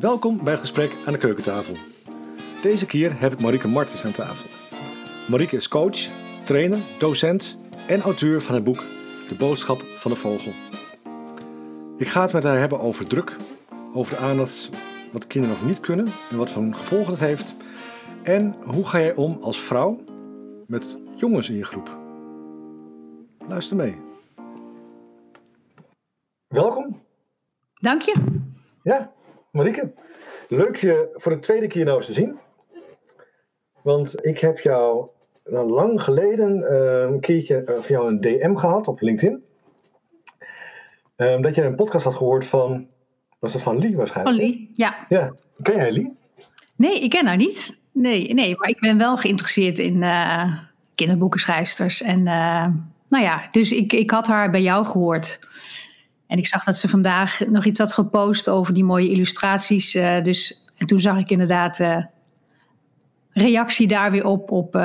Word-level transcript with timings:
Welkom 0.00 0.44
bij 0.44 0.52
het 0.52 0.60
gesprek 0.60 0.96
aan 1.06 1.12
de 1.12 1.18
keukentafel. 1.18 1.74
Deze 2.62 2.86
keer 2.86 3.20
heb 3.20 3.32
ik 3.32 3.40
Marieke 3.40 3.68
Martens 3.68 4.04
aan 4.04 4.12
tafel. 4.12 4.50
Marieke 5.30 5.56
is 5.56 5.68
coach, 5.68 5.98
trainer, 6.44 6.78
docent 6.98 7.58
en 7.88 8.00
auteur 8.00 8.40
van 8.40 8.54
het 8.54 8.64
boek 8.64 8.76
De 9.28 9.36
Boodschap 9.38 9.80
van 9.80 10.10
de 10.10 10.16
Vogel. 10.16 10.52
Ik 11.96 12.08
ga 12.08 12.22
het 12.22 12.32
met 12.32 12.44
haar 12.44 12.58
hebben 12.58 12.80
over 12.80 13.06
druk, 13.06 13.36
over 13.94 14.14
de 14.16 14.20
aandacht 14.20 14.70
wat 15.12 15.26
kinderen 15.26 15.56
nog 15.56 15.66
niet 15.66 15.80
kunnen 15.80 16.06
en 16.30 16.36
wat 16.36 16.50
voor 16.50 16.74
gevolgen 16.74 17.10
het 17.10 17.20
heeft. 17.20 17.56
En 18.22 18.54
hoe 18.64 18.86
ga 18.86 19.00
jij 19.00 19.14
om 19.14 19.38
als 19.42 19.60
vrouw 19.60 20.04
met 20.66 20.98
jongens 21.16 21.48
in 21.48 21.56
je 21.56 21.64
groep? 21.64 21.98
Luister 23.48 23.76
mee. 23.76 23.96
Welkom. 26.46 27.02
Dank 27.74 28.02
je. 28.02 28.14
Ja, 28.82 29.12
Marieke. 29.50 29.92
Leuk 30.48 30.76
je 30.76 31.08
voor 31.14 31.32
de 31.32 31.38
tweede 31.38 31.66
keer 31.66 31.84
nou 31.84 31.96
eens 31.96 32.06
te 32.06 32.12
zien. 32.12 32.38
Want 33.82 34.26
ik 34.26 34.38
heb 34.38 34.58
jou 34.58 35.08
nou, 35.44 35.70
lang 35.70 36.02
geleden 36.02 36.58
uh, 36.58 37.00
een 37.00 37.20
keertje 37.20 37.64
uh, 37.68 37.74
van 37.74 37.96
jou 37.96 38.08
een 38.08 38.20
DM 38.20 38.54
gehad 38.54 38.88
op 38.88 39.00
LinkedIn. 39.00 39.42
Um, 41.16 41.42
dat 41.42 41.54
je 41.54 41.62
een 41.62 41.74
podcast 41.74 42.04
had 42.04 42.14
gehoord 42.14 42.46
van, 42.46 42.88
was 43.38 43.52
dat 43.52 43.62
van 43.62 43.78
Lee 43.78 43.96
waarschijnlijk? 43.96 44.36
Van 44.36 44.46
Lee, 44.46 44.70
ja. 44.74 45.06
Ja, 45.08 45.34
ken 45.62 45.76
jij 45.76 45.92
Lee? 45.92 46.16
Nee, 46.76 47.00
ik 47.00 47.10
ken 47.10 47.26
haar 47.26 47.36
niet. 47.36 47.78
Nee, 47.92 48.34
nee 48.34 48.56
maar 48.56 48.68
ik 48.68 48.80
ben 48.80 48.98
wel 48.98 49.16
geïnteresseerd 49.16 49.78
in 49.78 50.02
uh, 50.02 50.58
kinderboekenschrijfsters. 50.94 52.02
En 52.02 52.22
nou 53.08 53.24
ja, 53.24 53.46
dus 53.50 53.72
ik, 53.72 53.92
ik 53.92 54.10
had 54.10 54.26
haar 54.26 54.50
bij 54.50 54.62
jou 54.62 54.86
gehoord. 54.86 55.38
En 56.28 56.38
ik 56.38 56.46
zag 56.46 56.64
dat 56.64 56.76
ze 56.76 56.88
vandaag 56.88 57.40
nog 57.46 57.64
iets 57.64 57.78
had 57.78 57.92
gepost 57.92 58.48
over 58.48 58.74
die 58.74 58.84
mooie 58.84 59.10
illustraties. 59.10 59.94
Uh, 59.94 60.22
dus, 60.22 60.64
en 60.76 60.86
toen 60.86 61.00
zag 61.00 61.18
ik 61.18 61.30
inderdaad 61.30 61.78
uh, 61.78 62.04
reactie 63.30 63.88
daar 63.88 64.10
weer 64.10 64.24
op, 64.24 64.50
op, 64.50 64.76
uh, 64.76 64.82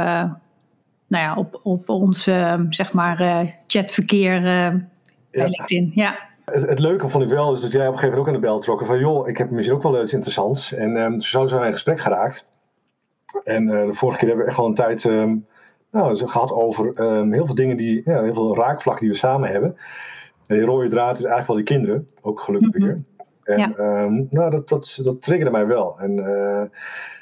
nou 1.08 1.24
ja, 1.24 1.36
op, 1.36 1.60
op 1.64 1.90
ons 1.90 2.24
zeg 2.70 2.94
maar, 2.94 3.48
chatverkeer 3.68 4.42
bij 4.42 5.50
LinkedIn. 5.50 5.92
Ja. 5.96 6.20
Het, 6.46 6.62
het, 6.70 6.80
leuke 6.80 7.10
vond 7.10 7.24
ik 7.24 7.30
wel 7.30 7.54
is 7.54 7.62
dat 7.62 7.72
jij 7.72 7.88
op 7.88 7.94
een 7.94 8.00
gegeven 8.00 8.18
moment 8.18 8.28
ook 8.28 8.36
aan 8.36 8.42
de 8.42 8.48
bel 8.48 8.60
trokken 8.60 8.88
van 8.88 9.00
joh, 9.00 9.28
ik 9.28 9.38
heb 9.38 9.50
misschien 9.50 9.76
ook 9.76 9.84
wel 9.84 10.02
iets 10.02 10.14
interessants. 10.14 10.74
En 10.74 10.96
um, 10.96 11.20
zo 11.20 11.48
zijn 11.48 11.62
we 11.62 11.68
in 11.68 11.74
gesprek 11.74 12.00
geraakt. 12.00 12.48
En 13.44 13.66
de 13.66 13.94
vorige 13.94 14.18
keer 14.18 14.28
hebben 14.28 14.46
we 14.46 14.52
echt 14.52 14.60
wel 14.60 14.70
een 14.70 14.76
tijd 14.76 15.04
um, 15.04 15.46
nou, 15.92 16.28
gehad 16.28 16.52
over 16.52 17.02
um, 17.02 17.34
heel 17.34 17.46
veel 17.46 17.56
dingen 17.56 17.78
die, 17.78 18.02
ja, 18.06 18.22
heel 18.22 18.34
veel 18.34 18.56
raakvlakken 18.56 19.04
die 19.04 19.14
we 19.14 19.20
samen 19.20 19.50
hebben. 19.50 19.78
Die 20.54 20.66
rode 20.66 20.90
draad 20.90 21.18
is 21.18 21.24
eigenlijk 21.24 21.48
wel 21.48 21.56
die 21.56 21.66
kinderen, 21.66 22.08
ook 22.22 22.40
gelukkig 22.40 22.74
mm 22.74 22.82
-hmm. 22.82 22.96
weer. 22.96 23.04
En 23.44 23.58
ja. 23.58 24.04
um, 24.04 24.28
nou, 24.30 24.52
dat, 24.52 24.70
dat, 24.70 25.00
dat 25.04 25.22
triggerde 25.22 25.52
mij 25.52 25.68
wel. 25.68 26.00
En 26.00 26.18
uh, 26.18 26.64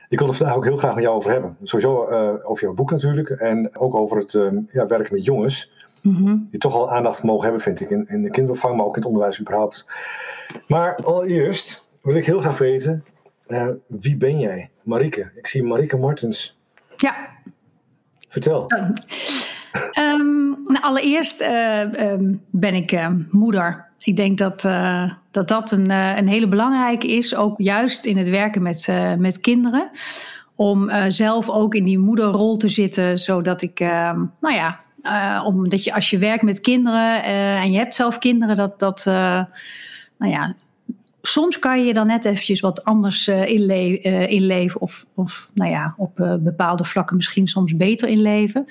ik 0.09 0.19
wil 0.19 0.27
het 0.27 0.37
vandaag 0.37 0.55
ook 0.55 0.65
heel 0.65 0.77
graag 0.77 0.95
met 0.95 1.03
jou 1.03 1.15
over 1.15 1.31
hebben. 1.31 1.57
Sowieso 1.63 2.09
uh, 2.09 2.49
over 2.49 2.63
jouw 2.63 2.73
boek 2.73 2.91
natuurlijk. 2.91 3.29
En 3.29 3.77
ook 3.77 3.95
over 3.95 4.17
het 4.17 4.33
um, 4.33 4.69
ja, 4.71 4.85
werken 4.85 5.15
met 5.15 5.25
jongens. 5.25 5.71
Mm 6.01 6.15
-hmm. 6.15 6.47
Die 6.51 6.59
toch 6.59 6.75
al 6.75 6.91
aandacht 6.91 7.23
mogen 7.23 7.43
hebben, 7.43 7.61
vind 7.61 7.79
ik. 7.79 7.89
In, 7.89 8.05
in 8.09 8.21
de 8.23 8.29
kinderopvang, 8.29 8.75
maar 8.75 8.85
ook 8.85 8.95
in 8.95 9.01
het 9.01 9.09
onderwijs 9.09 9.39
überhaupt. 9.39 9.87
Maar 10.67 10.95
allereerst 10.95 11.89
wil 12.01 12.15
ik 12.15 12.25
heel 12.25 12.39
graag 12.39 12.57
weten. 12.57 13.03
Uh, 13.47 13.67
wie 13.87 14.17
ben 14.17 14.39
jij? 14.39 14.69
Marieke. 14.83 15.31
Ik 15.35 15.47
zie 15.47 15.63
Marieke 15.63 15.97
Martens. 15.97 16.57
Ja. 16.97 17.15
Vertel. 18.29 18.65
Um, 19.73 20.57
nou, 20.65 20.81
allereerst 20.81 21.41
uh, 21.41 21.79
um, 21.79 22.41
ben 22.49 22.73
ik 22.73 22.91
uh, 22.91 23.07
moeder. 23.29 23.85
Ik 23.99 24.15
denk 24.15 24.37
dat 24.37 24.63
uh, 24.63 25.11
dat, 25.31 25.47
dat 25.47 25.71
een, 25.71 25.89
een 25.91 26.27
hele 26.27 26.47
belangrijke 26.47 27.07
is, 27.07 27.35
ook 27.35 27.57
juist 27.57 28.05
in 28.05 28.17
het 28.17 28.29
werken 28.29 28.61
met, 28.61 28.87
met 29.17 29.39
kinderen. 29.39 29.89
Om 30.55 30.91
zelf 31.07 31.49
ook 31.49 31.75
in 31.75 31.83
die 31.83 31.99
moederrol 31.99 32.57
te 32.57 32.67
zitten, 32.67 33.19
zodat 33.19 33.61
ik, 33.61 33.79
ehm, 33.79 34.19
nou 34.41 34.55
ja, 34.55 34.79
omdat 35.43 35.83
je 35.83 35.93
als 35.93 36.09
je 36.09 36.17
werkt 36.17 36.43
met 36.43 36.59
kinderen 36.59 37.23
en 37.23 37.71
je 37.71 37.77
hebt 37.77 37.95
zelf 37.95 38.17
kinderen, 38.17 38.55
dat, 38.55 38.79
dat 38.79 39.05
nou 40.17 40.31
ja, 40.31 40.55
soms 41.21 41.59
kan 41.59 41.85
je 41.85 41.93
dan 41.93 42.07
net 42.07 42.25
eventjes 42.25 42.59
wat 42.59 42.83
anders 42.83 43.27
inle 43.27 43.99
inleven. 44.27 44.81
Of, 44.81 45.05
of 45.15 45.49
nou 45.53 45.71
ja, 45.71 45.93
op 45.97 46.37
bepaalde 46.39 46.83
vlakken 46.83 47.15
misschien 47.15 47.47
soms 47.47 47.75
beter 47.75 48.07
inleven. 48.07 48.65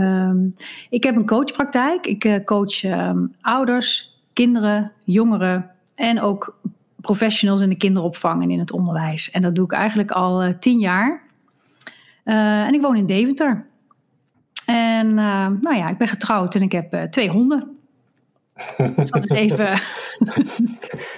Um, 0.00 0.54
ik 0.90 1.04
heb 1.04 1.16
een 1.16 1.26
coachpraktijk. 1.26 2.06
Ik 2.06 2.42
coach 2.44 2.82
um, 2.82 3.34
ouders, 3.40 4.18
kinderen, 4.32 4.92
jongeren 5.04 5.70
en 5.94 6.20
ook 6.20 6.58
professionals 7.00 7.60
in 7.60 7.68
de 7.68 7.76
kinderopvang 7.76 8.42
en 8.42 8.50
in 8.50 8.58
het 8.58 8.72
onderwijs. 8.72 9.30
En 9.30 9.42
dat 9.42 9.54
doe 9.54 9.64
ik 9.64 9.72
eigenlijk 9.72 10.10
al 10.10 10.58
tien 10.58 10.78
jaar. 10.78 11.22
en 12.24 12.74
ik 12.74 12.80
woon 12.80 12.96
in 12.96 13.06
Deventer. 13.06 13.66
En 14.66 15.14
nou 15.14 15.74
ja, 15.76 15.88
ik 15.88 15.98
ben 15.98 16.08
getrouwd 16.08 16.54
en 16.54 16.62
ik 16.62 16.72
heb 16.72 17.06
twee 17.10 17.28
honden. 17.28 17.80
Dat 19.10 19.30
even... 19.30 19.80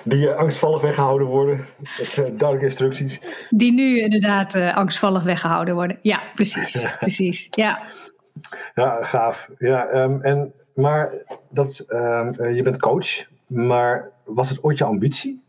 Die 0.04 0.28
uh, 0.28 0.37
angstvallig 0.37 0.81
weggehouden 0.81 1.26
worden. 1.26 1.66
Dat 1.98 2.09
zijn 2.09 2.26
duidelijke 2.26 2.65
instructies. 2.65 3.21
Die 3.50 3.72
nu 3.72 3.98
inderdaad 3.98 4.54
uh, 4.54 4.76
angstvallig 4.76 5.22
weggehouden 5.22 5.75
worden. 5.75 5.98
Ja, 6.03 6.22
precies. 6.34 6.84
precies. 6.98 7.47
Ja. 7.50 7.82
Ja, 8.75 8.98
gaaf. 9.03 9.48
Ja, 9.58 9.94
um, 9.94 10.22
en, 10.22 10.53
maar 10.75 11.12
dat, 11.50 11.84
um, 11.88 12.34
uh, 12.41 12.56
je 12.56 12.62
bent 12.62 12.80
coach, 12.80 13.26
maar 13.47 14.10
was 14.25 14.48
het 14.48 14.62
ooit 14.62 14.78
je 14.78 14.84
ambitie? 14.84 15.42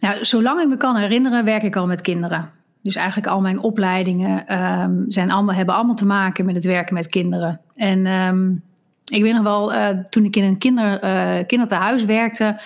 Nou, 0.00 0.24
zolang 0.24 0.60
ik 0.60 0.68
me 0.68 0.76
kan 0.76 0.96
herinneren, 0.96 1.44
werk 1.44 1.62
ik 1.62 1.76
al 1.76 1.86
met 1.86 2.00
kinderen. 2.00 2.50
Dus 2.82 2.94
eigenlijk 2.94 3.26
al 3.26 3.40
mijn 3.40 3.58
opleidingen 3.58 4.62
um, 4.62 5.04
zijn 5.08 5.30
allemaal, 5.30 5.54
hebben 5.54 5.74
allemaal 5.74 5.94
te 5.94 6.06
maken 6.06 6.44
met 6.44 6.54
het 6.54 6.64
werken 6.64 6.94
met 6.94 7.06
kinderen. 7.06 7.60
En 7.74 8.06
ik 9.12 9.22
weet 9.22 9.34
nog 9.34 9.42
wel, 9.42 9.74
uh, 9.74 9.88
toen 9.88 10.24
ik 10.24 10.36
in 10.36 10.44
een 10.44 10.58
kinder, 10.58 11.04
uh, 11.04 12.04
werkte, 12.04 12.56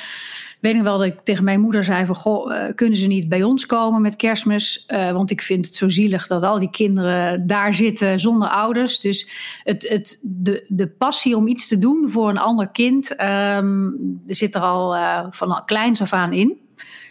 weet 0.60 0.74
ik 0.74 0.82
wel 0.82 0.98
dat 0.98 1.06
ik 1.06 1.20
tegen 1.20 1.44
mijn 1.44 1.60
moeder 1.60 1.84
zei 1.84 2.06
van, 2.06 2.14
goh, 2.14 2.52
uh, 2.52 2.62
kunnen 2.74 2.98
ze 2.98 3.06
niet 3.06 3.28
bij 3.28 3.42
ons 3.42 3.66
komen 3.66 4.02
met 4.02 4.16
kerstmis? 4.16 4.84
want 4.88 5.30
ik 5.30 5.42
vind 5.42 5.66
het 5.66 5.74
zo 5.74 5.88
zielig 5.88 6.26
dat 6.26 6.42
al 6.42 6.58
die 6.58 6.70
kinderen 6.70 7.46
daar 7.46 7.74
zitten 7.74 8.20
zonder 8.20 8.48
ouders. 8.48 9.00
Dus 9.00 9.30
het, 9.62 9.88
het, 9.88 10.18
de, 10.22 10.64
de 10.68 10.86
passie 10.86 11.36
om 11.36 11.46
iets 11.46 11.68
te 11.68 11.78
doen 11.78 12.10
voor 12.10 12.28
een 12.28 12.38
ander 12.38 12.68
kind, 12.68 13.22
um, 13.22 14.22
zit 14.26 14.54
er 14.54 14.60
al 14.60 14.96
van 15.30 15.62
kleins 15.64 16.02
af 16.02 16.12
aan 16.12 16.32
in. 16.32 16.58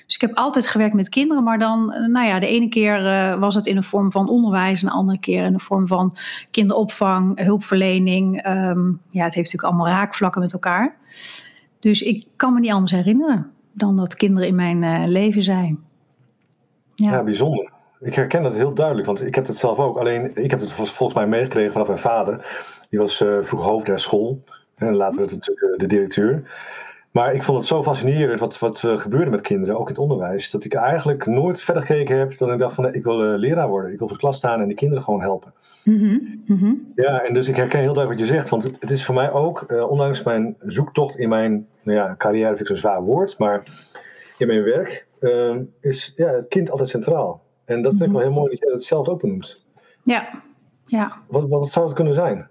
Dus 0.05 0.15
ik 0.15 0.21
heb 0.21 0.35
altijd 0.35 0.67
gewerkt 0.67 0.93
met 0.93 1.09
kinderen, 1.09 1.43
maar 1.43 1.59
dan, 1.59 1.85
nou 2.11 2.27
ja, 2.27 2.39
de 2.39 2.47
ene 2.47 2.69
keer 2.69 3.01
was 3.39 3.55
het 3.55 3.65
in 3.65 3.77
een 3.77 3.83
vorm 3.83 4.11
van 4.11 4.29
onderwijs, 4.29 4.81
en 4.81 4.87
de 4.87 4.93
andere 4.93 5.19
keer 5.19 5.45
in 5.45 5.53
een 5.53 5.59
vorm 5.59 5.87
van 5.87 6.15
kinderopvang, 6.51 7.39
hulpverlening. 7.39 8.47
Um, 8.47 9.01
ja, 9.09 9.23
het 9.23 9.33
heeft 9.33 9.53
natuurlijk 9.53 9.63
allemaal 9.63 9.87
raakvlakken 9.87 10.41
met 10.41 10.53
elkaar. 10.53 10.97
Dus 11.85 12.01
ik 12.01 12.25
kan 12.35 12.53
me 12.53 12.59
niet 12.59 12.71
anders 12.71 12.91
herinneren 12.91 13.51
dan 13.71 13.95
dat 13.95 14.15
kinderen 14.15 14.47
in 14.47 14.55
mijn 14.55 14.81
uh, 14.81 15.03
leven 15.07 15.43
zijn. 15.43 15.79
Ja. 16.95 17.23
bijzonder. 17.23 17.71
Ik 17.99 18.15
herken 18.15 18.43
dat 18.43 18.55
heel 18.55 18.73
duidelijk, 18.73 19.07
want 19.07 19.25
ik 19.25 19.35
heb 19.35 19.47
het 19.47 19.57
zelf 19.57 19.79
ook. 19.79 19.97
Alleen, 19.97 20.31
ik 20.35 20.51
heb 20.51 20.59
het 20.59 20.71
volgens 20.71 21.13
mij 21.13 21.27
meegekregen 21.27 21.71
vanaf 21.71 21.87
mijn 21.87 21.99
vader. 21.99 22.65
Die 22.89 22.99
was 22.99 23.21
uh, 23.21 23.37
vroeger 23.41 23.69
hoofd 23.69 23.85
der 23.85 23.99
school. 23.99 24.43
En 24.75 24.95
later 24.95 25.17
werd 25.17 25.31
het 25.31 25.39
natuurlijk 25.39 25.79
de 25.79 25.87
directeur. 25.87 26.51
Maar 27.15 27.33
ik 27.33 27.43
vond 27.43 27.57
het 27.57 27.67
zo 27.67 27.83
fascinerend 27.83 28.39
wat, 28.39 28.59
wat 28.59 28.83
uh, 28.83 28.97
gebeurde 28.97 29.31
met 29.31 29.41
kinderen, 29.41 29.75
ook 29.75 29.81
in 29.81 29.87
het 29.87 29.97
onderwijs, 29.97 30.51
dat 30.51 30.63
ik 30.63 30.73
eigenlijk 30.73 31.25
nooit 31.25 31.61
verder 31.61 31.83
gekeken 31.83 32.17
heb 32.17 32.37
dan 32.37 32.51
ik 32.51 32.59
dacht 32.59 32.75
van 32.75 32.83
nee, 32.83 32.93
ik 32.93 33.03
wil 33.03 33.33
uh, 33.33 33.39
leraar 33.39 33.67
worden. 33.67 33.91
Ik 33.91 33.97
wil 33.97 34.07
voor 34.07 34.17
de 34.17 34.23
klas 34.23 34.37
staan 34.37 34.61
en 34.61 34.67
die 34.67 34.75
kinderen 34.75 35.03
gewoon 35.03 35.21
helpen. 35.21 35.53
Mm-hmm. 35.83 36.43
Mm-hmm. 36.45 36.91
Ja, 36.95 37.21
en 37.21 37.33
dus 37.33 37.47
ik 37.47 37.55
herken 37.55 37.79
heel 37.79 37.93
duidelijk 37.93 38.19
wat 38.19 38.29
je 38.29 38.35
zegt, 38.35 38.49
want 38.49 38.63
het, 38.63 38.77
het 38.79 38.91
is 38.91 39.05
voor 39.05 39.15
mij 39.15 39.31
ook, 39.31 39.65
ondanks 39.89 40.23
mijn 40.23 40.55
zoektocht 40.65 41.17
in 41.17 41.29
mijn 41.29 41.67
nou 41.81 41.97
ja, 41.97 42.15
carrière, 42.17 42.47
vind 42.47 42.59
ik 42.59 42.67
zo'n 42.67 42.75
zwaar 42.75 43.01
woord, 43.01 43.37
maar 43.37 43.63
in 44.37 44.47
mijn 44.47 44.63
werk 44.63 45.07
is 45.81 46.13
ja, 46.15 46.27
het 46.27 46.47
kind 46.47 46.71
altijd 46.71 46.89
centraal. 46.89 47.41
En 47.65 47.81
dat 47.81 47.91
vind 47.91 47.93
mm-hmm. 47.93 48.05
ik 48.05 48.11
wel 48.11 48.21
heel 48.21 48.39
mooi 48.39 48.49
dat 48.49 48.59
jij 48.59 48.71
dat 48.71 48.83
zelf 48.83 49.07
ook 49.07 49.21
benoemt. 49.21 49.65
Ja, 50.03 50.29
ja. 50.85 51.17
Wat, 51.27 51.49
wat 51.49 51.69
zou 51.69 51.85
het 51.85 51.95
kunnen 51.95 52.13
zijn? 52.13 52.47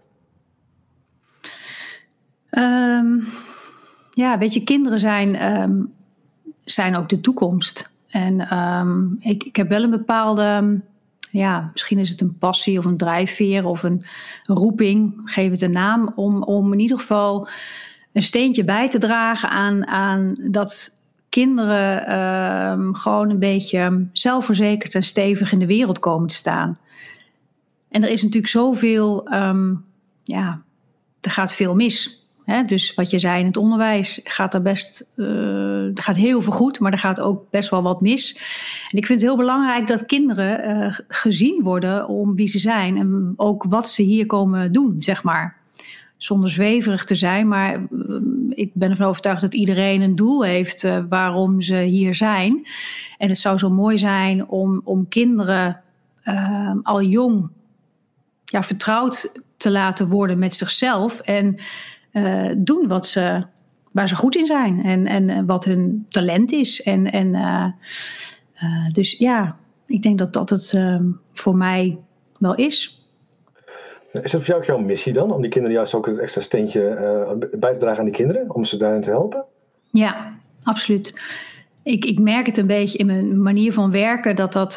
Um 2.50 3.22
ja, 4.14 4.38
weet 4.38 4.54
je, 4.54 4.64
kinderen 4.64 5.00
zijn, 5.00 5.60
um, 5.60 5.92
zijn 6.64 6.96
ook 6.96 7.08
de 7.08 7.20
toekomst. 7.20 7.90
En 8.08 8.58
um, 8.58 9.16
ik, 9.20 9.44
ik 9.44 9.56
heb 9.56 9.68
wel 9.68 9.82
een 9.82 9.90
bepaalde, 9.90 10.80
ja, 11.30 11.70
misschien 11.72 11.98
is 11.98 12.10
het 12.10 12.20
een 12.20 12.38
passie 12.38 12.78
of 12.78 12.84
een 12.84 12.96
drijfveer 12.96 13.66
of 13.66 13.82
een, 13.82 14.02
roeping, 14.42 15.20
geef 15.24 15.50
het 15.50 15.62
een 15.62 15.72
naam, 15.72 16.12
om, 16.14 16.42
om 16.42 16.72
in 16.72 16.78
ieder 16.78 16.98
geval 16.98 17.48
een 18.12 18.22
steentje 18.22 18.64
bij 18.64 18.88
te 18.88 18.98
dragen 18.98 19.50
aan, 19.50 19.86
aan 19.86 20.34
dat 20.50 20.92
kinderen 21.28 22.18
um, 22.18 22.94
gewoon 22.94 23.30
een 23.30 23.38
beetje 23.38 24.06
zelfverzekerd 24.12 24.94
en 24.94 25.02
stevig 25.02 25.52
in 25.52 25.58
de 25.58 25.66
wereld 25.66 25.98
komen 25.98 26.28
te 26.28 26.34
staan. 26.34 26.78
En 27.88 28.02
er 28.02 28.10
is 28.10 28.22
natuurlijk 28.22 28.52
zoveel, 28.52 29.28
ja, 30.22 30.62
er 31.20 31.30
gaat 31.30 31.54
veel 31.54 31.74
mis 31.74 32.23
Dus 32.66 32.94
wat 32.94 33.10
je 33.10 33.18
zei 33.18 33.40
in 33.40 33.46
het 33.46 33.56
onderwijs 33.56 34.20
gaat 34.24 34.54
er 34.54 34.62
best, 34.62 35.10
er 35.16 35.92
gaat 35.94 36.16
heel 36.16 36.42
veel 36.42 36.52
goed, 36.52 36.80
maar 36.80 36.92
er 36.92 36.98
gaat 36.98 37.20
ook 37.20 37.50
best 37.50 37.70
wel 37.70 37.82
wat 37.82 38.00
mis. 38.00 38.34
En 38.90 38.98
ik 38.98 39.06
vind 39.06 39.20
het 39.20 39.28
heel 39.28 39.38
belangrijk 39.38 39.86
dat 39.86 40.06
kinderen 40.06 40.76
uh, 40.76 40.94
gezien 41.08 41.62
worden 41.62 42.08
om 42.08 42.36
wie 42.36 42.46
ze 42.46 42.58
zijn 42.58 42.96
en 42.96 43.32
ook 43.36 43.64
wat 43.68 43.88
ze 43.88 44.02
hier 44.02 44.26
komen 44.26 44.72
doen, 44.72 44.94
zeg 44.98 45.22
maar. 45.22 45.56
Zonder 46.16 46.50
zweverig 46.50 47.04
te 47.04 47.14
zijn, 47.14 47.48
maar 47.48 47.86
uh, 47.90 48.16
ik 48.48 48.70
ben 48.74 48.90
ervan 48.90 49.06
overtuigd 49.06 49.40
dat 49.40 49.54
iedereen 49.54 50.00
een 50.00 50.16
doel 50.16 50.44
heeft 50.44 50.88
waarom 51.08 51.60
ze 51.60 51.76
hier 51.76 52.14
zijn. 52.14 52.66
En 53.18 53.28
het 53.28 53.38
zou 53.38 53.58
zo 53.58 53.70
mooi 53.70 53.98
zijn 53.98 54.48
om, 54.48 54.80
om 54.84 55.08
kinderen 55.08 55.80
al 56.82 57.02
jong 57.02 57.48
ja, 58.44 58.62
vertrouwd 58.62 59.42
te 59.56 59.70
laten 59.70 60.08
worden 60.08 60.38
met 60.38 60.54
zichzelf. 60.54 61.20
En 61.20 61.56
uh, 62.14 62.50
doen 62.56 62.88
wat 62.88 63.06
ze, 63.06 63.42
waar 63.92 64.08
ze 64.08 64.16
goed 64.16 64.36
in 64.36 64.46
zijn. 64.46 64.84
En, 64.84 65.06
en 65.06 65.46
wat 65.46 65.64
hun 65.64 66.06
talent 66.08 66.52
is. 66.52 66.82
En, 66.82 67.12
en, 67.12 67.34
uh, 67.34 67.66
uh, 68.62 68.88
dus 68.88 69.18
ja, 69.18 69.56
ik 69.86 70.02
denk 70.02 70.18
dat 70.18 70.32
dat 70.32 70.50
het 70.50 70.78
voor 71.32 71.56
mij 71.56 71.98
wel 72.38 72.54
is. 72.54 73.02
Is 74.12 74.30
dat 74.30 74.40
voor 74.40 74.44
jou 74.44 74.58
ook 74.58 74.64
jouw 74.64 74.78
missie 74.78 75.12
dan? 75.12 75.32
Om 75.32 75.40
die 75.40 75.50
kinderen 75.50 75.76
juist 75.76 75.94
ook 75.94 76.06
een 76.06 76.18
extra 76.18 76.40
steentje 76.40 77.48
bij 77.52 77.72
te 77.72 77.78
dragen 77.78 77.98
aan 77.98 78.04
die 78.04 78.14
kinderen? 78.14 78.54
Om 78.54 78.64
ze 78.64 78.76
daarin 78.76 79.00
te 79.00 79.10
helpen? 79.10 79.44
Ja, 79.90 80.34
absoluut. 80.62 81.20
Ik, 81.82 82.04
ik 82.04 82.18
merk 82.18 82.46
het 82.46 82.56
een 82.56 82.66
beetje 82.66 82.98
in 82.98 83.06
mijn 83.06 83.42
manier 83.42 83.72
van 83.72 83.90
werken 83.90 84.36
dat 84.36 84.52
dat 84.52 84.76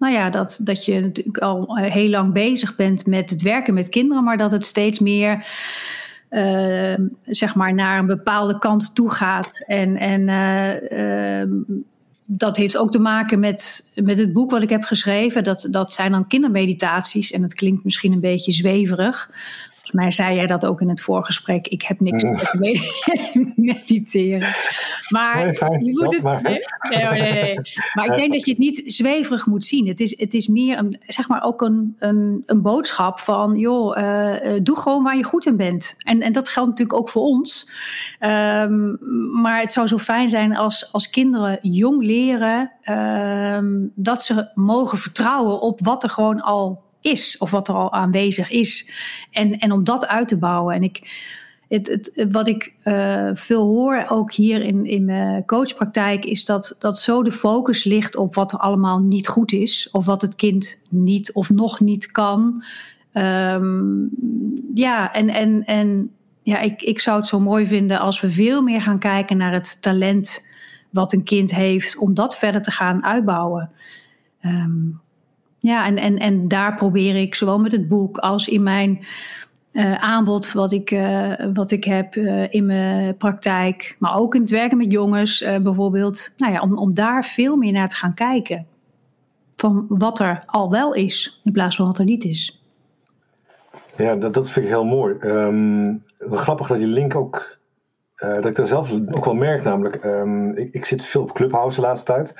nou 0.00 0.12
ja, 0.12 0.30
dat, 0.30 0.58
dat 0.62 0.84
je 0.84 1.00
natuurlijk 1.00 1.38
al 1.38 1.76
heel 1.76 2.08
lang 2.08 2.32
bezig 2.32 2.76
bent 2.76 3.06
met 3.06 3.30
het 3.30 3.42
werken 3.42 3.74
met 3.74 3.88
kinderen, 3.88 4.24
maar 4.24 4.36
dat 4.36 4.52
het 4.52 4.66
steeds 4.66 4.98
meer. 4.98 5.46
Uh, 6.30 6.94
zeg 7.24 7.54
maar 7.54 7.74
naar 7.74 7.98
een 7.98 8.06
bepaalde 8.06 8.58
kant 8.58 8.94
toe 8.94 9.10
gaat. 9.10 9.64
En, 9.66 9.96
en 9.96 10.28
uh, 10.28 11.42
uh, 11.42 11.52
dat 12.24 12.56
heeft 12.56 12.76
ook 12.76 12.90
te 12.90 12.98
maken 12.98 13.38
met, 13.38 13.90
met 13.94 14.18
het 14.18 14.32
boek 14.32 14.50
wat 14.50 14.62
ik 14.62 14.70
heb 14.70 14.82
geschreven. 14.82 15.44
Dat, 15.44 15.66
dat 15.70 15.92
zijn 15.92 16.12
dan 16.12 16.26
kindermeditaties. 16.26 17.30
En 17.30 17.40
dat 17.40 17.54
klinkt 17.54 17.84
misschien 17.84 18.12
een 18.12 18.20
beetje 18.20 18.52
zweverig. 18.52 19.30
Volgens 19.80 20.00
mij 20.00 20.10
zei 20.10 20.36
jij 20.36 20.46
dat 20.46 20.66
ook 20.66 20.80
in 20.80 20.88
het 20.88 21.00
voorgesprek. 21.00 21.66
Ik 21.66 21.82
heb 21.82 22.00
niks 22.00 22.22
met 22.22 22.54
mediteren. 23.56 24.48
Maar 25.08 25.46
je 25.46 25.90
moet 25.92 26.14
het. 26.14 26.22
Maar. 26.22 26.42
Nee, 26.42 26.60
nee, 26.90 27.32
nee, 27.32 27.58
Maar 27.94 28.06
ik 28.06 28.16
denk 28.16 28.32
dat 28.32 28.44
je 28.44 28.50
het 28.50 28.60
niet 28.60 28.82
zweverig 28.86 29.46
moet 29.46 29.64
zien. 29.64 29.86
Het 29.86 30.00
is, 30.00 30.18
het 30.18 30.34
is 30.34 30.46
meer 30.46 30.78
een, 30.78 31.00
zeg 31.06 31.28
maar 31.28 31.42
ook 31.42 31.62
een, 31.62 31.96
een, 31.98 32.42
een 32.46 32.62
boodschap 32.62 33.18
van: 33.18 33.56
joh, 33.56 33.98
uh, 33.98 34.58
doe 34.62 34.78
gewoon 34.78 35.02
waar 35.02 35.16
je 35.16 35.24
goed 35.24 35.46
in 35.46 35.56
bent. 35.56 35.96
En, 35.98 36.20
en 36.20 36.32
dat 36.32 36.48
geldt 36.48 36.68
natuurlijk 36.68 36.98
ook 36.98 37.08
voor 37.08 37.22
ons. 37.22 37.70
Um, 38.20 38.98
maar 39.40 39.60
het 39.60 39.72
zou 39.72 39.86
zo 39.86 39.98
fijn 39.98 40.28
zijn 40.28 40.56
als, 40.56 40.92
als 40.92 41.10
kinderen 41.10 41.58
jong 41.62 42.02
leren 42.02 42.72
um, 43.56 43.92
dat 43.94 44.24
ze 44.24 44.50
mogen 44.54 44.98
vertrouwen 44.98 45.60
op 45.60 45.80
wat 45.80 46.02
er 46.02 46.10
gewoon 46.10 46.40
al 46.40 46.88
is 47.00 47.38
of 47.38 47.50
wat 47.50 47.68
er 47.68 47.74
al 47.74 47.92
aanwezig 47.92 48.50
is. 48.50 48.90
En, 49.30 49.58
en 49.58 49.72
om 49.72 49.84
dat 49.84 50.06
uit 50.06 50.28
te 50.28 50.38
bouwen. 50.38 50.74
En 50.74 50.82
ik, 50.82 51.00
het, 51.68 51.88
het, 51.88 52.26
wat 52.30 52.48
ik 52.48 52.74
uh, 52.84 53.30
veel 53.32 53.66
hoor, 53.66 54.04
ook 54.08 54.32
hier 54.32 54.62
in, 54.62 54.86
in 54.86 55.04
mijn 55.04 55.46
coachpraktijk, 55.46 56.24
is 56.24 56.44
dat, 56.44 56.76
dat 56.78 56.98
zo 56.98 57.22
de 57.22 57.32
focus 57.32 57.84
ligt 57.84 58.16
op 58.16 58.34
wat 58.34 58.52
er 58.52 58.58
allemaal 58.58 59.00
niet 59.00 59.28
goed 59.28 59.52
is, 59.52 59.88
of 59.92 60.06
wat 60.06 60.22
het 60.22 60.36
kind 60.36 60.80
niet 60.88 61.32
of 61.32 61.50
nog 61.50 61.80
niet 61.80 62.10
kan. 62.10 62.64
Um, 63.14 64.10
ja, 64.74 65.12
en, 65.12 65.28
en, 65.28 65.64
en 65.64 66.10
ja, 66.42 66.58
ik, 66.58 66.82
ik 66.82 67.00
zou 67.00 67.16
het 67.16 67.26
zo 67.26 67.40
mooi 67.40 67.66
vinden 67.66 68.00
als 68.00 68.20
we 68.20 68.30
veel 68.30 68.62
meer 68.62 68.82
gaan 68.82 68.98
kijken 68.98 69.36
naar 69.36 69.52
het 69.52 69.82
talent 69.82 70.46
wat 70.90 71.12
een 71.12 71.24
kind 71.24 71.54
heeft, 71.54 71.98
om 71.98 72.14
dat 72.14 72.36
verder 72.36 72.62
te 72.62 72.70
gaan 72.70 73.04
uitbouwen. 73.04 73.70
Um, 74.44 75.00
ja, 75.60 75.86
en, 75.86 75.96
en, 75.96 76.18
en 76.18 76.48
daar 76.48 76.74
probeer 76.74 77.16
ik 77.16 77.34
zowel 77.34 77.58
met 77.58 77.72
het 77.72 77.88
boek 77.88 78.18
als 78.18 78.48
in 78.48 78.62
mijn 78.62 79.06
uh, 79.72 79.94
aanbod 79.94 80.52
wat 80.52 80.72
ik, 80.72 80.90
uh, 80.90 81.32
wat 81.54 81.70
ik 81.70 81.84
heb 81.84 82.14
uh, 82.14 82.52
in 82.52 82.66
mijn 82.66 83.16
praktijk, 83.16 83.96
maar 83.98 84.16
ook 84.16 84.34
in 84.34 84.40
het 84.40 84.50
werken 84.50 84.76
met 84.76 84.92
jongens 84.92 85.44
bijvoorbeeld, 85.62 86.34
nou 86.36 86.52
ja, 86.52 86.60
om, 86.60 86.78
om 86.78 86.94
daar 86.94 87.24
veel 87.24 87.56
meer 87.56 87.72
naar 87.72 87.88
te 87.88 87.96
gaan 87.96 88.14
kijken. 88.14 88.66
Van 89.56 89.84
wat 89.88 90.18
er 90.18 90.42
al 90.46 90.70
wel 90.70 90.94
is, 90.94 91.40
in 91.44 91.52
plaats 91.52 91.76
van 91.76 91.86
wat 91.86 91.98
er 91.98 92.04
niet 92.04 92.24
is. 92.24 92.62
Ja, 93.96 94.14
dat, 94.14 94.34
dat 94.34 94.50
vind 94.50 94.64
ik 94.64 94.72
heel 94.72 94.84
mooi. 94.84 95.14
Um, 95.20 96.02
grappig 96.18 96.66
dat 96.66 96.80
je 96.80 96.86
link 96.86 97.14
ook, 97.14 97.58
dat 98.16 98.46
ik 98.46 98.54
daar 98.54 98.66
zelf 98.66 98.90
ook 98.90 99.24
wel 99.24 99.34
merk, 99.34 99.64
namelijk, 99.64 100.04
um, 100.04 100.56
ik, 100.56 100.74
ik 100.74 100.84
zit 100.84 101.04
veel 101.04 101.22
op 101.22 101.32
Clubhouse 101.32 101.80
de 101.80 101.86
laatste 101.86 102.12
tijd. 102.12 102.34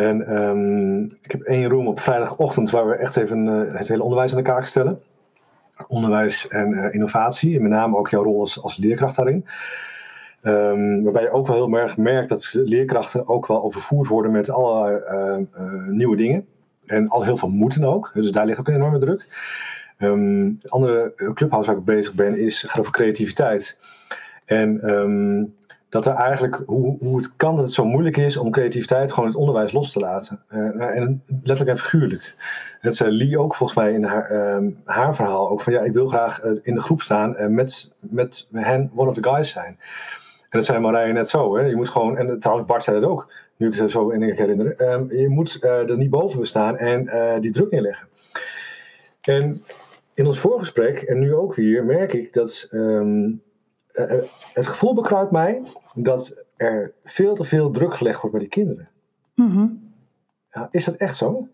En 0.00 0.42
um, 0.42 1.02
ik 1.22 1.30
heb 1.30 1.40
één 1.40 1.68
room 1.68 1.86
op 1.86 2.00
vrijdagochtend 2.00 2.70
waar 2.70 2.88
we 2.88 2.94
echt 2.94 3.16
even 3.16 3.46
uh, 3.46 3.78
het 3.78 3.88
hele 3.88 4.02
onderwijs 4.02 4.30
aan 4.30 4.36
de 4.36 4.42
kaak 4.42 4.66
stellen. 4.66 5.00
Onderwijs 5.88 6.48
en 6.48 6.70
uh, 6.70 6.94
innovatie, 6.94 7.56
en 7.56 7.62
met 7.62 7.70
name 7.70 7.96
ook 7.96 8.08
jouw 8.08 8.22
rol 8.22 8.40
als, 8.40 8.76
leerkracht 8.76 9.16
daarin. 9.16 9.44
Um, 10.42 11.02
waarbij 11.02 11.22
je 11.22 11.30
ook 11.30 11.46
wel 11.46 11.56
heel 11.56 11.78
erg 11.78 11.96
merkt 11.96 12.28
dat 12.28 12.50
leerkrachten 12.52 13.28
ook 13.28 13.46
wel 13.46 13.62
overvoerd 13.62 14.08
worden 14.08 14.32
met 14.32 14.50
allerlei 14.50 15.02
uh, 15.58 15.86
nieuwe 15.86 16.16
dingen. 16.16 16.46
En 16.86 17.08
al 17.08 17.24
heel 17.24 17.36
veel 17.36 17.48
moeten 17.48 17.84
ook, 17.84 18.10
dus 18.14 18.32
daar 18.32 18.46
ligt 18.46 18.60
ook 18.60 18.68
een 18.68 18.74
enorme 18.74 18.98
druk. 18.98 19.26
Um, 19.98 20.58
de 20.60 20.70
andere 20.70 21.12
clubhouse 21.34 21.70
waar 21.70 21.78
ik 21.78 21.84
bezig 21.84 22.14
ben 22.14 22.38
is 22.38 22.62
gaat 22.62 22.78
over 22.78 22.92
creativiteit. 22.92 23.78
En 24.44 24.80
dat 25.90 26.06
er 26.06 26.14
eigenlijk, 26.14 26.62
hoe, 26.66 26.96
hoe 26.98 27.16
het 27.16 27.36
kan 27.36 27.54
dat 27.54 27.64
het 27.64 27.72
zo 27.72 27.84
moeilijk 27.84 28.16
is 28.16 28.36
om 28.36 28.50
creativiteit 28.50 29.12
gewoon 29.12 29.28
het 29.28 29.38
onderwijs 29.38 29.72
los 29.72 29.92
te 29.92 29.98
laten. 29.98 30.42
Uh, 30.52 30.96
en 30.96 31.22
letterlijk 31.26 31.78
en 31.78 31.84
figuurlijk. 31.84 32.34
Dat 32.82 32.96
zei 32.96 33.10
Lee 33.10 33.38
ook 33.38 33.54
volgens 33.54 33.78
mij 33.78 33.92
in 33.92 34.04
haar, 34.04 34.32
uh, 34.32 34.72
haar 34.84 35.14
verhaal 35.14 35.50
ook 35.50 35.60
van 35.60 35.72
ja, 35.72 35.80
ik 35.80 35.92
wil 35.92 36.08
graag 36.08 36.44
uh, 36.44 36.58
in 36.62 36.74
de 36.74 36.80
groep 36.80 37.02
staan 37.02 37.36
en 37.36 37.54
met, 37.54 37.92
met 37.98 38.48
hen 38.52 38.90
one 38.94 39.08
of 39.08 39.14
the 39.14 39.30
guys 39.30 39.50
zijn. 39.50 39.78
En 40.40 40.58
dat 40.58 40.64
zei 40.64 40.78
Marije 40.78 41.12
net 41.12 41.28
zo. 41.28 41.56
Hè? 41.56 41.64
Je 41.64 41.76
moet 41.76 41.88
gewoon, 41.88 42.16
en 42.16 42.38
trouwens 42.38 42.68
Bart 42.68 42.84
zei 42.84 42.96
het 42.96 43.06
ook, 43.06 43.32
nu 43.56 43.66
ik 43.66 43.74
het 43.74 43.90
zo 43.90 44.08
in 44.08 44.22
ik 44.22 44.38
herinner. 44.38 44.92
Um, 44.92 45.12
je 45.12 45.28
moet 45.28 45.62
er 45.62 45.96
niet 45.96 46.10
boven 46.10 46.46
staan 46.46 46.76
en 46.76 47.40
die 47.40 47.50
druk 47.50 47.70
neerleggen. 47.70 48.08
En 49.20 49.64
in 50.14 50.26
ons 50.26 50.38
voorgesprek 50.38 51.00
en 51.00 51.18
nu 51.18 51.34
ook 51.34 51.54
weer 51.54 51.84
merk 51.84 52.12
ik 52.12 52.32
dat 52.32 52.68
um, 52.72 53.42
uh, 54.08 54.22
het 54.52 54.66
gevoel 54.66 54.94
bekruipt 54.94 55.30
mij 55.30 55.62
dat 55.94 56.44
er 56.56 56.92
veel 57.04 57.34
te 57.34 57.44
veel 57.44 57.70
druk 57.70 57.94
gelegd 57.94 58.20
wordt 58.20 58.36
bij 58.36 58.46
die 58.48 58.54
kinderen. 58.54 58.88
Mm-hmm. 59.34 59.92
Ja, 60.52 60.68
is 60.70 60.84
dat 60.84 60.94
echt 60.94 61.16
zo? 61.16 61.48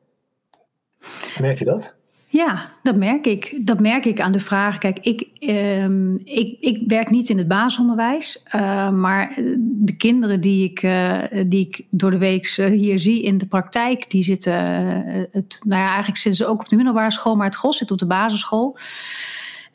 Merk 1.41 1.59
je 1.59 1.65
dat? 1.65 1.95
Ja, 2.29 2.71
dat 2.83 2.97
merk 2.97 3.26
ik. 3.26 3.67
Dat 3.67 3.81
merk 3.81 4.05
ik 4.05 4.21
aan 4.21 4.33
de 4.33 4.41
vraag. 4.41 4.79
Kijk, 4.79 4.99
ik, 4.99 5.29
uh, 5.41 6.15
ik, 6.15 6.57
ik 6.61 6.83
werk 6.87 7.11
niet 7.11 7.29
in 7.29 7.38
het 7.38 7.49
basisonderwijs. 7.49 8.47
Uh, 8.55 8.91
maar 8.91 9.35
de 9.61 9.97
kinderen 9.97 10.41
die 10.41 10.71
ik, 10.71 10.83
uh, 10.83 11.19
die 11.47 11.67
ik 11.67 11.87
door 11.91 12.11
de 12.11 12.19
week 12.19 12.47
hier 12.49 12.99
zie 12.99 13.23
in 13.23 13.38
de 13.38 13.47
praktijk, 13.47 14.11
die 14.11 14.23
zitten. 14.23 14.53
het, 15.33 15.61
nou 15.67 15.81
ja, 15.81 15.88
eigenlijk 15.88 16.19
zitten 16.19 16.45
ze 16.45 16.50
ook 16.50 16.61
op 16.61 16.69
de 16.69 16.76
middelbare 16.76 17.12
school, 17.12 17.37
maar 17.37 17.47
het 17.47 17.57
gros 17.57 17.76
zit 17.76 17.91
op 17.91 17.99
de 17.99 18.07
basisschool. 18.07 18.76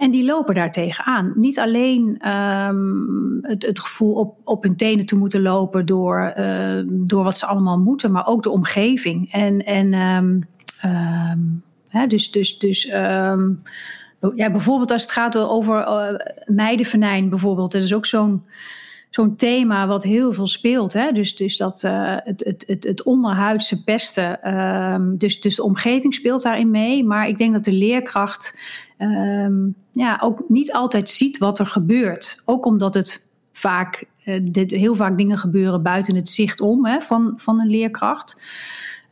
En 0.01 0.11
die 0.11 0.25
lopen 0.25 0.55
daar 0.55 0.71
tegenaan. 0.71 1.33
Niet 1.35 1.59
alleen 1.59 2.29
um, 2.29 3.39
het, 3.41 3.65
het, 3.65 3.79
gevoel 3.79 4.13
op, 4.13 4.37
op 4.43 4.63
hun 4.63 4.75
tenen 4.75 5.05
te 5.05 5.17
moeten 5.17 5.41
lopen 5.41 5.85
door, 5.85 6.33
uh, 6.37 6.81
door 6.85 7.23
wat 7.23 7.37
ze 7.37 7.45
allemaal 7.45 7.79
moeten, 7.79 8.11
maar 8.11 8.27
ook 8.27 8.43
de 8.43 8.49
omgeving. 8.49 9.31
En, 9.31 9.65
en 9.65 9.93
um, 9.93 10.41
um, 10.85 11.63
hè, 11.87 12.07
dus, 12.07 12.31
dus, 12.31 12.57
dus 12.57 12.83
ja, 14.35 14.51
bijvoorbeeld 14.51 14.91
als 14.91 15.01
het 15.01 15.11
gaat 15.11 15.37
over 15.37 15.77
uh, 15.77 16.19
meidenvenijn, 16.45 17.29
bijvoorbeeld. 17.29 17.71
Dat 17.71 17.83
is 17.83 17.93
ook 17.93 18.05
zo'n 18.05 18.43
zo'n 19.09 19.35
thema 19.35 19.87
wat 19.87 20.03
heel 20.03 20.33
veel 20.33 20.47
speelt. 20.47 20.93
Hè? 20.93 21.11
Dus, 21.11 21.35
dus 21.35 21.57
dat, 21.57 21.83
uh, 21.85 22.15
het, 22.23 22.43
het, 22.43 22.63
het, 22.67 22.83
het 22.83 23.03
onderhuidse 23.03 23.83
pesten. 23.83 24.39
Dus, 25.17 25.41
dus 25.41 25.55
de 25.55 25.63
omgeving 25.63 26.13
speelt 26.13 26.43
daarin 26.43 26.71
mee. 26.71 27.03
Maar 27.03 27.27
ik 27.27 27.37
denk 27.37 27.53
dat 27.53 27.63
de 27.63 27.71
leerkracht 27.71 28.57
um, 29.01 29.75
ja, 29.91 30.19
ook 30.23 30.43
niet 30.47 30.71
altijd 30.71 31.09
ziet 31.09 31.37
wat 31.37 31.59
er 31.59 31.65
gebeurt. 31.65 32.41
Ook 32.45 32.65
omdat 32.65 32.93
het 32.93 33.27
vaak, 33.51 34.05
dit, 34.43 34.71
heel 34.71 34.95
vaak 34.95 35.17
dingen 35.17 35.37
gebeuren 35.37 35.83
buiten 35.83 36.15
het 36.15 36.29
zicht 36.29 36.61
om 36.61 36.85
hè, 36.85 37.01
van, 37.01 37.33
van 37.35 37.59
een 37.59 37.69
leerkracht. 37.69 38.41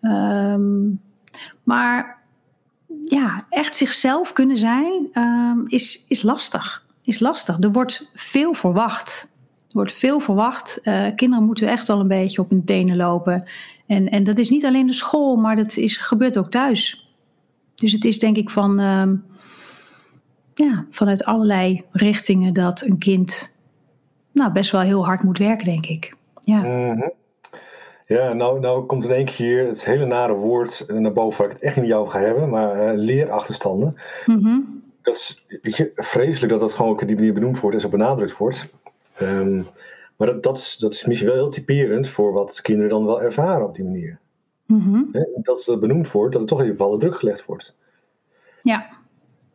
Um, 0.01 1.01
maar 1.63 2.17
ja, 3.05 3.45
echt 3.49 3.75
zichzelf 3.75 4.33
kunnen 4.33 4.57
zijn 4.57 5.09
is, 5.67 6.05
is 6.07 6.21
lastig. 6.21 6.85
Is 7.01 7.19
lastig. 7.19 7.57
Er 7.59 7.71
wordt 7.71 8.11
veel 8.13 8.53
verwacht. 8.53 9.31
Er 9.67 9.73
wordt 9.73 9.93
veel 9.93 10.19
verwacht. 10.19 10.79
Uh, 10.83 11.07
kinderen 11.15 11.45
moeten 11.45 11.67
echt 11.67 11.87
wel 11.87 11.99
een 11.99 12.07
beetje 12.07 12.41
op 12.41 12.49
hun 12.49 12.65
tenen 12.65 12.95
lopen. 12.95 13.43
En, 13.87 14.09
en 14.09 14.23
dat 14.23 14.37
is 14.37 14.49
niet 14.49 14.65
alleen 14.65 14.85
de 14.85 14.93
school, 14.93 15.35
maar 15.35 15.55
dat 15.55 15.77
is, 15.77 15.97
gebeurt 15.97 16.37
ook 16.37 16.51
thuis. 16.51 17.09
Dus 17.75 17.91
het 17.91 18.05
is 18.05 18.19
denk 18.19 18.37
ik 18.37 18.49
van. 18.49 18.79
Ja, 20.65 20.85
vanuit 20.89 21.25
allerlei 21.25 21.83
richtingen 21.91 22.53
dat 22.53 22.81
een 22.81 22.97
kind 22.97 23.57
nou, 24.31 24.51
best 24.51 24.71
wel 24.71 24.81
heel 24.81 25.05
hard 25.05 25.23
moet 25.23 25.37
werken, 25.37 25.65
denk 25.65 25.85
ik. 25.85 26.15
Ja. 26.43 26.61
Mhm. 26.61 27.09
Ja, 28.05 28.33
nou, 28.33 28.59
nou 28.59 28.85
komt 28.85 29.03
in 29.03 29.11
één 29.11 29.25
keer 29.25 29.67
het 29.67 29.85
hele 29.85 30.05
nare 30.05 30.33
woord 30.33 30.85
naar 30.87 31.13
boven 31.13 31.41
waar 31.41 31.47
ik 31.47 31.53
het 31.53 31.63
echt 31.63 31.75
niet 31.75 31.85
jou 31.85 32.09
ga 32.09 32.19
hebben, 32.19 32.49
maar 32.49 32.93
uh, 32.93 32.99
leerachterstanden. 32.99 33.95
Mhm. 34.25 34.59
Dat 35.01 35.13
is 35.15 35.45
je, 35.61 35.91
vreselijk 35.95 36.51
dat 36.51 36.59
dat 36.59 36.73
gewoon 36.73 36.91
op 36.91 37.07
die 37.07 37.15
manier 37.15 37.33
benoemd 37.33 37.59
wordt 37.59 37.75
en 37.75 37.81
zo 37.81 37.89
benadrukt 37.89 38.37
wordt. 38.37 38.73
Ehm, 39.15 39.61
maar 40.15 40.27
dat, 40.27 40.43
dat, 40.43 40.57
is, 40.57 40.77
dat 40.77 40.93
is 40.93 41.05
misschien 41.05 41.29
wel 41.29 41.37
heel 41.37 41.49
typerend 41.49 42.09
voor 42.09 42.33
wat 42.33 42.61
kinderen 42.61 42.89
dan 42.89 43.05
wel 43.05 43.21
ervaren 43.21 43.65
op 43.65 43.75
die 43.75 43.85
manier. 43.85 44.19
Mhm. 44.65 45.03
Dat 45.35 45.65
het 45.65 45.79
benoemd 45.79 46.11
wordt, 46.11 46.33
dat 46.33 46.41
er 46.41 46.47
toch 46.47 46.59
even 46.59 46.75
bepaalde 46.75 46.97
druk 46.97 47.15
gelegd 47.15 47.45
wordt. 47.45 47.75
Ja. 48.61 48.98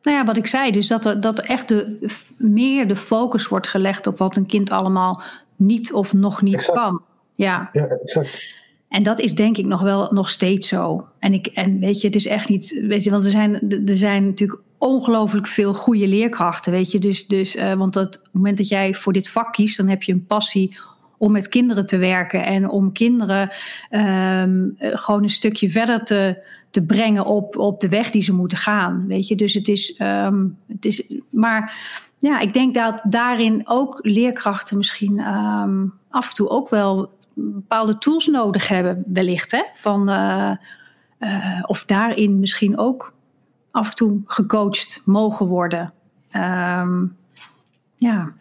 Nou 0.05 0.17
ja, 0.17 0.25
wat 0.25 0.37
ik 0.37 0.47
zei, 0.47 0.71
dus 0.71 0.87
dat 0.87 1.05
er, 1.05 1.21
dat 1.21 1.39
er 1.39 1.45
echt 1.45 1.69
de, 1.69 1.99
meer 2.37 2.89
de 2.89 2.97
focus 2.97 3.49
wordt 3.49 3.67
gelegd 3.67 4.07
op 4.07 4.19
wat 4.19 4.37
een 4.37 4.47
kind 4.47 4.71
allemaal 4.71 5.23
niet 5.57 5.93
of 5.93 6.13
nog 6.13 6.43
niet 6.43 6.55
Exact. 6.55 6.79
kan. 6.79 7.03
Ja, 7.35 7.69
Ja, 7.73 7.85
exact. 7.87 8.41
en 8.89 9.03
dat 9.03 9.21
is 9.21 9.35
denk 9.35 9.57
ik 9.57 9.67
nog 9.67 9.81
wel 9.81 10.13
nog 10.13 10.29
steeds 10.29 10.69
zo. 10.69 11.07
En, 11.19 11.33
ik, 11.33 11.47
en 11.47 11.79
weet 11.79 12.01
je, 12.01 12.07
het 12.07 12.17
is 12.17 12.27
echt 12.27 12.49
niet, 12.49 12.81
weet 12.89 13.05
je, 13.05 13.11
want 13.11 13.25
er 13.25 13.31
zijn, 13.31 13.71
er 13.87 13.97
zijn 13.97 14.27
natuurlijk 14.27 14.61
ongelooflijk 14.79 15.47
veel 15.47 15.75
goede 15.75 16.09
leerkrachten, 16.09 16.73
weet 16.73 16.93
je. 16.93 16.99
Dus, 16.99 17.27
dus 17.27 17.57
eh, 17.57 17.75
want 17.75 17.93
dat, 17.93 18.17
op 18.17 18.23
het 18.23 18.33
moment 18.33 18.57
dat 18.57 18.69
jij 18.69 18.95
voor 18.95 19.13
dit 19.13 19.31
vak 19.31 19.53
kiest, 19.53 19.77
dan 19.77 19.89
heb 19.89 20.03
je 20.03 20.13
een 20.13 20.27
passie 20.27 20.77
om 21.19 21.33
met 21.33 21.49
kinderen 21.49 21.87
te 21.87 21.97
werken 21.97 22.45
en 22.45 22.69
om 22.69 22.93
kinderen 22.93 23.51
ehm, 23.91 24.69
eh, 24.79 24.91
gewoon 24.95 25.23
een 25.23 25.31
stukje 25.31 25.71
verder 25.71 26.05
te, 26.05 26.43
te 26.75 26.87
brengen 26.87 27.25
op, 27.25 27.57
op 27.57 27.81
de 27.81 27.89
weg 27.89 28.11
die 28.11 28.23
ze 28.23 28.33
moeten 28.33 28.59
gaan. 28.59 29.07
Weet 29.07 29.29
je, 29.29 29.37
dus 29.37 29.55
het 29.55 29.69
is, 29.69 29.97
ehm, 29.97 30.47
het 30.69 30.85
is 30.85 31.13
maar 31.31 31.77
ja, 32.19 32.39
ik 32.39 32.53
denk 32.53 32.75
dat 32.75 33.01
daarin 33.05 33.63
ook 33.65 33.99
leerkrachten 34.03 34.77
misschien 34.77 35.19
ehm, 35.19 35.87
af 36.11 36.29
en 36.29 36.35
toe 36.35 36.49
ook 36.49 36.69
wel 36.69 37.13
bepaalde 37.35 37.99
tools 37.99 38.27
nodig 38.27 38.69
hebben, 38.69 39.05
wellicht. 39.07 39.51
Hè? 39.51 39.63
Van, 39.75 40.09
eh, 40.09 40.51
eh, 41.19 41.63
of 41.67 41.85
daarin 41.85 42.39
misschien 42.39 42.79
ook 42.79 43.15
af 43.71 43.89
en 43.89 43.95
toe 43.95 44.21
gecoacht 44.25 45.03
mogen 45.05 45.47
worden. 45.47 45.93
Ehm, 46.31 47.05
ja, 47.97 48.33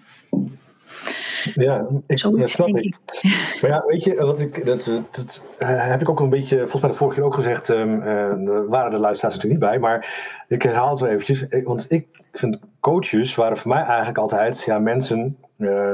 Ja, 1.53 1.85
ik, 2.07 2.17
ja, 2.17 2.45
snap 2.45 2.67
ik. 2.67 2.75
ik. 2.75 2.97
Maar 3.61 3.71
ja, 3.71 3.83
weet 3.87 4.03
je, 4.03 4.15
wat 4.15 4.39
ik, 4.39 4.65
dat, 4.65 4.91
dat 5.11 5.43
eh, 5.57 5.87
heb 5.87 6.01
ik 6.01 6.09
ook 6.09 6.19
een 6.19 6.29
beetje, 6.29 6.57
volgens 6.57 6.81
mij 6.81 6.91
de 6.91 6.97
vorige 6.97 7.19
keer 7.19 7.27
ook 7.27 7.33
gezegd, 7.33 7.69
ehm, 7.69 8.01
eh, 8.01 8.59
waren 8.67 8.91
de 8.91 8.97
luisteraars 8.97 9.35
natuurlijk 9.35 9.61
niet 9.61 9.69
bij, 9.71 9.79
maar 9.79 10.13
ik 10.47 10.61
herhaal 10.61 10.89
het 10.89 10.99
wel 10.99 11.09
eventjes. 11.09 11.45
Want 11.63 11.85
ik 11.89 12.07
vind 12.31 12.59
coaches 12.79 13.35
waren 13.35 13.57
voor 13.57 13.71
mij 13.71 13.83
eigenlijk 13.83 14.17
altijd 14.17 14.63
ja, 14.63 14.79
mensen 14.79 15.37
eh, 15.57 15.91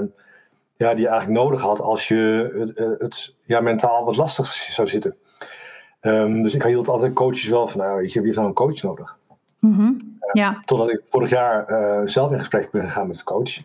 ja, 0.76 0.94
die 0.94 1.04
je 1.04 1.10
eigenlijk 1.10 1.40
nodig 1.42 1.62
had 1.62 1.82
als 1.82 2.08
je 2.08 2.54
het, 2.58 2.74
eh, 2.74 2.88
het 2.98 3.36
ja, 3.46 3.60
mentaal 3.60 4.06
wat 4.06 4.16
lastig 4.16 4.46
zou 4.48 4.88
zitten. 4.88 5.16
Ehm, 6.00 6.42
dus 6.42 6.54
ik 6.54 6.64
hield 6.64 6.88
altijd 6.88 7.14
coaches 7.14 7.48
wel 7.50 7.68
van, 7.68 7.82
nou, 7.82 7.98
weet 8.02 8.14
je, 8.14 8.20
wie 8.20 8.26
heeft 8.26 8.38
nou 8.38 8.50
een 8.50 8.56
coach 8.56 8.82
nodig? 8.82 9.18
Mhm. 9.60 9.92
Ja, 10.34 10.60
Totdat 10.60 10.90
ik 10.90 11.02
vorig 11.04 11.30
jaar 11.30 11.66
zelf 12.08 12.32
in 12.32 12.38
gesprek 12.38 12.72
ben 12.72 12.84
gegaan 12.84 13.08
met 13.08 13.18
de 13.18 13.24
coach. 13.24 13.58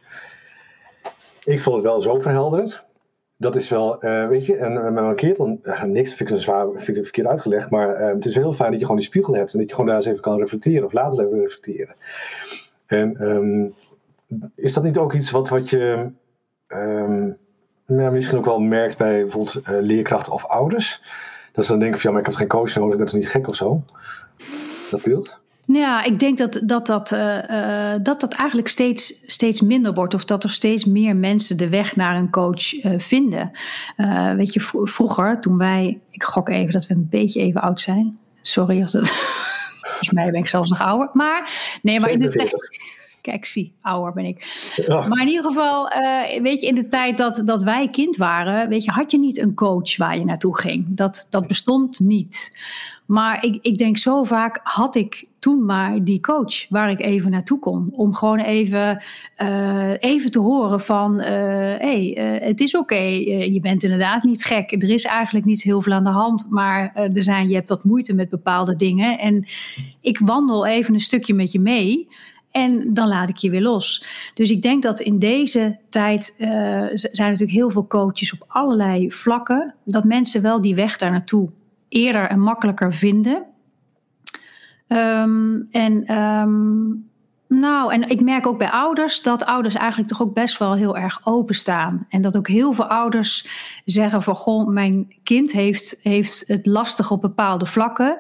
Ik 1.45 1.63
vond 1.63 1.77
het 1.77 1.85
wel 1.85 2.03
zo 2.03 2.19
verhelderend. 2.19 2.85
Dat 3.37 3.57
is 3.57 3.69
wel, 3.69 4.01
eh, 4.01 4.29
weet 4.29 4.47
je, 4.47 4.57
en 4.57 4.77
eh, 4.77 4.83
met 4.83 4.93
mijn 4.93 5.17
keert 5.17 5.37
dan 5.37 5.59
eh, 5.63 5.83
niks, 5.83 6.15
vind 6.15 6.31
ik, 6.31 6.39
zwaar, 6.39 6.67
vind 6.75 6.97
ik 6.97 7.03
verkeerd 7.03 7.27
uitgelegd. 7.27 7.71
Maar 7.71 7.95
eh, 7.95 8.15
het 8.15 8.25
is 8.25 8.35
heel 8.35 8.53
fijn 8.53 8.71
dat 8.71 8.79
je 8.79 8.87
gewoon 8.87 9.01
die 9.01 9.09
spiegel 9.09 9.35
hebt 9.35 9.53
en 9.53 9.59
dat 9.59 9.69
je 9.69 9.75
gewoon 9.75 9.91
daar 9.91 9.99
eens 9.99 10.07
even 10.07 10.21
kan 10.21 10.39
reflecteren 10.39 10.85
of 10.85 10.93
later 10.93 11.27
even 11.27 11.41
reflecteren. 11.41 11.95
En 12.87 13.17
ehm, 13.17 13.69
is 14.55 14.73
dat 14.73 14.85
niet 14.85 14.99
ook 14.99 15.13
iets 15.13 15.31
wat, 15.31 15.49
wat 15.49 15.71
je 15.71 16.11
ehm, 16.67 17.33
misschien 17.87 18.39
ook 18.39 18.45
wel 18.45 18.61
merkt 18.61 18.99
bij 18.99 19.21
bijvoorbeeld 19.21 19.61
eh, 19.65 19.75
leerkrachten 19.81 20.33
of 20.33 20.45
ouders? 20.45 21.03
Dat 21.53 21.65
ze 21.65 21.71
dan 21.71 21.81
denken 21.81 22.01
van 22.01 22.11
ja, 22.11 22.17
maar 22.17 22.27
ik 22.27 22.31
heb 22.31 22.41
geen 22.41 22.59
coach 22.59 22.75
nodig, 22.75 22.99
dat 22.99 23.07
is 23.07 23.13
niet 23.13 23.29
gek 23.29 23.49
of 23.49 23.55
zo. 23.55 23.83
Dat 24.91 25.03
beeld? 25.03 25.41
Ja, 25.67 26.05
ik 26.05 26.19
denk 26.19 26.39
dat 26.39 26.61
dat, 26.65 26.87
dat, 26.87 27.13
eh, 27.13 27.93
eh, 27.93 28.01
dat, 28.03 28.21
dat 28.21 28.35
eigenlijk 28.35 28.69
steeds, 28.69 29.23
steeds 29.27 29.61
minder 29.61 29.95
wordt. 29.95 30.15
Of 30.15 30.25
dat 30.25 30.45
er 30.45 30.51
steeds 30.51 30.85
meer 30.85 31.17
mensen 31.17 31.57
de 31.57 31.69
weg 31.69 31.97
naar 31.97 32.17
een 32.17 32.31
coach 32.31 32.75
eh, 32.75 32.93
vinden. 32.99 33.51
Weet 34.37 34.53
je, 34.53 34.61
vro- 34.61 34.85
vroeger, 34.85 35.41
toen 35.41 35.59
wij... 35.59 35.99
Ik 36.11 36.23
gok 36.23 36.49
even 36.49 36.73
dat 36.73 36.87
we 36.87 36.95
een 36.95 37.09
beetje 37.11 37.41
even 37.41 37.61
oud 37.61 37.81
zijn. 37.81 38.19
Sorry 38.43 38.83
als 38.83 38.93
het... 38.93 39.09
Volgens 39.85 40.11
mij 40.11 40.31
ben 40.31 40.41
ik 40.41 40.47
zelfs 40.47 40.71
nog 40.71 40.83
ouder. 40.83 41.11
Maar, 41.13 41.51
nee, 41.83 42.01
maar 42.01 42.11
in 42.11 42.19
de 42.19 42.29
tijd... 42.29 42.51
47. 42.51 43.03
Kijk, 43.21 43.45
zie, 43.45 43.75
ouder 43.83 44.13
ben 44.13 44.25
ik. 44.25 44.73
Ja. 44.87 45.09
Maar 45.09 45.21
in 45.21 45.29
ieder 45.29 45.45
geval, 45.45 45.89
weet 46.43 46.61
je, 46.61 46.67
in 46.67 46.75
de 46.75 46.87
tijd 46.89 47.19
dat, 47.19 47.43
dat 47.45 47.63
wij 47.63 47.89
kind 47.89 48.17
waren, 48.17 48.69
weet 48.69 48.85
je, 48.85 48.91
had 48.91 49.11
je 49.11 49.19
niet 49.19 49.39
een 49.39 49.55
coach 49.55 49.97
waar 49.97 50.19
je 50.19 50.25
naartoe 50.25 50.59
ging. 50.59 50.87
Dat, 50.89 51.27
dat 51.31 51.47
bestond 51.47 52.01
niet. 52.01 52.59
Maar 53.07 53.45
ik, 53.45 53.59
ik 53.61 53.79
denk 53.79 53.99
zo 53.99 54.25
vaak 54.25 54.61
had 54.63 54.95
ik 54.95 55.27
toen 55.45 55.65
maar 55.65 56.05
die 56.05 56.21
coach 56.21 56.69
waar 56.69 56.91
ik 56.91 57.01
even 57.01 57.31
naartoe 57.31 57.59
kon. 57.59 57.89
Om 57.93 58.15
gewoon 58.15 58.39
even, 58.39 59.03
eh, 59.35 59.93
even 59.99 60.31
te 60.31 60.39
horen 60.39 60.81
van, 60.81 61.21
hé, 61.21 61.77
hey, 61.77 62.17
eh, 62.17 62.47
het 62.47 62.61
is 62.61 62.77
oké, 62.77 62.95
eh, 62.95 63.53
je 63.53 63.61
bent 63.61 63.83
inderdaad 63.83 64.23
niet 64.23 64.45
gek. 64.45 64.73
Er 64.73 64.91
is 64.91 65.05
eigenlijk 65.05 65.47
niet 65.47 65.63
heel 65.63 65.83
veel 65.83 65.93
aan 65.93 66.05
de 66.05 66.11
hand, 66.11 66.47
maar 66.51 66.91
eh, 66.95 67.17
er 67.17 67.23
zijn, 67.23 67.49
je 67.49 67.55
hebt 67.55 67.69
wat 67.69 67.85
moeite 67.85 68.15
met 68.15 68.29
bepaalde 68.29 68.77
dingen. 68.77 69.19
En 69.19 69.47
ik 70.01 70.19
wandel 70.19 70.67
even 70.67 70.95
een 70.95 71.01
stukje 71.01 71.35
met 71.35 71.53
je 71.53 71.61
mee. 71.61 72.09
En 72.51 72.95
dan 72.95 73.09
laat 73.09 73.29
ik 73.29 73.37
je 73.37 73.51
weer 73.51 73.63
los. 73.63 74.05
Dus 74.35 74.51
ik 74.51 74.63
denk 74.63 74.83
dat 74.83 75.01
in 75.01 75.19
deze 75.19 75.79
tijd 75.89 76.35
eh, 76.39 76.49
zijn 76.93 77.31
natuurlijk 77.31 77.51
heel 77.51 77.71
veel 77.71 77.87
coaches 77.87 78.33
op 78.33 78.45
allerlei 78.49 79.13
vlakken. 79.13 79.75
Dat 79.85 80.05
mensen 80.05 80.43
wel 80.43 80.61
die 80.61 80.75
weg 80.75 80.97
daar 80.97 81.11
naartoe 81.11 81.51
eerder 81.89 82.27
en 82.27 82.41
makkelijker 82.41 82.95
vinden. 82.95 83.53
Ehm, 84.87 85.61
en, 85.71 86.05
ehm, 86.05 86.85
nou, 87.49 87.93
en 87.93 88.09
ik 88.09 88.21
merk 88.21 88.47
ook 88.47 88.59
bij 88.59 88.71
ouders 88.71 89.23
dat 89.23 89.45
ouders 89.45 89.75
eigenlijk 89.75 90.11
toch 90.11 90.23
ook 90.23 90.35
best 90.35 90.59
wel 90.59 90.75
heel 90.75 90.97
erg 90.97 91.21
openstaan. 91.25 92.07
En 92.09 92.23
dat 92.23 92.37
ook 92.37 92.49
heel 92.49 92.73
veel 92.73 92.87
ouders 92.87 93.47
zeggen 93.85 94.23
van 94.23 94.35
goh, 94.35 94.69
mijn 94.69 95.15
kind 95.23 95.53
heeft, 95.53 95.99
heeft 96.03 96.45
het 96.47 96.67
lastig 96.67 97.11
op 97.11 97.21
bepaalde 97.21 97.67
vlakken. 97.67 98.19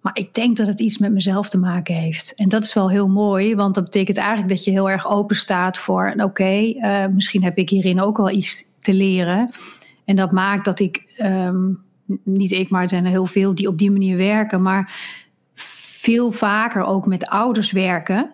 Maar 0.00 0.16
ik 0.16 0.34
denk 0.34 0.56
dat 0.56 0.66
het 0.66 0.80
iets 0.80 0.98
met 0.98 1.12
mezelf 1.12 1.48
te 1.48 1.58
maken 1.58 1.94
heeft. 1.94 2.34
En 2.34 2.48
dat 2.48 2.64
is 2.64 2.74
wel 2.74 2.90
heel 2.90 3.08
mooi, 3.08 3.54
want 3.54 3.74
dat 3.74 3.84
betekent 3.84 4.16
eigenlijk 4.16 4.48
dat 4.48 4.64
je 4.64 4.70
heel 4.70 4.90
erg 4.90 5.08
open 5.08 5.36
staat 5.36 5.78
voor: 5.78 6.14
oké, 6.16 6.72
eh, 6.72 7.06
misschien 7.06 7.42
heb 7.44 7.58
ik 7.58 7.68
hierin 7.68 8.00
ook 8.00 8.16
wel 8.16 8.30
iets 8.30 8.64
te 8.80 8.94
leren. 8.94 9.48
En 10.04 10.16
dat 10.16 10.32
maakt 10.32 10.64
dat 10.64 10.80
ik, 10.80 11.12
ehm, 11.16 11.72
niet 12.22 12.52
ik, 12.52 12.70
maar 12.70 12.82
er 12.82 12.88
zijn 12.88 13.04
er 13.04 13.10
heel 13.10 13.26
veel 13.26 13.54
die 13.54 13.68
op 13.68 13.78
die 13.78 13.90
manier 13.90 14.16
werken, 14.16 14.62
maar 14.62 14.94
veel 16.06 16.32
vaker 16.32 16.84
ook 16.84 17.06
met 17.06 17.26
ouders 17.26 17.72
werken. 17.72 18.30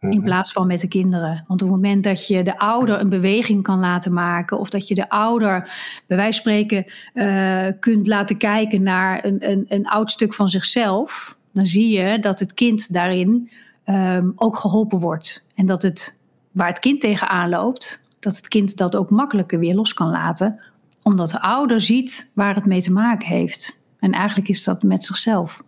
In 0.00 0.08
Mhm. 0.08 0.24
plaats 0.24 0.52
van 0.52 0.66
met 0.66 0.80
de 0.80 0.88
kinderen. 0.88 1.44
Want 1.46 1.62
op 1.62 1.68
het 1.68 1.76
moment 1.76 2.04
dat 2.04 2.26
je 2.26 2.42
de 2.42 2.58
ouder 2.58 3.00
een 3.00 3.08
beweging 3.08 3.62
kan 3.62 3.78
laten 3.78 4.12
maken, 4.12 4.58
of 4.58 4.68
dat 4.68 4.88
je 4.88 4.94
de 4.94 5.08
ouder, 5.08 5.70
bij 6.06 6.16
wijze 6.16 6.42
van 6.42 6.50
spreken, 6.52 6.86
eh, 7.14 7.66
kunt 7.80 8.06
laten 8.06 8.36
kijken 8.36 8.82
naar 8.82 9.24
een, 9.24 9.50
een, 9.50 9.64
een 9.68 9.86
oud 9.86 10.10
stuk 10.10 10.34
van 10.34 10.48
zichzelf, 10.48 11.36
dan 11.52 11.66
zie 11.66 11.88
je 11.98 12.18
dat 12.18 12.38
het 12.38 12.54
kind 12.54 12.92
daarin 12.92 13.50
ehm, 13.84 14.30
ook 14.36 14.56
geholpen 14.56 14.98
wordt. 14.98 15.46
En 15.54 15.66
dat 15.66 15.82
het, 15.82 16.18
waar 16.52 16.68
het 16.68 16.78
kind 16.78 17.00
tegenaan 17.00 17.48
loopt, 17.48 18.02
dat 18.20 18.36
het 18.36 18.48
kind 18.48 18.76
dat 18.76 18.96
ook 18.96 19.10
makkelijker 19.10 19.58
weer 19.58 19.74
los 19.74 19.94
kan 19.94 20.10
laten, 20.10 20.60
omdat 21.02 21.30
de 21.30 21.40
ouder 21.40 21.80
ziet 21.80 22.30
waar 22.34 22.54
het 22.54 22.66
mee 22.66 22.82
te 22.82 22.92
maken 22.92 23.28
heeft. 23.28 23.82
En 24.00 24.12
eigenlijk 24.12 24.48
is 24.48 24.64
dat 24.64 24.82
met 24.82 25.04
zichzelf. 25.04 25.62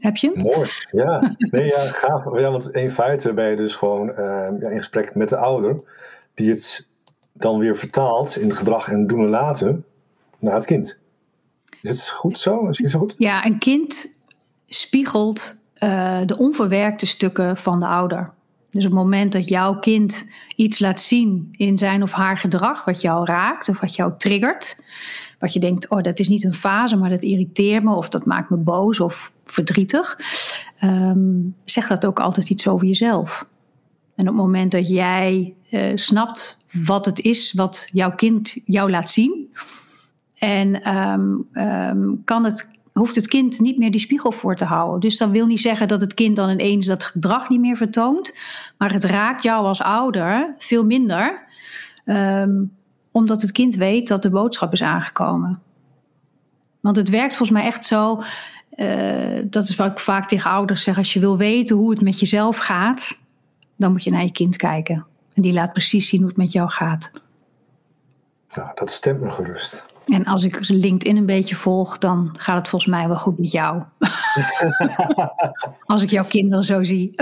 Heb 0.00 0.16
je? 0.16 0.30
hem? 0.34 0.42
Mooi, 0.42 0.68
ja. 0.90 1.34
Nee, 1.38 1.64
ja, 1.64 1.86
gaaf. 1.86 2.24
Ja, 2.24 2.50
want 2.50 2.70
in 2.70 2.90
feite 2.90 3.34
ben 3.34 3.50
je 3.50 3.56
dus 3.56 3.76
gewoon 3.76 4.10
eh, 4.10 4.48
ja, 4.60 4.68
in 4.68 4.78
gesprek 4.78 5.14
met 5.14 5.28
de 5.28 5.36
ouder, 5.36 5.80
die 6.34 6.50
het 6.50 6.86
dan 7.32 7.58
weer 7.58 7.76
vertaalt 7.76 8.36
in 8.36 8.54
gedrag 8.54 8.88
en 8.88 9.06
doen 9.06 9.20
en 9.20 9.28
laten 9.28 9.84
naar 10.38 10.54
het 10.54 10.64
kind. 10.64 10.98
Is 11.82 11.90
het 11.90 12.08
goed 12.08 12.38
zo? 12.38 12.66
Is 12.68 12.78
het 12.78 12.92
goed? 12.92 13.14
Ja, 13.18 13.46
een 13.46 13.58
kind 13.58 14.18
spiegelt 14.68 15.62
eh, 15.74 16.20
de 16.26 16.38
onverwerkte 16.38 17.06
stukken 17.06 17.56
van 17.56 17.80
de 17.80 17.86
ouder. 17.86 18.32
Dus 18.70 18.84
op 18.84 18.90
het 18.90 19.00
moment 19.00 19.32
dat 19.32 19.48
jouw 19.48 19.78
kind 19.78 20.28
iets 20.56 20.78
laat 20.78 21.00
zien 21.00 21.48
in 21.56 21.78
zijn 21.78 22.02
of 22.02 22.12
haar 22.12 22.38
gedrag, 22.38 22.84
wat 22.84 23.00
jou 23.00 23.24
raakt 23.24 23.68
of 23.68 23.80
wat 23.80 23.94
jou 23.94 24.12
triggert, 24.16 24.76
wat 25.40 25.52
je 25.52 25.60
denkt, 25.60 25.88
oh, 25.88 26.02
dat 26.02 26.18
is 26.18 26.28
niet 26.28 26.44
een 26.44 26.54
fase, 26.54 26.96
maar 26.96 27.10
dat 27.10 27.22
irriteert 27.22 27.82
me 27.82 27.94
of 27.94 28.08
dat 28.08 28.26
maakt 28.26 28.50
me 28.50 28.56
boos 28.56 29.00
of 29.00 29.32
verdrietig, 29.44 30.18
ehm, 30.78 31.38
zeg 31.64 31.86
dat 31.86 32.06
ook 32.06 32.20
altijd 32.20 32.50
iets 32.50 32.68
over 32.68 32.86
jezelf. 32.86 33.46
En 34.14 34.28
op 34.28 34.34
het 34.34 34.44
moment 34.44 34.72
dat 34.72 34.88
jij 34.88 35.54
eh, 35.70 35.92
snapt 35.94 36.58
wat 36.72 37.06
het 37.06 37.20
is 37.20 37.52
wat 37.52 37.88
jouw 37.92 38.14
kind 38.14 38.56
jou 38.64 38.90
laat 38.90 39.10
zien, 39.10 39.48
en 40.38 40.82
ehm, 40.82 41.36
ehm, 41.52 42.14
kan 42.24 42.44
het 42.44 42.78
hoeft 42.92 43.16
het 43.16 43.28
kind 43.28 43.60
niet 43.60 43.78
meer 43.78 43.90
die 43.90 44.00
spiegel 44.00 44.32
voor 44.32 44.56
te 44.56 44.64
houden. 44.64 45.00
Dus 45.00 45.16
dat 45.16 45.30
wil 45.30 45.46
niet 45.46 45.60
zeggen 45.60 45.88
dat 45.88 46.00
het 46.00 46.14
kind 46.14 46.36
dan 46.36 46.50
ineens 46.50 46.86
dat 46.86 47.04
gedrag 47.04 47.48
niet 47.48 47.60
meer 47.60 47.76
vertoont. 47.76 48.34
Maar 48.78 48.92
het 48.92 49.04
raakt 49.04 49.42
jou 49.42 49.66
als 49.66 49.82
ouder 49.82 50.54
veel 50.58 50.84
minder. 50.84 51.46
Omdat 53.10 53.42
het 53.42 53.52
kind 53.52 53.74
weet 53.74 54.08
dat 54.08 54.22
de 54.22 54.30
boodschap 54.30 54.72
is 54.72 54.82
aangekomen. 54.82 55.62
Want 56.80 56.96
het 56.96 57.08
werkt 57.08 57.36
volgens 57.36 57.58
mij 57.58 57.66
echt 57.66 57.86
zo. 57.86 58.22
Uh, 58.76 59.42
dat 59.44 59.68
is 59.68 59.76
wat 59.76 59.90
ik 59.90 59.98
vaak 59.98 60.28
tegen 60.28 60.50
ouders 60.50 60.82
zeg. 60.82 60.98
Als 60.98 61.12
je 61.12 61.20
wil 61.20 61.36
weten 61.36 61.76
hoe 61.76 61.90
het 61.90 62.00
met 62.00 62.20
jezelf 62.20 62.56
gaat, 62.56 63.18
dan 63.76 63.90
moet 63.92 64.04
je 64.04 64.10
naar 64.10 64.22
je 64.22 64.32
kind 64.32 64.56
kijken. 64.56 65.06
En 65.34 65.42
die 65.42 65.52
laat 65.52 65.72
precies 65.72 66.08
zien 66.08 66.20
hoe 66.20 66.28
het 66.28 66.38
met 66.38 66.52
jou 66.52 66.70
gaat. 66.70 67.12
Nou, 68.54 68.70
dat 68.74 68.90
stemt 68.90 69.20
me 69.20 69.30
gerust. 69.30 69.84
En 70.06 70.24
als 70.24 70.44
ik 70.44 70.68
LinkedIn 70.68 71.16
een 71.16 71.26
beetje 71.26 71.54
volg, 71.54 71.98
dan 71.98 72.30
gaat 72.36 72.56
het 72.56 72.68
volgens 72.68 72.90
mij 72.90 73.08
wel 73.08 73.18
goed 73.18 73.38
met 73.38 73.50
jou. 73.50 73.82
als 75.86 76.02
ik 76.02 76.10
jouw 76.10 76.24
kinderen 76.24 76.64
zo 76.64 76.82
zie. 76.82 77.14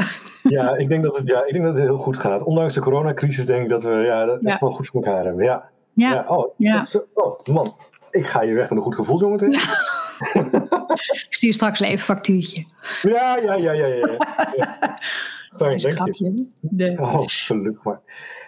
ja, 0.43 0.77
ik 0.77 0.89
denk 0.89 1.03
dat 1.03 1.17
het, 1.17 1.27
ja, 1.27 1.45
ik 1.45 1.53
denk 1.53 1.65
dat 1.65 1.75
het 1.75 1.83
heel 1.83 1.99
goed 1.99 2.19
gaat. 2.19 2.43
Ondanks 2.43 2.75
de 2.75 2.81
coronacrisis 2.81 3.47
denk 3.47 3.63
ik 3.63 3.69
dat 3.69 3.83
we 3.83 3.91
ja, 3.91 4.25
dat 4.25 4.43
echt 4.43 4.61
wel 4.61 4.71
goed 4.71 4.87
voor 4.87 5.03
elkaar 5.03 5.25
hebben. 5.25 5.45
Ja. 5.45 5.71
Ja. 5.99 6.13
ja. 6.13 6.25
Oh, 6.27 6.53
ja. 6.57 6.85
oh, 7.15 7.39
man, 7.53 7.75
ik 8.11 8.27
ga 8.27 8.43
je 8.43 8.55
weg 8.55 8.69
met 8.69 8.79
een 8.79 8.85
goed 8.85 8.95
gevoel 8.95 9.19
zometeen. 9.19 9.53
ik 11.27 11.27
stuur 11.29 11.53
straks 11.53 11.81
even 11.81 11.93
een 11.93 11.99
factuurtje. 11.99 12.67
Ja, 13.03 13.37
ja, 13.37 13.55
ja, 13.55 13.73
ja. 13.73 13.87
ja, 13.87 14.13
ja. 14.57 14.99
Fijn, 15.57 15.79
denk 15.79 16.15
je. 16.15 16.49
Nee. 16.61 17.01
Oh, 17.01 17.23
gelukkig 17.27 17.85
maar. 17.85 18.01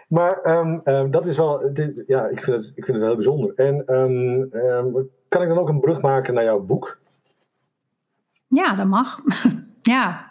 Maar 0.08 0.58
um, 0.58 0.80
um, 0.84 1.10
dat 1.10 1.26
is 1.26 1.36
wel, 1.36 1.70
dit, 1.72 2.04
ja, 2.06 2.26
ik 2.26 2.42
vind, 2.42 2.56
het, 2.56 2.72
ik 2.74 2.84
vind 2.84 2.86
het 2.86 2.96
wel 2.96 3.06
heel 3.06 3.14
bijzonder. 3.14 3.52
En 3.54 3.94
um, 3.94 5.10
kan 5.28 5.42
ik 5.42 5.48
dan 5.48 5.58
ook 5.58 5.68
een 5.68 5.80
brug 5.80 6.00
maken 6.00 6.34
naar 6.34 6.44
jouw 6.44 6.60
boek? 6.60 7.00
Ja, 8.48 8.74
dat 8.74 8.86
mag. 8.86 9.20
ja. 9.82 10.30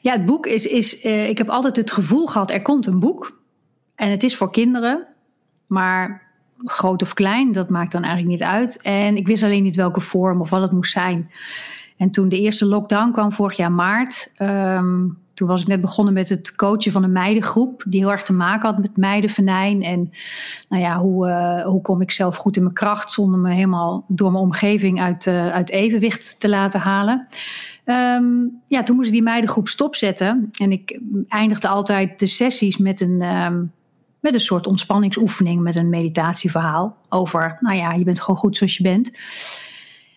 Ja, 0.00 0.12
het 0.12 0.24
boek 0.24 0.46
is, 0.46 0.66
is 0.66 1.04
uh, 1.04 1.28
ik 1.28 1.38
heb 1.38 1.48
altijd 1.48 1.76
het 1.76 1.90
gevoel 1.90 2.26
gehad, 2.26 2.50
er 2.50 2.62
komt 2.62 2.86
een 2.86 2.98
boek. 2.98 3.40
En 3.94 4.10
het 4.10 4.22
is 4.22 4.36
voor 4.36 4.50
kinderen, 4.50 5.06
maar 5.68 6.22
groot 6.64 7.02
of 7.02 7.14
klein, 7.14 7.52
dat 7.52 7.68
maakt 7.68 7.92
dan 7.92 8.02
eigenlijk 8.02 8.32
niet 8.32 8.48
uit. 8.48 8.82
En 8.82 9.16
ik 9.16 9.26
wist 9.26 9.42
alleen 9.42 9.62
niet 9.62 9.76
welke 9.76 10.00
vorm 10.00 10.40
of 10.40 10.50
wat 10.50 10.62
het 10.62 10.72
moest 10.72 10.92
zijn. 10.92 11.30
En 11.96 12.10
toen 12.10 12.28
de 12.28 12.40
eerste 12.40 12.66
lockdown 12.66 13.10
kwam 13.10 13.32
vorig 13.32 13.56
jaar 13.56 13.72
maart, 13.72 14.32
um, 14.38 15.18
toen 15.38 15.48
was 15.48 15.60
ik 15.60 15.66
net 15.66 15.80
begonnen 15.80 16.14
met 16.14 16.28
het 16.28 16.54
coachen 16.54 16.92
van 16.92 17.02
een 17.02 17.12
meidengroep. 17.12 17.84
Die 17.86 18.00
heel 18.00 18.10
erg 18.10 18.22
te 18.22 18.32
maken 18.32 18.68
had 18.68 18.78
met 18.78 18.96
meidenvenijn. 18.96 19.82
En 19.82 20.10
nou 20.68 20.82
ja, 20.82 20.96
hoe, 20.98 21.28
uh, 21.28 21.66
hoe 21.66 21.80
kom 21.80 22.00
ik 22.00 22.10
zelf 22.10 22.36
goed 22.36 22.56
in 22.56 22.62
mijn 22.62 22.74
kracht 22.74 23.12
zonder 23.12 23.40
me 23.40 23.52
helemaal 23.52 24.04
door 24.08 24.32
mijn 24.32 24.44
omgeving 24.44 25.00
uit, 25.00 25.26
uh, 25.26 25.48
uit 25.48 25.70
evenwicht 25.70 26.40
te 26.40 26.48
laten 26.48 26.80
halen. 26.80 27.26
Um, 27.84 28.60
ja, 28.66 28.82
toen 28.82 28.96
moest 28.96 29.06
ik 29.06 29.12
die 29.12 29.22
meidengroep 29.22 29.68
stopzetten. 29.68 30.50
En 30.58 30.72
ik 30.72 31.00
eindigde 31.28 31.68
altijd 31.68 32.18
de 32.18 32.26
sessies 32.26 32.76
met 32.76 33.00
een, 33.00 33.22
um, 33.22 33.72
met 34.20 34.34
een 34.34 34.40
soort 34.40 34.66
ontspanningsoefening, 34.66 35.62
met 35.62 35.76
een 35.76 35.88
meditatieverhaal 35.88 36.96
over, 37.08 37.56
nou 37.60 37.76
ja, 37.76 37.92
je 37.92 38.04
bent 38.04 38.20
gewoon 38.20 38.36
goed 38.36 38.56
zoals 38.56 38.76
je 38.76 38.82
bent. 38.82 39.10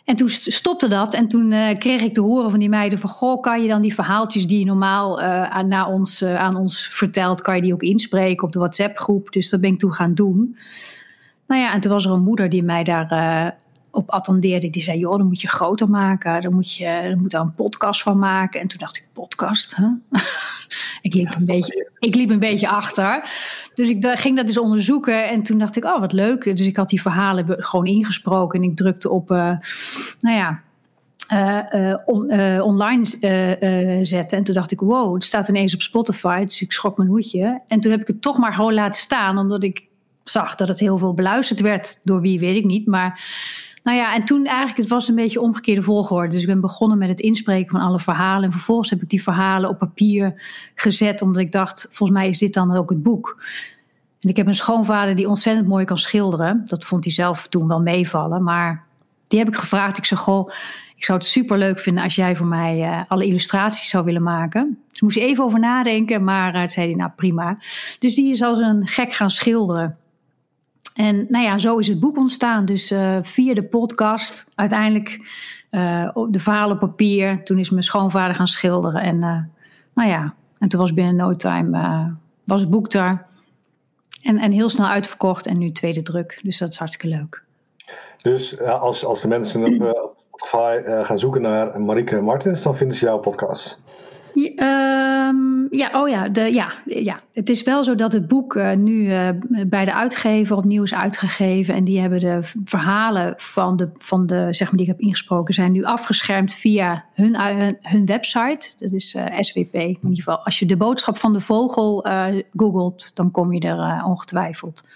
En 0.06 0.16
toen 0.16 0.30
stopte 0.30 0.88
dat 0.88 1.14
en 1.14 1.28
toen 1.28 1.52
uh, 1.52 1.78
kreeg 1.78 2.02
ik 2.02 2.14
te 2.14 2.22
horen 2.22 2.50
van 2.50 2.60
die 2.60 2.70
meiden 2.70 3.00
van... 3.00 3.10
goh, 3.10 3.42
kan 3.42 3.62
je 3.62 3.68
dan 3.68 3.82
die 3.82 3.94
verhaaltjes 3.94 4.48
die 4.48 4.60
je 4.60 4.66
normaal 4.66 5.22
uh, 5.22 5.44
aan, 5.44 5.68
naar 5.68 5.88
ons, 5.88 6.22
uh, 6.22 6.36
aan 6.36 6.56
ons 6.56 6.88
vertelt... 6.88 7.42
kan 7.42 7.56
je 7.56 7.62
die 7.62 7.74
ook 7.74 7.82
inspreken 7.82 8.48
op 8.48 8.54
de 8.54 8.60
WhatsApp-groep? 8.60 9.32
Dus 9.32 9.50
dat 9.50 9.62
ben 9.62 9.74
ik 9.74 9.80
toen 9.80 9.94
gaan 9.94 10.14
doen. 10.14 10.58
Nou 11.48 11.62
ja, 11.62 11.74
en 11.74 11.82
toen 11.82 11.92
was 11.92 12.06
er 12.06 12.12
een 12.12 12.24
moeder 12.24 12.50
die 12.50 12.64
mij 12.64 12.84
daar 12.84 13.58
op 13.92 14.10
attendeerde. 14.10 14.70
Die 14.70 14.82
zei, 14.82 15.00
joh, 15.00 15.18
dan 15.18 15.28
moet 15.28 15.42
je 15.42 15.48
groter 15.48 15.90
maken. 15.90 16.42
Dan 16.42 16.54
moet 16.54 16.76
je 16.76 17.06
dan 17.10 17.22
moet 17.22 17.32
daar 17.32 17.42
een 17.42 17.54
podcast 17.54 18.02
van 18.02 18.20
maken. 18.20 18.60
En 18.60 18.68
toen 18.68 18.80
dacht 18.80 18.98
ik, 18.98 19.08
podcast? 19.14 19.76
Huh? 19.76 19.88
ik, 21.02 21.14
liep 21.14 21.36
een 21.36 21.46
beetje, 21.46 21.90
ik 22.00 22.16
liep 22.16 22.30
een 22.30 22.40
beetje 22.40 22.70
achter. 22.70 23.30
Dus 23.76 23.90
ik 23.90 24.06
ging 24.06 24.36
dat 24.38 24.48
eens 24.48 24.60
onderzoeken. 24.60 25.30
En 25.30 25.44
toen 25.44 25.58
dacht 25.58 25.76
ik, 25.76 25.86
oh, 25.86 26.00
wat 26.00 26.14
leuk. 26.14 26.44
Dus 26.44 26.68
ik 26.68 26.78
had 26.78 26.90
die 26.90 27.02
verhalen 27.02 27.46
gewoon 27.64 27.86
ingesproken. 27.86 28.62
En 28.62 28.70
ik 28.70 28.76
drukte 28.76 29.10
op, 29.10 29.32
uh, 29.32 29.38
nou 30.20 30.36
ja... 30.36 30.62
Uh, 31.34 31.60
uh, 31.72 31.98
on, 32.06 32.32
online 32.62 33.06
zetten. 34.06 34.38
En 34.38 34.44
toen 34.44 34.56
dacht 34.56 34.72
ik, 34.72 34.80
wow, 34.80 35.14
het 35.14 35.24
staat 35.24 35.48
ineens 35.48 35.74
op 35.74 35.82
Spotify. 35.82 36.44
Dus 36.44 36.62
ik 36.62 36.72
schrok 36.72 36.98
mijn 36.98 37.10
hoedje. 37.10 37.62
En 37.68 37.80
toen 37.80 37.92
heb 37.92 38.02
ik 38.02 38.08
het 38.08 38.22
toch 38.22 38.38
maar 38.38 38.54
gewoon 38.54 38.74
laten 38.74 39.02
staan, 39.02 39.38
omdat 39.38 39.64
ik 39.64 39.88
zag 40.24 40.56
dat 40.56 40.68
het 40.68 40.80
heel 40.80 40.98
veel 40.98 41.14
beluisterd 41.14 41.60
werd. 41.60 42.00
Door 42.04 42.22
wie 42.22 42.40
weet 42.40 42.58
ik 42.58 42.66
niet. 42.66 42.88
Maar 42.88 43.22
nou 43.84 43.98
ja, 43.98 44.16
en 44.16 44.26
toen 44.26 44.46
eigenlijk, 44.46 44.78
het 44.78 44.88
was 44.88 45.08
een 45.08 45.16
beetje 45.16 45.42
omgekeerde 45.42 45.82
volgorde. 45.82 46.28
Dus 46.28 46.42
ik 46.42 46.48
ben 46.48 46.62
begonnen 46.62 46.98
met 46.98 47.10
het 47.10 47.20
inspreken 47.20 47.72
van 47.72 47.82
alle 47.82 48.00
verhalen. 48.00 48.44
En 48.44 48.52
vervolgens 48.52 48.90
heb 48.90 49.02
ik 49.02 49.10
die 49.10 49.24
verhalen 49.24 49.70
op 49.70 49.78
papier 49.78 50.42
gezet, 50.76 51.22
omdat 51.22 51.42
ik 51.42 51.52
dacht, 51.52 51.88
volgens 51.92 52.20
mij 52.20 52.30
is 52.30 52.38
dit 52.38 52.54
dan 52.54 52.76
ook 52.76 52.90
het 52.90 53.04
boek. 53.04 53.44
En 54.20 54.30
ik 54.30 54.38
heb 54.38 54.48
een 54.48 54.56
schoonvader 54.56 55.16
die 55.16 55.28
ontzettend 55.28 55.68
mooi 55.68 55.86
kan 55.86 55.98
schilderen. 55.98 56.64
Dat 56.66 56.86
vond 56.86 57.04
hij 57.04 57.14
zelf 57.14 57.48
toen 57.48 57.68
wel 57.68 57.82
meevallen. 57.82 58.44
Maar 58.44 58.84
die 59.28 59.40
heb 59.40 59.48
ik 59.48 59.56
gevraagd. 59.56 59.98
Ik 59.98 60.06
zei, 60.06 60.20
goh, 60.20 60.50
ik 60.96 61.04
zou 61.06 61.18
het 61.18 61.28
super 61.28 61.58
leuk 61.58 61.80
vinden 61.80 62.04
als 62.04 62.16
jij 62.16 62.36
voor 62.36 62.46
mij 62.48 62.80
uh, 62.80 63.02
alle 63.08 63.26
illustraties 63.26 63.90
zou 63.90 64.06
willen 64.06 64.24
maken. 64.24 64.80
Dus 64.92 65.02
moest 65.02 65.16
hij 65.16 65.26
even 65.26 65.44
over 65.44 65.60
nadenken, 65.60 66.24
maar 66.24 66.56
uh, 66.56 66.68
zei 66.68 66.86
hij, 66.88 66.96
nou 66.96 67.12
prima. 67.16 67.58
Dus 68.00 68.16
die 68.16 68.32
is 68.32 68.42
als 68.42 68.58
een 68.58 68.88
gek 68.88 69.14
gaan 69.14 69.30
schilderen. 69.30 69.98
En 70.96 71.26
nou 71.30 71.44
ja, 71.44 71.58
zo 71.58 71.78
is 71.78 71.88
het 71.88 72.00
boek 72.00 72.18
ontstaan. 72.18 72.66
Dus 72.66 72.92
uh, 72.92 73.18
via 73.22 73.54
de 73.54 73.64
podcast, 73.64 74.48
uiteindelijk 74.56 75.10
uh, 75.72 76.18
de 76.30 76.40
verhalen 76.40 76.74
op 76.74 76.80
papier. 76.80 77.44
Toen 77.44 77.60
is 77.60 77.70
mijn 77.70 77.84
schoonvader 77.84 78.36
gaan 78.36 78.48
schilderen. 78.48 79.02
En 79.02 79.16
uh, 79.16 79.38
nou 79.94 80.10
ja, 80.10 80.34
en 80.60 80.70
toen 80.70 80.80
was 80.80 80.94
binnen 80.94 81.16
no 81.16 81.34
time 81.34 82.16
was 82.44 82.62
het 82.62 82.70
boek 82.70 82.92
daar. 82.92 83.28
En, 84.22 84.38
en 84.38 84.52
heel 84.52 84.70
snel 84.70 84.88
uitverkocht 84.88 85.48
en 85.48 85.58
nu 85.58 85.72
tweede 85.72 86.02
druk. 86.02 86.40
Dus 86.44 86.58
dat 86.58 86.70
is 86.70 86.78
hartstikke 86.78 87.16
leuk. 87.16 87.44
Dus 88.18 88.60
als, 88.60 89.06
als 89.06 89.22
de 89.22 89.28
mensen 89.28 89.64
op 89.64 90.18
Spotify 90.28 90.82
gaan 91.04 91.20
zoeken 91.20 91.42
naar 91.42 91.82
Marike 91.82 92.22
Martens, 92.22 92.64
dan 92.64 92.76
vinden 92.76 92.98
ze 92.98 93.06
jouw 93.06 93.20
podcast. 93.20 93.81
Ja, 94.34 95.28
um, 95.28 95.68
ja, 95.70 96.02
oh 96.02 96.10
ja, 96.10 96.30
de, 96.30 96.42
ja, 96.42 96.74
ja, 96.86 97.22
het 97.34 97.50
is 97.50 97.64
wel 97.64 97.84
zo 97.84 97.96
dat 97.96 98.14
het 98.14 98.28
boek 98.28 98.56
uh, 98.56 98.74
nu 98.74 98.94
uh, 98.94 99.30
bij 99.68 99.86
de 99.86 99.94
uitgever 99.94 100.56
opnieuw 100.56 100.84
is 100.84 100.94
uitgegeven. 100.94 101.74
En 101.74 101.84
die 101.84 102.00
hebben 102.00 102.20
de 102.20 102.40
verhalen 102.66 103.34
van 103.38 103.76
de, 103.76 103.90
van 103.98 104.26
de 104.26 104.48
zeg 104.50 104.68
maar, 104.68 104.78
die 104.78 104.88
ik 104.88 104.92
heb 104.92 105.02
ingesproken, 105.02 105.54
zijn 105.54 105.72
nu 105.72 105.84
afgeschermd 105.84 106.54
via 106.54 107.06
hun, 107.14 107.40
hun, 107.40 107.78
hun 107.82 108.06
website. 108.06 108.76
Dat 108.80 108.92
is 108.92 109.16
uh, 109.16 109.26
SWP. 109.40 109.74
In 109.74 109.88
ieder 109.88 110.16
geval, 110.16 110.46
als 110.46 110.60
je 110.60 110.66
de 110.66 110.78
boodschap 110.78 111.18
van 111.18 111.34
de 111.34 111.42
vogel 111.42 112.06
googelt, 112.56 113.16
dan 113.16 113.32
kom 113.32 113.54
je 113.54 113.60
er 113.60 114.04
ongetwijfeld. 114.06 114.88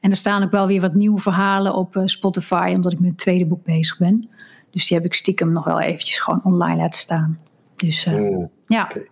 En 0.00 0.10
er 0.10 0.16
staan 0.16 0.42
ook 0.42 0.50
wel 0.50 0.66
weer 0.66 0.80
wat 0.80 0.94
nieuwe 0.94 1.20
verhalen 1.20 1.74
op 1.74 2.02
Spotify, 2.04 2.72
omdat 2.74 2.92
ik 2.92 3.00
met 3.00 3.08
het 3.08 3.18
tweede 3.18 3.46
boek 3.46 3.64
bezig 3.64 3.98
ben. 3.98 4.28
Dus 4.70 4.86
die 4.86 4.96
heb 4.96 5.06
ik 5.06 5.14
stiekem 5.14 5.52
nog 5.52 5.64
wel 5.64 5.80
eventjes 5.80 6.18
gewoon 6.18 6.40
online 6.44 6.76
laten 6.76 7.00
staan. 7.00 7.38
Dus 7.76 8.06
uh, 8.06 8.14
mm, 8.14 8.50
ja. 8.66 8.82
Okay. 8.90 9.08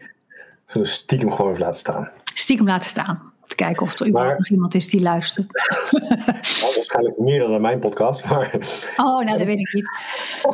Zullen 0.66 0.86
we 0.86 0.92
stiekem 0.92 1.32
gewoon 1.32 1.50
even 1.50 1.62
laten 1.62 1.80
staan? 1.80 2.10
Stiekem 2.34 2.66
laten 2.66 2.90
staan. 2.90 3.32
Te 3.46 3.54
kijken 3.56 3.82
of 3.82 3.98
er 3.98 4.08
überhaupt 4.08 4.38
nog 4.38 4.48
iemand 4.48 4.74
is 4.74 4.88
die 4.88 5.02
luistert. 5.02 5.46
nou, 5.90 6.74
waarschijnlijk 6.74 7.18
meer 7.18 7.38
dan 7.38 7.60
mijn 7.60 7.78
podcast. 7.78 8.24
Maar... 8.24 8.54
Oh, 8.96 9.24
nou 9.24 9.38
dat 9.38 9.46
weet 9.46 9.58
ik 9.58 9.72
niet. 9.72 9.90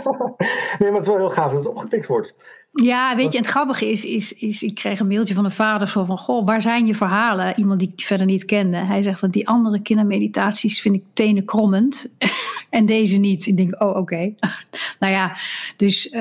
nee, 0.78 0.90
maar 0.90 1.00
het 1.00 1.00
is 1.00 1.08
wel 1.08 1.16
heel 1.16 1.30
gaaf 1.30 1.52
dat 1.52 1.64
het 1.64 1.72
opgepikt 1.72 2.06
wordt. 2.06 2.36
Ja, 2.82 3.16
weet 3.16 3.32
je, 3.32 3.38
en 3.38 3.44
het 3.44 3.52
grappige 3.52 3.90
is, 3.90 4.04
is, 4.04 4.32
is, 4.32 4.62
ik 4.62 4.74
kreeg 4.74 4.98
een 4.98 5.06
mailtje 5.06 5.34
van 5.34 5.44
een 5.44 5.50
vader 5.50 5.88
zo 5.88 6.04
van, 6.04 6.18
goh, 6.18 6.46
waar 6.46 6.62
zijn 6.62 6.86
je 6.86 6.94
verhalen? 6.94 7.58
Iemand 7.58 7.80
die 7.80 7.92
ik 7.94 8.04
verder 8.04 8.26
niet 8.26 8.44
kende. 8.44 8.76
Hij 8.76 9.02
zegt, 9.02 9.18
van 9.18 9.30
die 9.30 9.48
andere 9.48 9.80
kindermeditaties 9.80 10.80
vind 10.80 10.94
ik 10.94 11.02
tenen 11.12 11.44
krommend 11.44 12.14
en 12.70 12.86
deze 12.86 13.16
niet. 13.16 13.46
Ik 13.46 13.56
denk, 13.56 13.82
oh, 13.82 13.88
oké. 13.88 13.98
Okay. 13.98 14.34
nou 15.00 15.12
ja, 15.12 15.36
dus 15.76 16.12
uh, 16.12 16.20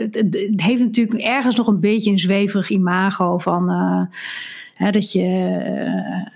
het, 0.00 0.14
het, 0.14 0.62
heeft 0.62 0.82
natuurlijk 0.82 1.20
ergens 1.20 1.56
nog 1.56 1.66
een 1.66 1.80
beetje 1.80 2.10
een 2.10 2.18
zweverig 2.18 2.68
imago 2.68 3.38
van... 3.38 3.70
Uh, 3.70 4.02
Hè, 4.74 4.90
dat 4.90 5.12
je 5.12 5.20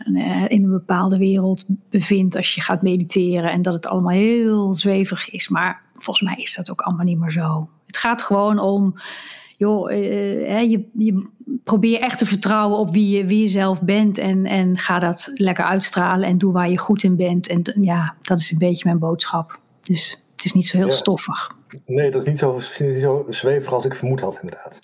uh, 0.06 0.44
in 0.48 0.64
een 0.64 0.70
bepaalde 0.70 1.18
wereld 1.18 1.66
bevindt 1.90 2.36
als 2.36 2.54
je 2.54 2.60
gaat 2.60 2.82
mediteren 2.82 3.50
en 3.50 3.62
dat 3.62 3.74
het 3.74 3.86
allemaal 3.86 4.14
heel 4.14 4.74
zweverig 4.74 5.30
is. 5.30 5.48
Maar 5.48 5.82
volgens 5.94 6.28
mij 6.28 6.42
is 6.42 6.54
dat 6.54 6.70
ook 6.70 6.80
allemaal 6.80 7.04
niet 7.04 7.18
meer 7.18 7.30
zo. 7.30 7.68
Het 7.86 7.96
gaat 7.96 8.22
gewoon 8.22 8.58
om 8.58 8.94
joh, 9.58 9.92
uh, 9.92 10.70
je, 10.70 10.88
je 10.92 11.28
probeer 11.64 12.00
echt 12.00 12.18
te 12.18 12.26
vertrouwen 12.26 12.78
op 12.78 12.90
wie 12.90 13.16
je, 13.16 13.26
wie 13.26 13.40
je 13.40 13.48
zelf 13.48 13.82
bent. 13.82 14.18
En, 14.18 14.46
en 14.46 14.78
ga 14.78 14.98
dat 14.98 15.30
lekker 15.34 15.64
uitstralen 15.64 16.28
en 16.28 16.38
doe 16.38 16.52
waar 16.52 16.70
je 16.70 16.78
goed 16.78 17.02
in 17.02 17.16
bent. 17.16 17.48
En 17.48 17.62
ja, 17.80 18.14
dat 18.22 18.38
is 18.38 18.50
een 18.50 18.58
beetje 18.58 18.84
mijn 18.84 18.98
boodschap. 18.98 19.60
Dus 19.82 20.22
het 20.36 20.44
is 20.44 20.52
niet 20.52 20.66
zo 20.66 20.76
heel 20.76 20.90
stoffig. 20.90 21.56
Nee, 21.86 22.10
dat 22.10 22.22
is 22.22 22.28
niet 22.28 22.38
zo, 22.38 22.58
zo 23.00 23.26
zweverig 23.28 23.74
als 23.74 23.84
ik 23.84 23.94
vermoed 23.94 24.20
had, 24.20 24.38
inderdaad. 24.42 24.78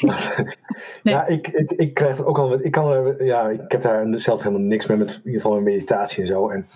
nee. 1.02 1.14
Ja, 1.14 1.26
ik, 1.26 1.48
ik, 1.48 1.70
ik 1.70 1.94
krijg 1.94 2.18
er 2.18 2.26
ook 2.26 2.38
al. 2.38 2.64
Ik, 2.64 2.72
kan, 2.72 3.14
ja, 3.18 3.48
ik 3.48 3.72
heb 3.72 3.80
daar 3.80 4.20
zelf 4.20 4.42
helemaal 4.42 4.66
niks 4.66 4.86
mee 4.86 4.96
met 4.96 5.10
in 5.10 5.20
ieder 5.24 5.40
geval 5.40 5.56
een 5.56 5.62
meditatie 5.62 6.20
en 6.20 6.26
zo. 6.26 6.48
En 6.48 6.68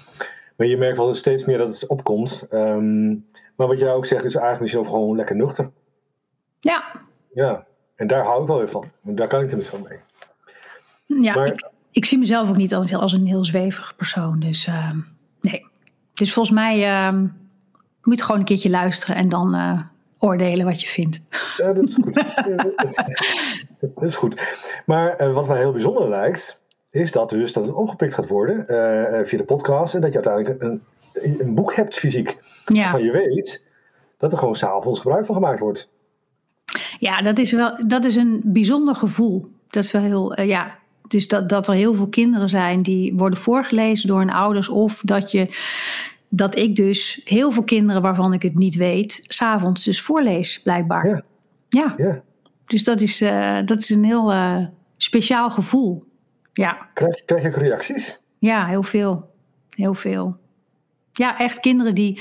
Maar 0.56 0.66
je 0.66 0.76
merkt 0.76 0.98
wel 0.98 1.14
steeds 1.14 1.44
meer 1.44 1.58
dat 1.58 1.68
het 1.68 1.86
opkomt. 1.86 2.46
Ehm, 2.50 3.08
maar 3.56 3.66
wat 3.66 3.78
jij 3.78 3.92
ook 3.92 4.06
zegt 4.06 4.24
is 4.24 4.34
eigenlijk 4.34 4.60
misschien 4.60 4.82
ook 4.82 4.90
gewoon 4.90 5.16
lekker 5.16 5.36
nuchter. 5.36 5.70
Ja. 6.60 6.84
Ja, 7.32 7.66
en 7.96 8.06
daar 8.06 8.24
hou 8.24 8.40
ik 8.40 8.46
wel 8.46 8.58
weer 8.58 8.68
van. 8.68 8.90
Daar 9.02 9.28
kan 9.28 9.40
ik 9.40 9.46
tenminste 9.46 9.76
van 9.76 9.86
mee. 9.88 9.98
Ja, 11.22 11.34
maar, 11.34 11.46
ik, 11.46 11.70
ik, 11.90 12.04
zie 12.04 12.18
mezelf 12.18 12.48
ook 12.48 12.56
niet 12.56 12.74
als, 12.74 12.94
als 12.94 13.12
een 13.12 13.26
heel 13.26 13.44
zweverig 13.44 13.96
persoon. 13.96 14.40
Dus 14.40 14.66
uh, 14.66 14.90
nee. 15.40 15.66
Dus 16.14 16.32
volgens 16.32 16.54
mij 16.54 16.78
uh, 16.78 17.18
moet 18.02 18.18
je 18.18 18.24
gewoon 18.24 18.40
een 18.40 18.46
keertje 18.46 18.70
luisteren 18.70 19.16
en 19.16 19.28
dan 19.28 19.54
uh, 19.54 19.80
oordelen 20.18 20.66
wat 20.66 20.80
je 20.80 20.88
vindt. 20.88 21.20
Ja, 21.56 21.72
dat 21.72 21.88
is 21.88 21.94
goed. 21.94 22.14
dat 23.94 24.04
is 24.04 24.16
goed. 24.16 24.42
Maar 24.86 25.20
uh, 25.20 25.34
wat 25.34 25.48
mij 25.48 25.58
heel 25.58 25.72
bijzonder 25.72 26.08
lijkt, 26.08 26.60
is 26.90 27.12
dat 27.12 27.30
dus 27.30 27.52
dat 27.52 27.64
het 27.64 27.74
opgepikt 27.74 28.14
gaat 28.14 28.28
worden 28.28 28.56
uh, 28.56 29.24
via 29.24 29.38
de 29.38 29.44
podcast 29.44 29.94
en 29.94 30.00
dat 30.00 30.12
je 30.12 30.22
uiteindelijk 30.22 30.62
een, 30.62 30.82
een 31.38 31.54
boek 31.54 31.74
hebt 31.74 31.94
fysiek. 31.94 32.38
Ja. 32.66 32.82
Waarvan 32.82 33.02
je 33.02 33.12
weet 33.12 33.66
dat 34.18 34.32
er 34.32 34.38
gewoon 34.38 34.54
s'avonds 34.54 35.00
gebruik 35.00 35.26
van 35.26 35.34
gemaakt 35.34 35.58
wordt. 35.58 35.92
Ja, 37.02 37.16
dat 37.16 37.38
is 37.38 37.52
wel 37.52 37.86
dat 37.86 38.04
is 38.04 38.16
een 38.16 38.40
bijzonder 38.44 38.94
gevoel. 38.94 39.52
Dat 39.68 39.84
is 39.84 39.92
wel 39.92 40.02
heel, 40.02 40.38
uh, 40.38 40.46
ja. 40.46 40.78
Dus 41.08 41.28
dat, 41.28 41.48
dat 41.48 41.68
er 41.68 41.74
heel 41.74 41.94
veel 41.94 42.08
kinderen 42.08 42.48
zijn 42.48 42.82
die 42.82 43.14
worden 43.14 43.38
voorgelezen 43.38 44.08
door 44.08 44.18
hun 44.18 44.32
ouders. 44.32 44.68
Of 44.68 45.00
dat 45.00 45.30
je 45.30 45.48
dat 46.28 46.56
ik 46.56 46.76
dus 46.76 47.20
heel 47.24 47.52
veel 47.52 47.62
kinderen 47.62 48.02
waarvan 48.02 48.32
ik 48.32 48.42
het 48.42 48.54
niet 48.54 48.74
weet, 48.74 49.20
s'avonds 49.22 49.84
dus 49.84 50.00
voorlees, 50.00 50.62
blijkbaar. 50.62 51.06
Ja. 51.06 51.22
ja. 51.68 51.94
ja. 51.96 52.22
Dus 52.66 52.84
dat 52.84 53.00
is, 53.00 53.22
uh, 53.22 53.58
dat 53.64 53.80
is 53.80 53.90
een 53.90 54.04
heel 54.04 54.32
uh, 54.32 54.66
speciaal 54.96 55.50
gevoel. 55.50 56.04
Ja. 56.52 56.88
Krijg, 56.94 57.24
krijg 57.24 57.42
je 57.42 57.48
ook 57.48 57.56
reacties? 57.56 58.18
Ja, 58.38 58.66
heel 58.66 58.82
veel. 58.82 59.30
Heel 59.70 59.94
veel. 59.94 60.36
Ja, 61.12 61.38
echt 61.38 61.60
kinderen 61.60 61.94
die 61.94 62.20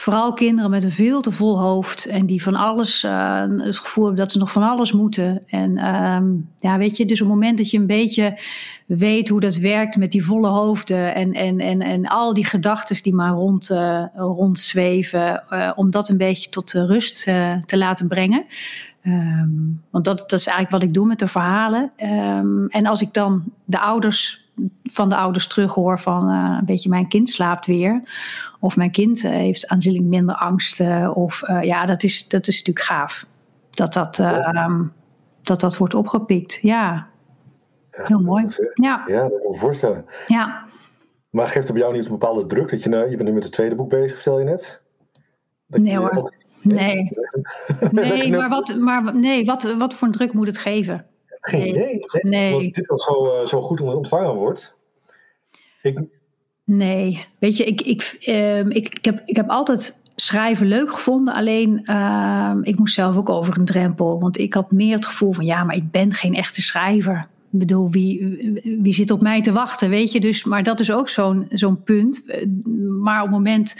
Vooral 0.00 0.32
kinderen 0.32 0.70
met 0.70 0.84
een 0.84 0.92
veel 0.92 1.20
te 1.20 1.32
vol 1.32 1.60
hoofd 1.60 2.06
en 2.06 2.26
die 2.26 2.42
van 2.42 2.54
alles, 2.54 3.04
uh, 3.04 3.44
het 3.58 3.78
gevoel 3.78 4.04
hebben 4.04 4.22
dat 4.22 4.32
ze 4.32 4.38
nog 4.38 4.52
van 4.52 4.62
alles 4.62 4.92
moeten. 4.92 5.42
En 5.46 5.70
uh, 5.70 6.20
ja, 6.58 6.78
weet 6.78 6.96
je, 6.96 7.04
dus 7.04 7.20
op 7.20 7.26
het 7.26 7.36
moment 7.36 7.58
dat 7.58 7.70
je 7.70 7.78
een 7.78 7.86
beetje 7.86 8.40
weet 8.86 9.28
hoe 9.28 9.40
dat 9.40 9.56
werkt 9.56 9.96
met 9.96 10.12
die 10.12 10.24
volle 10.24 10.48
hoofden 10.48 11.14
en, 11.14 11.32
en, 11.32 11.60
en, 11.60 11.82
en 11.82 12.06
al 12.06 12.34
die 12.34 12.46
gedachten 12.46 13.02
die 13.02 13.14
maar 13.14 13.32
rond, 13.32 13.70
uh, 13.70 14.04
rondzweven, 14.14 15.42
uh, 15.50 15.70
om 15.74 15.90
dat 15.90 16.08
een 16.08 16.16
beetje 16.16 16.50
tot 16.50 16.72
rust 16.72 17.24
te 17.66 17.76
laten 17.78 18.08
brengen. 18.08 18.44
Um, 19.02 19.82
want 19.90 20.04
dat, 20.04 20.18
dat 20.18 20.38
is 20.38 20.46
eigenlijk 20.46 20.70
wat 20.70 20.82
ik 20.82 20.94
doe 20.94 21.06
met 21.06 21.18
de 21.18 21.28
verhalen. 21.28 21.90
Um, 21.96 22.66
en 22.68 22.86
als 22.86 23.02
ik 23.02 23.14
dan 23.14 23.42
de 23.64 23.80
ouders 23.80 24.47
van 24.82 25.08
de 25.08 25.16
ouders 25.16 25.46
terughoor 25.46 26.00
van 26.00 26.30
uh, 26.30 26.56
een 26.58 26.64
beetje 26.64 26.88
mijn 26.88 27.08
kind 27.08 27.30
slaapt 27.30 27.66
weer. 27.66 28.02
Of 28.60 28.76
mijn 28.76 28.90
kind 28.90 29.24
uh, 29.24 29.30
heeft 29.30 29.68
aanzienlijk 29.68 30.04
minder 30.04 30.34
angsten. 30.34 31.14
Of 31.14 31.48
uh, 31.48 31.62
ja, 31.62 31.86
dat 31.86 32.02
is, 32.02 32.28
dat 32.28 32.48
is 32.48 32.58
natuurlijk 32.58 32.86
gaaf. 32.86 33.26
Dat 33.70 33.92
dat, 33.92 34.18
um, 34.18 34.92
dat, 35.42 35.60
dat 35.60 35.76
wordt 35.76 35.94
opgepikt. 35.94 36.58
Ja, 36.62 37.08
ja 37.90 38.04
heel 38.04 38.20
mooi. 38.20 38.46
Ja. 38.74 39.04
ja, 39.06 39.22
dat 39.22 39.30
kan 39.30 39.40
ik 39.40 39.48
me 39.48 39.56
voorstellen. 39.56 40.04
Ja. 40.26 40.64
Maar 41.30 41.48
geeft 41.48 41.64
het 41.64 41.72
bij 41.72 41.82
jou 41.82 41.94
niet 41.94 42.04
een 42.04 42.10
bepaalde 42.10 42.46
druk? 42.46 42.70
Dat 42.70 42.82
je, 42.82 42.88
nou, 42.88 43.10
je 43.10 43.16
bent 43.16 43.28
nu 43.28 43.34
met 43.34 43.44
het 43.44 43.52
tweede 43.52 43.74
boek 43.74 43.88
bezig, 43.88 44.14
vertel 44.14 44.38
je 44.38 44.44
net? 44.44 44.80
Dat 45.66 45.80
nee 45.80 45.96
hoor. 45.96 46.32
Nee. 46.62 47.12
Nee, 47.90 48.30
maar, 48.36 48.48
wat, 48.48 48.76
maar 48.78 49.16
nee, 49.16 49.44
wat, 49.44 49.62
wat 49.62 49.94
voor 49.94 50.06
een 50.06 50.12
druk 50.12 50.32
moet 50.32 50.46
het 50.46 50.58
geven? 50.58 51.06
Geen 51.40 51.60
nee. 51.60 51.70
idee. 51.70 52.06
Nee. 52.20 52.58
De 52.58 52.70
titel 52.70 52.98
zo, 52.98 53.24
uh, 53.24 53.46
zo 53.46 53.62
goed 53.62 53.80
ontvangen 53.80 54.34
wordt. 54.34 54.76
Ik... 55.82 55.98
Nee, 56.64 57.26
weet 57.38 57.56
je, 57.56 57.64
ik, 57.64 57.80
ik, 57.80 58.16
uh, 58.26 58.58
ik, 58.58 58.94
ik, 58.94 59.04
heb, 59.04 59.22
ik 59.24 59.36
heb 59.36 59.48
altijd 59.48 60.02
schrijven 60.14 60.66
leuk 60.66 60.92
gevonden. 60.92 61.34
Alleen 61.34 61.82
uh, 61.84 62.54
ik 62.62 62.78
moest 62.78 62.94
zelf 62.94 63.16
ook 63.16 63.28
over 63.28 63.58
een 63.58 63.64
drempel. 63.64 64.20
Want 64.20 64.38
ik 64.38 64.54
had 64.54 64.70
meer 64.70 64.94
het 64.94 65.06
gevoel 65.06 65.32
van 65.32 65.44
ja, 65.44 65.64
maar 65.64 65.76
ik 65.76 65.90
ben 65.90 66.14
geen 66.14 66.34
echte 66.34 66.62
schrijver. 66.62 67.28
Ik 67.52 67.58
bedoel, 67.58 67.90
wie, 67.90 68.60
wie 68.82 68.92
zit 68.92 69.10
op 69.10 69.20
mij 69.20 69.40
te 69.40 69.52
wachten, 69.52 69.90
weet 69.90 70.12
je? 70.12 70.20
Dus, 70.20 70.44
maar 70.44 70.62
dat 70.62 70.80
is 70.80 70.90
ook 70.90 71.08
zo'n 71.08 71.46
zo'n 71.48 71.82
punt. 71.82 72.24
Maar 73.00 73.18
op 73.18 73.26
het 73.26 73.36
moment, 73.36 73.76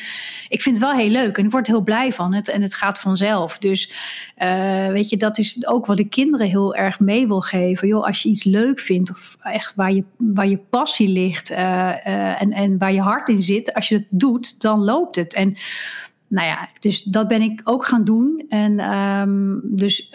ik 0.49 0.63
vind 0.63 0.77
het 0.77 0.87
wel 0.87 0.97
heel 0.97 1.11
leuk 1.11 1.39
en 1.39 1.45
ik 1.45 1.51
word 1.51 1.67
heel 1.67 1.83
blij 1.83 2.13
van 2.13 2.35
het 2.35 2.49
en 2.49 2.63
het 2.63 2.75
gaat 2.75 2.99
vanzelf. 2.99 3.59
Dus 3.59 3.93
uh, 4.39 4.89
weet 4.89 5.09
je, 5.09 5.17
dat 5.17 5.39
is 5.39 5.67
ook 5.67 5.87
wat 5.87 5.99
ik 5.99 6.11
kinderen 6.11 6.47
heel 6.47 6.75
erg 6.75 7.01
mee 7.01 7.27
wil 7.27 7.41
geven. 7.41 7.89
Joh, 7.89 8.05
als 8.05 8.23
je 8.23 8.29
iets 8.29 8.45
leuk 8.45 8.81
vindt 8.81 9.11
of 9.11 9.37
echt 9.43 9.75
waar 9.75 9.93
je, 9.93 10.05
waar 10.17 10.49
je 10.49 10.59
passie 10.71 11.09
ligt 11.09 11.51
uh, 11.51 11.57
uh, 11.59 12.43
en, 12.43 12.53
en 12.53 12.79
waar 12.79 12.93
je 12.93 13.01
hart 13.01 13.29
in 13.29 13.43
zit, 13.43 13.75
als 13.75 13.89
je 13.89 13.95
het 13.95 14.07
doet, 14.11 14.61
dan 14.61 14.85
loopt 14.85 15.17
het. 15.17 15.35
En 15.35 15.57
nou 16.29 16.47
ja, 16.47 16.69
dus 16.81 17.03
dat 17.03 17.29
ben 17.29 17.43
ik 17.43 17.61
ook 17.65 17.87
gaan 17.87 18.05
doen. 18.05 18.45
En 18.49 18.95
um, 18.95 19.61
dus 19.65 20.13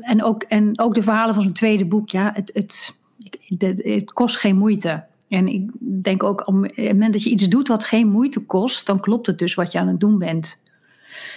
en, 0.00 0.22
ook, 0.22 0.42
en 0.42 0.80
ook 0.80 0.94
de 0.94 1.02
verhalen 1.02 1.34
van 1.34 1.42
zijn 1.42 1.54
tweede 1.54 1.84
boek, 1.84 2.08
ja, 2.08 2.30
het, 2.34 2.50
het, 2.54 2.94
het, 3.58 3.82
het 3.84 4.12
kost 4.12 4.36
geen 4.36 4.56
moeite. 4.56 5.04
En 5.28 5.46
ik 5.46 5.70
denk 5.78 6.22
ook, 6.22 6.46
op 6.46 6.62
het 6.62 6.76
moment 6.76 7.12
dat 7.12 7.22
je 7.22 7.30
iets 7.30 7.48
doet 7.48 7.68
wat 7.68 7.84
geen 7.84 8.08
moeite 8.08 8.46
kost, 8.46 8.86
dan 8.86 9.00
klopt 9.00 9.26
het 9.26 9.38
dus 9.38 9.54
wat 9.54 9.72
je 9.72 9.78
aan 9.78 9.88
het 9.88 10.00
doen 10.00 10.18
bent. 10.18 10.62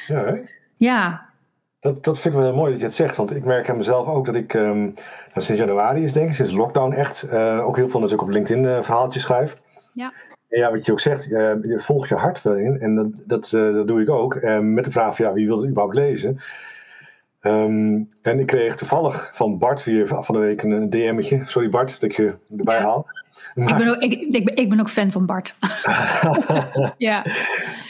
Ja, 0.08 0.24
hè? 0.26 0.36
Ja. 0.76 1.26
Dat, 1.80 2.04
dat 2.04 2.20
vind 2.20 2.34
ik 2.34 2.40
wel 2.40 2.50
heel 2.50 2.60
mooi 2.60 2.72
dat 2.72 2.80
je 2.80 2.86
het 2.86 2.96
zegt, 2.96 3.16
want 3.16 3.36
ik 3.36 3.46
merk 3.46 3.70
aan 3.70 3.78
mezelf 3.78 4.08
ook 4.08 4.26
dat 4.26 4.36
ik 4.36 4.54
um, 4.54 4.82
nou, 4.84 4.94
sinds 5.36 5.62
januari 5.62 6.04
is 6.04 6.14
denk 6.14 6.30
ik, 6.30 6.36
sinds 6.36 6.52
lockdown 6.52 6.92
echt, 6.92 7.28
uh, 7.32 7.68
ook 7.68 7.76
heel 7.76 7.90
veel 7.90 8.00
natuurlijk 8.00 8.28
op 8.28 8.34
LinkedIn 8.34 8.64
uh, 8.64 8.82
verhaaltjes 8.82 9.24
schrijf. 9.24 9.62
Ja. 9.94 10.14
En 10.50 10.60
ja, 10.60 10.72
wat 10.72 10.86
je 10.86 10.92
ook 10.92 11.00
zegt, 11.00 11.30
uh, 11.30 11.40
je 11.62 11.80
volgt 11.80 12.10
je 12.10 12.16
hart 12.16 12.42
wel 12.42 12.56
in 12.56 12.80
en 12.80 12.96
dat, 12.96 13.10
dat, 13.26 13.50
dat 13.50 13.88
doe 13.88 14.02
ik 14.02 14.10
ook. 14.10 14.42
met 14.62 14.84
de 14.84 14.92
vraag 14.92 15.16
van, 15.16 15.26
ja, 15.26 15.34
wie 15.34 15.48
wil 15.48 15.58
het 15.58 15.70
überhaupt 15.70 15.96
lezen? 15.96 16.40
Um, 17.42 18.10
en 18.22 18.40
ik 18.40 18.46
kreeg 18.46 18.76
toevallig 18.76 19.30
van 19.34 19.58
Bart 19.58 19.84
weer 19.84 20.08
van 20.08 20.36
de 20.36 20.42
week 20.42 20.64
een 20.64 20.90
DM'tje. 20.90 21.42
Sorry 21.46 21.70
Bart 21.70 21.92
dat 21.92 22.02
ik 22.02 22.16
je 22.16 22.36
erbij 22.58 22.76
ja. 22.76 22.82
haal. 22.82 23.06
Maar... 23.54 23.70
Ik, 23.70 23.78
ben 23.78 23.88
ook, 23.88 24.02
ik, 24.02 24.14
ik, 24.14 24.46
ben, 24.46 24.56
ik 24.56 24.70
ben 24.70 24.80
ook 24.80 24.90
fan 24.90 25.12
van 25.12 25.26
Bart. 25.26 25.56
ja. 26.98 27.26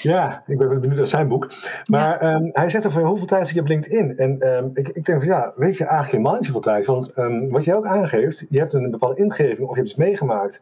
Ja, 0.01 0.43
ik 0.47 0.57
ben 0.57 0.67
benieuwd 0.67 0.97
naar 0.97 1.07
zijn 1.07 1.27
boek. 1.27 1.51
Maar 1.85 2.23
ja. 2.23 2.33
um, 2.33 2.49
hij 2.53 2.69
zegt 2.69 2.83
er 2.83 2.91
van 2.91 3.03
hoeveel 3.03 3.25
tijd 3.25 3.45
zit 3.45 3.55
je 3.55 3.61
op 3.61 3.67
LinkedIn? 3.67 4.17
En 4.17 4.47
um, 4.47 4.71
ik, 4.73 4.87
ik 4.87 5.05
denk 5.05 5.19
van 5.19 5.27
ja, 5.27 5.53
weet 5.55 5.77
je 5.77 5.83
eigenlijk 5.83 6.11
helemaal 6.11 6.33
niet 6.33 6.45
zoveel 6.45 6.61
tijd. 6.61 6.85
Want 6.85 7.13
wat 7.49 7.65
jij 7.65 7.75
ook 7.75 7.85
aangeeft, 7.85 8.45
je 8.49 8.59
hebt 8.59 8.73
een 8.73 8.91
bepaalde 8.91 9.21
ingeving 9.21 9.67
of 9.67 9.75
je 9.75 9.79
hebt 9.79 9.89
iets 9.89 9.95
meegemaakt. 9.95 10.61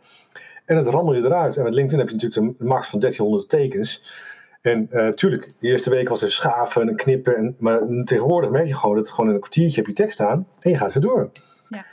En 0.65 0.77
het 0.77 0.87
rammel 0.87 1.13
je 1.13 1.23
eruit. 1.23 1.57
En 1.57 1.63
met 1.63 1.73
LinkedIn 1.73 1.99
heb 1.99 2.09
je 2.09 2.15
natuurlijk 2.15 2.57
de 2.57 2.65
max 2.65 2.89
van 2.89 2.99
1300 2.99 3.49
tekens. 3.49 4.03
En 4.65 4.89
uh, 4.91 5.07
tuurlijk, 5.07 5.51
de 5.59 5.67
eerste 5.67 5.89
week 5.89 6.09
was 6.09 6.21
er 6.21 6.31
schaven 6.31 6.89
en 6.89 6.95
knippen. 6.95 7.35
En, 7.35 7.55
maar 7.59 7.79
tegenwoordig 8.03 8.49
merk 8.49 8.67
je 8.67 8.75
gewoon 8.75 8.95
dat 8.95 9.05
het 9.05 9.13
gewoon 9.13 9.29
een 9.29 9.39
kwartiertje 9.39 9.81
op 9.81 9.87
je 9.87 9.93
tekst 9.93 10.13
staan 10.13 10.47
en 10.59 10.71
je 10.71 10.77
gaat 10.77 10.93
weer 10.93 11.03
door. 11.03 11.29
Ja. 11.69 11.85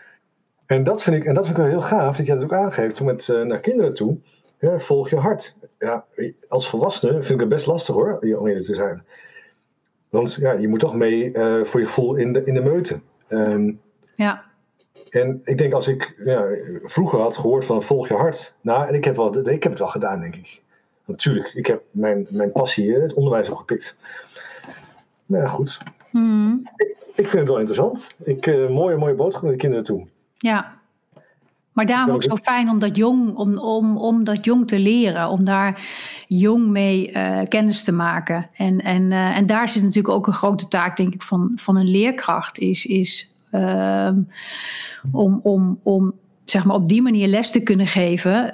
En 0.66 0.85
dat 0.85 1.02
vind 1.02 1.16
ik, 1.16 1.24
en 1.24 1.35
dat 1.35 1.46
vind 1.46 1.58
ik 1.58 1.62
wel 1.62 1.72
heel 1.72 1.82
gaaf 1.82 2.16
dat 2.16 2.26
jij 2.26 2.35
dat 2.35 2.44
ook 2.44 2.52
aangeeft 2.52 2.94
toen 2.94 3.06
met, 3.06 3.28
uh, 3.28 3.42
naar 3.42 3.61
kinderen 3.61 3.94
toe. 3.94 4.18
Ja, 4.58 4.78
volg 4.78 5.11
je 5.11 5.16
hart. 5.16 5.56
Ja, 5.78 6.04
als 6.48 6.68
volwassene 6.68 7.12
vind 7.12 7.30
ik 7.30 7.40
het 7.40 7.48
best 7.48 7.66
lastig 7.66 7.94
hoor, 7.94 8.18
om 8.20 8.46
eerlijk 8.46 8.64
te 8.64 8.74
zijn. 8.74 9.04
Want 10.11 10.35
ja, 10.35 10.52
je 10.52 10.68
moet 10.68 10.80
toch 10.80 10.94
mee 10.94 11.32
uh, 11.32 11.64
voor 11.64 11.80
je 11.80 11.87
gevoel 11.87 12.14
in 12.14 12.32
de, 12.32 12.44
in 12.44 12.54
de 12.54 12.62
meute. 12.62 13.00
Um, 13.28 13.80
ja. 14.16 14.44
En 15.11 15.40
ik 15.44 15.58
denk 15.58 15.72
als 15.72 15.88
ik 15.88 16.14
ja, 16.24 16.46
vroeger 16.82 17.20
had 17.20 17.37
gehoord 17.37 17.64
van 17.64 17.82
volg 17.82 18.08
je 18.08 18.14
hart. 18.14 18.54
Nou, 18.61 18.87
en 18.87 18.94
ik 18.94 19.04
heb, 19.04 19.16
wel, 19.16 19.48
ik 19.48 19.62
heb 19.62 19.72
het 19.72 19.80
al 19.80 19.88
gedaan, 19.88 20.20
denk 20.20 20.37
ik. 20.37 20.62
Natuurlijk, 21.12 21.53
ik 21.55 21.66
heb 21.66 21.83
mijn, 21.90 22.27
mijn 22.31 22.53
passie, 22.53 22.92
het 22.92 23.14
onderwijs 23.14 23.48
opgepikt. 23.48 23.96
Nou 25.27 25.42
ja, 25.42 25.48
goed. 25.48 25.79
Hmm. 26.11 26.62
Ik, 26.77 26.96
ik, 27.14 27.29
vind 27.29 27.33
het 27.33 27.48
wel 27.48 27.59
interessant. 27.59 28.14
Ik, 28.25 28.46
uh, 28.46 28.68
mooie, 28.68 28.96
mooie 28.96 29.14
boodschap 29.14 29.42
naar 29.42 29.53
de 29.53 29.59
kinderen 29.59 29.85
toe. 29.85 30.07
Ja. 30.37 30.81
Maar 31.72 31.87
daarom 31.87 32.14
ook 32.14 32.22
zo 32.22 32.37
fijn 32.37 32.68
om 32.68 32.79
dat 32.79 32.96
jong, 32.96 33.37
om, 33.37 33.59
om, 33.59 33.96
om 33.96 34.25
dat 34.25 34.44
jong 34.44 34.68
te 34.68 34.79
leren, 34.79 35.29
om 35.29 35.44
daar 35.44 35.83
jong 36.29 36.66
mee 36.66 37.12
uh, 37.12 37.40
kennis 37.48 37.83
te 37.83 37.92
maken. 37.92 38.48
En, 38.55 38.81
en, 38.81 39.03
uh, 39.03 39.37
en 39.37 39.46
daar 39.46 39.68
zit 39.68 39.83
natuurlijk 39.83 40.14
ook 40.14 40.27
een 40.27 40.33
grote 40.33 40.68
taak, 40.68 40.96
denk 40.96 41.14
ik, 41.14 41.22
van, 41.22 41.53
van 41.57 41.77
een 41.77 41.90
leerkracht, 41.90 42.59
is, 42.59 42.87
is 42.87 43.31
uh, 43.51 44.11
om, 45.12 45.40
om, 45.42 45.79
om 45.83 46.14
zeg 46.44 46.64
maar 46.64 46.77
op 46.77 46.88
die 46.88 47.03
manier 47.03 47.27
les 47.27 47.51
te 47.51 47.62
kunnen 47.62 47.87
geven. 47.87 48.53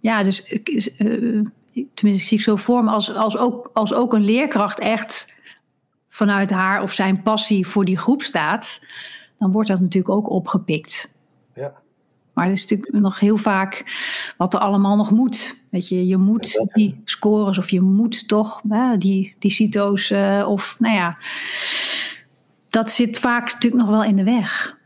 Ja, 0.00 0.22
dus 0.22 0.52
uh, 0.98 1.46
tenminste 1.94 2.26
zie 2.26 2.38
ik 2.38 2.44
zo 2.44 2.56
voor 2.56 2.84
me 2.84 2.90
als, 2.90 3.14
als, 3.14 3.36
ook, 3.36 3.70
als 3.72 3.94
ook 3.94 4.12
een 4.12 4.24
leerkracht 4.24 4.78
echt 4.78 5.36
vanuit 6.08 6.50
haar 6.50 6.82
of 6.82 6.92
zijn 6.92 7.22
passie 7.22 7.66
voor 7.66 7.84
die 7.84 7.98
groep 7.98 8.22
staat, 8.22 8.80
dan 9.38 9.52
wordt 9.52 9.68
dat 9.68 9.80
natuurlijk 9.80 10.14
ook 10.14 10.30
opgepikt. 10.30 11.16
Ja. 11.54 11.72
Maar 12.32 12.46
er 12.46 12.52
is 12.52 12.66
natuurlijk 12.66 12.92
nog 12.92 13.20
heel 13.20 13.36
vaak 13.36 13.84
wat 14.36 14.54
er 14.54 14.60
allemaal 14.60 14.96
nog 14.96 15.10
moet. 15.10 15.64
Weet 15.70 15.88
je, 15.88 16.06
je 16.06 16.16
moet 16.16 16.70
die 16.72 17.00
scores 17.04 17.58
of 17.58 17.70
je 17.70 17.80
moet 17.80 18.28
toch 18.28 18.62
hè, 18.68 18.98
die, 18.98 19.34
die 19.38 19.50
CITO's 19.50 20.10
uh, 20.10 20.46
of 20.48 20.76
nou 20.78 20.94
ja, 20.94 21.16
dat 22.68 22.90
zit 22.90 23.18
vaak 23.18 23.52
natuurlijk 23.52 23.82
nog 23.82 23.90
wel 23.90 24.04
in 24.04 24.16
de 24.16 24.24
weg. 24.24 24.76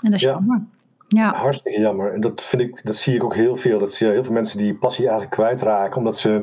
En 0.00 0.10
dat 0.10 0.20
is 0.20 0.22
ja. 0.22 0.30
jammer. 0.30 0.62
Ja. 1.14 1.34
Hartstikke 1.34 1.80
jammer. 1.80 2.12
En 2.12 2.20
dat, 2.20 2.42
vind 2.42 2.62
ik, 2.62 2.80
dat 2.84 2.96
zie 2.96 3.14
ik 3.14 3.24
ook 3.24 3.34
heel 3.34 3.56
veel. 3.56 3.78
Dat 3.78 3.92
zie 3.92 4.06
je 4.06 4.12
heel 4.12 4.24
veel 4.24 4.32
mensen 4.32 4.58
die 4.58 4.74
passie 4.74 5.04
eigenlijk 5.04 5.34
kwijtraken. 5.34 5.96
Omdat 5.96 6.16
ze 6.16 6.42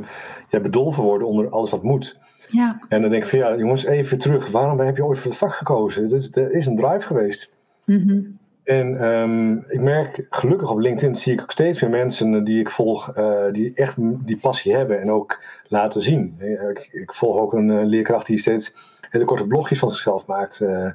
ja, 0.49 0.59
bedolven 0.59 1.03
worden 1.03 1.27
onder 1.27 1.49
alles 1.49 1.69
wat 1.69 1.83
moet. 1.83 2.19
Ja. 2.49 2.79
En 2.89 3.01
dan 3.01 3.09
denk 3.09 3.23
ik 3.23 3.29
van 3.29 3.39
ja, 3.39 3.55
jongens, 3.55 3.85
even 3.85 4.17
terug. 4.17 4.51
Waarom 4.51 4.79
heb 4.79 4.97
je 4.97 5.05
ooit 5.05 5.19
voor 5.19 5.29
het 5.29 5.39
vak 5.39 5.53
gekozen? 5.53 6.03
Het 6.03 6.11
is, 6.11 6.35
er 6.35 6.51
is 6.51 6.65
een 6.65 6.75
drive 6.75 7.07
geweest. 7.07 7.53
Mhm. 7.85 8.21
En 8.63 8.99
ehm, 8.99 9.53
ik 9.53 9.79
merk 9.79 10.25
gelukkig 10.29 10.71
op 10.71 10.79
LinkedIn 10.79 11.15
zie 11.15 11.33
ik 11.33 11.41
ook 11.41 11.51
steeds 11.51 11.81
meer 11.81 11.89
mensen 11.89 12.43
die 12.43 12.59
ik 12.59 12.69
volg, 12.69 13.13
eh, 13.13 13.51
die 13.51 13.71
echt 13.75 13.95
die 13.99 14.37
passie 14.37 14.75
hebben 14.75 15.01
en 15.01 15.11
ook 15.11 15.43
laten 15.67 16.01
zien. 16.01 16.35
Ik, 16.39 16.89
ik 16.91 17.13
volg 17.13 17.37
ook 17.37 17.53
een 17.53 17.69
uh, 17.69 17.85
leerkracht 17.85 18.25
die 18.25 18.37
steeds 18.37 18.75
hele 19.09 19.25
korte 19.25 19.47
blogjes 19.47 19.79
van 19.79 19.89
zichzelf 19.89 20.27
maakt. 20.27 20.61
Uh, 20.61 20.91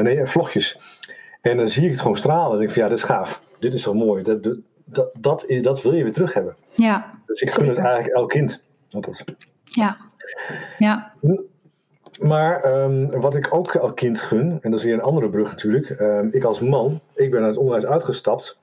nee, 0.00 0.26
vlogjes. 0.26 0.78
En 1.44 1.56
dan 1.56 1.68
zie 1.68 1.84
ik 1.84 1.90
het 1.90 2.00
gewoon 2.00 2.16
stralen. 2.16 2.56
Denk 2.56 2.68
ik 2.68 2.74
van 2.74 2.82
ja, 2.82 2.88
dit 2.88 2.98
is 2.98 3.04
gaaf. 3.04 3.42
Dit 3.58 3.72
is 3.72 3.82
zo 3.82 3.94
mooi. 3.94 4.22
Dat, 4.22 4.42
dat, 4.42 5.10
dat, 5.12 5.46
dat 5.60 5.82
wil 5.82 5.94
je 5.94 6.02
weer 6.02 6.12
terug 6.12 6.34
hebben. 6.34 6.56
Ja. 6.68 7.20
Dus 7.26 7.40
ik 7.40 7.50
gun 7.50 7.68
het 7.68 7.76
eigenlijk 7.76 8.14
elk 8.14 8.30
kind. 8.30 8.62
Dat, 8.88 9.24
ja. 9.64 9.96
Ja. 10.78 11.12
Maar 12.20 12.82
um, 12.82 13.20
wat 13.20 13.34
ik 13.34 13.54
ook 13.54 13.74
elk 13.74 13.96
kind 13.96 14.20
gun, 14.20 14.58
en 14.60 14.70
dat 14.70 14.78
is 14.78 14.84
weer 14.84 14.94
een 14.94 15.00
andere 15.00 15.28
brug 15.28 15.50
natuurlijk. 15.50 16.00
Um, 16.00 16.28
ik 16.32 16.44
als 16.44 16.60
man, 16.60 17.00
ik 17.14 17.30
ben 17.30 17.40
uit 17.40 17.48
het 17.48 17.58
onderwijs 17.58 17.86
uitgestapt. 17.86 18.58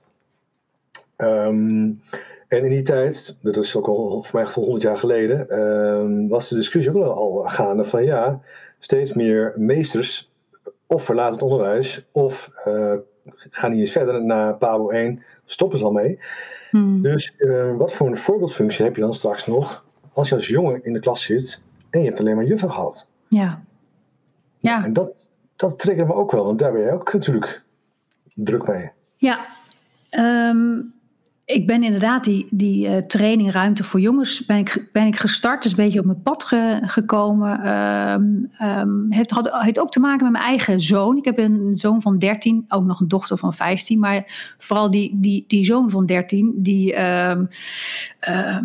Um, 1.17 2.01
en 2.47 2.63
in 2.63 2.69
die 2.69 2.81
tijd, 2.81 3.37
dat 3.41 3.57
is 3.57 3.75
ook 3.75 3.87
al 3.87 4.23
voor 4.23 4.35
mij 4.35 4.45
gevoel 4.45 4.63
100 4.63 4.83
jaar 4.83 4.97
geleden, 4.97 6.27
was 6.29 6.49
de 6.49 6.55
discussie 6.55 6.95
ook 6.95 7.15
al 7.15 7.43
gaande 7.45 7.85
van 7.85 8.03
ja, 8.03 8.41
steeds 8.79 9.13
meer 9.13 9.53
meesters 9.55 10.30
of 10.93 11.03
verlaten 11.03 11.33
het 11.33 11.41
onderwijs 11.41 12.05
of 12.11 12.51
uh, 12.67 12.93
gaan 13.49 13.71
niet 13.71 13.79
eens 13.79 13.91
verder 13.91 14.23
naar 14.23 14.55
PABO 14.57 14.89
1, 14.89 15.23
stoppen 15.45 15.77
ze 15.77 15.85
al 15.85 15.91
mee. 15.91 16.19
Hmm. 16.69 17.01
Dus 17.01 17.33
uh, 17.37 17.75
wat 17.77 17.93
voor 17.93 18.07
een 18.07 18.17
voorbeeldfunctie 18.17 18.85
heb 18.85 18.95
je 18.95 19.01
dan 19.01 19.13
straks 19.13 19.47
nog 19.47 19.85
als 20.13 20.29
je 20.29 20.35
als 20.35 20.47
jongen 20.47 20.83
in 20.83 20.93
de 20.93 20.99
klas 20.99 21.23
zit 21.23 21.63
en 21.89 21.99
je 21.99 22.05
hebt 22.05 22.19
alleen 22.19 22.35
maar 22.35 22.45
juffen 22.45 22.71
gehad? 22.71 23.07
Ja. 23.27 23.63
Ja. 24.57 24.83
En 24.83 24.93
dat, 24.93 25.27
dat 25.55 25.79
triggert 25.79 26.07
me 26.07 26.13
ook 26.13 26.31
wel, 26.31 26.45
want 26.45 26.59
daar 26.59 26.71
ben 26.71 26.81
je 26.81 26.91
ook 26.91 27.13
natuurlijk 27.13 27.63
druk 28.35 28.67
mee. 28.67 28.91
Ja. 29.15 29.45
Um, 30.49 30.93
ik 31.51 31.67
ben 31.67 31.83
inderdaad 31.83 32.23
die, 32.23 32.47
die 32.49 33.49
Ruimte 33.51 33.83
voor 33.83 33.99
Jongens 33.99 34.45
ben 34.45 34.57
ik, 34.57 34.89
ben 34.91 35.07
ik 35.07 35.15
gestart. 35.15 35.65
is 35.65 35.71
een 35.71 35.77
beetje 35.77 35.99
op 35.99 36.05
mijn 36.05 36.21
pad 36.21 36.43
ge, 36.43 36.79
gekomen. 36.81 37.73
Um, 38.61 39.05
heeft, 39.09 39.31
had, 39.31 39.49
heeft 39.51 39.79
ook 39.79 39.91
te 39.91 39.99
maken 39.99 40.23
met 40.23 40.31
mijn 40.31 40.43
eigen 40.43 40.81
zoon. 40.81 41.17
Ik 41.17 41.25
heb 41.25 41.37
een 41.37 41.77
zoon 41.77 42.01
van 42.01 42.19
13, 42.19 42.65
ook 42.67 42.85
nog 42.85 42.99
een 42.99 43.07
dochter 43.07 43.37
van 43.37 43.53
15. 43.53 43.99
Maar 43.99 44.53
vooral 44.57 44.91
die, 44.91 45.17
die, 45.19 45.43
die 45.47 45.65
zoon 45.65 45.89
van 45.89 46.05
13, 46.05 46.53
die 46.57 46.95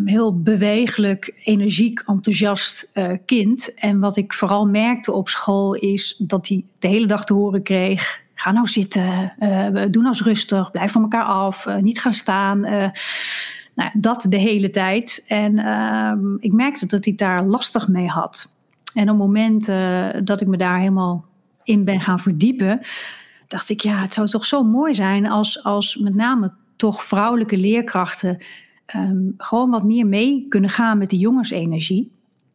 heel 0.04 0.42
bewegelijk, 0.42 1.40
energiek, 1.44 2.02
enthousiast 2.06 2.90
uh, 2.94 3.12
kind. 3.24 3.74
En 3.74 4.00
wat 4.00 4.16
ik 4.16 4.32
vooral 4.32 4.66
merkte 4.66 5.12
op 5.12 5.28
school 5.28 5.74
is 5.74 6.16
dat 6.18 6.48
hij 6.48 6.64
de 6.78 6.88
hele 6.88 7.06
dag 7.06 7.24
te 7.24 7.34
horen 7.34 7.62
kreeg 7.62 8.24
Ga 8.38 8.52
nou 8.52 8.66
zitten, 8.66 9.32
uh, 9.38 9.66
doe 9.72 10.02
nou 10.02 10.06
eens 10.06 10.22
rustig, 10.22 10.70
blijf 10.70 10.92
van 10.92 11.02
elkaar 11.02 11.24
af, 11.24 11.66
uh, 11.66 11.76
niet 11.76 12.00
gaan 12.00 12.14
staan. 12.14 12.60
Nou, 13.74 13.90
dat 13.92 14.26
de 14.28 14.38
hele 14.38 14.70
tijd. 14.70 15.24
En 15.26 15.58
ehm, 15.58 16.36
ik 16.38 16.52
merkte 16.52 16.86
dat 16.86 17.04
hij 17.04 17.14
daar 17.14 17.44
lastig 17.44 17.88
mee 17.88 18.08
had. 18.08 18.52
En 18.94 19.02
op 19.02 19.08
het 19.08 19.16
moment 19.16 19.66
dat 20.26 20.40
ik 20.40 20.46
me 20.46 20.56
daar 20.56 20.78
helemaal 20.78 21.24
in 21.62 21.84
ben 21.84 22.00
gaan 22.00 22.18
verdiepen, 22.18 22.80
dacht 23.48 23.68
ik, 23.68 23.80
ja, 23.80 24.00
het 24.00 24.12
zou 24.12 24.28
toch 24.28 24.44
zo 24.44 24.62
mooi 24.62 24.94
zijn 24.94 25.26
als, 25.26 25.64
als 25.64 25.96
met 25.96 26.14
name 26.14 26.52
toch 26.76 27.04
vrouwelijke 27.04 27.56
leerkrachten 27.56 28.38
um, 28.94 29.34
gewoon 29.36 29.70
wat 29.70 29.84
meer 29.84 30.06
mee 30.06 30.46
kunnen 30.48 30.70
gaan 30.70 30.98
met 30.98 31.10
die 31.10 31.18
jongensenergie. 31.18 32.10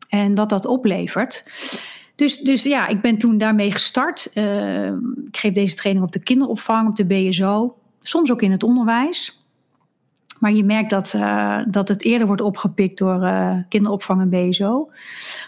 En 0.10 0.36
wat 0.36 0.50
dat 0.50 0.66
oplevert. 0.66 1.44
Dus, 2.22 2.38
dus 2.38 2.64
ja, 2.64 2.88
ik 2.88 3.02
ben 3.02 3.18
toen 3.18 3.38
daarmee 3.38 3.72
gestart. 3.72 4.32
Uh, 4.34 4.86
ik 5.28 5.38
geef 5.38 5.54
deze 5.54 5.76
training 5.76 6.06
op 6.06 6.12
de 6.12 6.24
kinderopvang, 6.24 6.88
op 6.88 6.96
de 6.96 7.06
BSO. 7.06 7.78
Soms 8.02 8.32
ook 8.32 8.42
in 8.42 8.52
het 8.52 8.64
onderwijs. 8.64 9.46
Maar 10.40 10.54
je 10.54 10.64
merkt 10.64 10.90
dat, 10.90 11.14
uh, 11.16 11.60
dat 11.68 11.88
het 11.88 12.04
eerder 12.04 12.28
wordt 12.28 12.42
opgepikt 12.42 12.98
door 12.98 13.24
uh, 13.24 13.58
kinderopvang 13.70 14.22
en 14.22 14.30
BSO. 14.30 14.92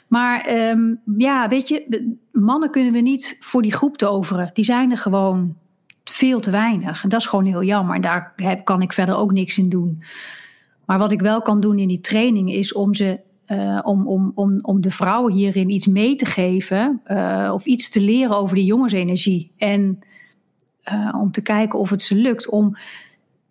Maar 0.08 0.70
um, 0.70 1.02
ja, 1.18 1.48
weet 1.48 1.68
je, 1.68 2.08
mannen 2.32 2.72
kunnen 2.72 2.94
we 2.94 3.00
niet 3.00 3.38
voor 3.40 3.62
die 3.62 3.74
groep 3.74 3.98
toveren. 3.98 4.50
Die 4.54 4.66
zijn 4.66 4.92
er 4.92 4.98
gewoon 4.98 5.56
veel 6.04 6.40
te 6.40 6.52
weinig. 6.52 7.04
En 7.04 7.10
dat 7.10 7.20
is 7.20 7.28
gewoon 7.28 7.46
heel 7.46 7.64
jammer. 7.64 7.96
En 7.96 8.02
daar 8.02 8.34
kan 8.64 8.82
ik 8.82 8.94
verder 8.94 9.16
ook 9.16 9.32
niks 9.32 9.58
in 9.58 9.70
doen. 9.70 10.04
Maar 10.86 10.98
wat 10.98 11.12
ik 11.12 11.22
wel 11.22 11.42
kan 11.42 11.60
doen 11.60 11.80
in 11.80 11.88
die 11.88 12.02
training 12.02 12.54
is 12.54 12.74
om 12.74 12.94
ze 12.94 13.20
uh, 13.54 13.80
om, 13.84 14.08
om, 14.08 14.32
om, 14.36 14.60
om 14.62 14.82
de 14.82 14.92
vrouwen 14.92 15.34
hierin 15.34 15.70
iets 15.70 15.88
mee 15.88 16.16
te 16.16 16.26
geven 16.26 17.02
uh, 17.08 17.52
of 17.54 17.66
iets 17.66 17.90
te 17.90 18.02
leren 18.02 18.38
over 18.38 18.56
de 18.56 18.66
jongensenergie. 18.66 19.52
En 19.58 20.00
uh, 20.94 21.16
om 21.22 21.32
te 21.32 21.42
kijken 21.42 21.80
of 21.80 21.90
het 21.90 22.02
ze 22.02 22.16
lukt 22.16 22.50
om 22.50 22.78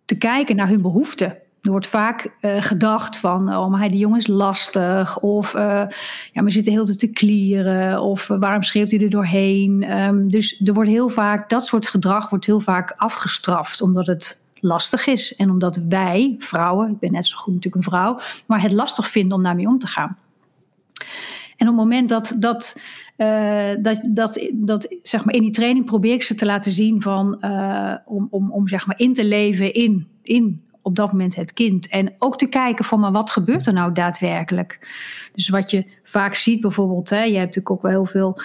te 0.05 0.17
kijken 0.17 0.55
naar 0.55 0.67
hun 0.67 0.81
behoeften. 0.81 1.37
Er 1.61 1.71
wordt 1.71 1.87
vaak 1.87 2.37
gedacht 2.41 3.17
van, 3.17 3.55
oh 3.55 3.69
maar 3.69 3.89
die 3.89 3.99
jongen 3.99 4.17
is 4.17 4.27
lastig. 4.27 5.19
Of 5.19 5.53
ja, 5.53 5.87
maar 6.33 6.51
zit 6.51 6.65
de 6.65 6.95
te 6.95 7.11
klieren. 7.11 8.01
Of 8.01 8.27
waarom 8.27 8.63
schreeuwt 8.63 8.91
hij 8.91 8.99
er 8.99 9.09
doorheen? 9.09 9.97
Um, 9.97 10.29
dus 10.29 10.61
er 10.63 10.73
wordt 10.73 10.89
heel 10.89 11.09
vaak, 11.09 11.49
dat 11.49 11.65
soort 11.65 11.87
gedrag 11.87 12.29
wordt 12.29 12.45
heel 12.45 12.59
vaak 12.59 12.93
afgestraft. 12.97 13.81
Omdat 13.81 14.05
het 14.05 14.42
lastig 14.63 15.07
is. 15.07 15.35
En 15.35 15.49
omdat 15.49 15.79
wij, 15.89 16.35
vrouwen, 16.39 16.91
ik 16.91 16.99
ben 16.99 17.11
net 17.11 17.25
zo 17.25 17.37
goed 17.37 17.53
natuurlijk 17.53 17.85
een 17.85 17.91
vrouw, 17.91 18.19
maar 18.47 18.61
het 18.61 18.71
lastig 18.71 19.09
vinden 19.09 19.37
om 19.37 19.43
daarmee 19.43 19.67
om 19.67 19.79
te 19.79 19.87
gaan. 19.87 20.17
En 21.57 21.69
op 21.69 21.75
het 21.75 21.83
moment 21.83 22.09
dat, 22.09 22.35
dat, 22.39 22.81
uh, 23.17 23.71
dat, 23.81 24.01
dat, 24.09 24.49
dat 24.53 24.95
zeg 25.01 25.25
maar 25.25 25.33
in 25.33 25.41
die 25.41 25.51
training 25.51 25.85
probeer 25.85 26.13
ik 26.13 26.23
ze 26.23 26.35
te 26.35 26.45
laten 26.45 26.71
zien 26.71 27.01
van, 27.01 27.37
uh, 27.41 27.95
om, 28.05 28.27
om, 28.29 28.51
om 28.51 28.67
zeg 28.67 28.87
maar 28.87 28.99
in 28.99 29.13
te 29.13 29.25
leven 29.25 29.73
in, 29.73 30.07
in 30.23 30.63
op 30.83 30.95
dat 30.95 31.11
moment 31.11 31.35
het 31.35 31.53
kind. 31.53 31.87
En 31.87 32.13
ook 32.19 32.37
te 32.37 32.49
kijken 32.49 32.85
van, 32.85 32.99
maar 32.99 33.11
wat 33.11 33.29
gebeurt 33.29 33.65
er 33.65 33.73
nou 33.73 33.91
daadwerkelijk? 33.91 34.87
Dus 35.33 35.49
wat 35.49 35.71
je 35.71 35.85
vaak 36.03 36.35
ziet 36.35 36.61
bijvoorbeeld, 36.61 37.09
hè, 37.09 37.23
je 37.23 37.37
hebt 37.37 37.55
natuurlijk 37.55 37.69
ook 37.69 37.81
wel 37.81 37.91
heel 37.91 38.05
veel, 38.05 38.37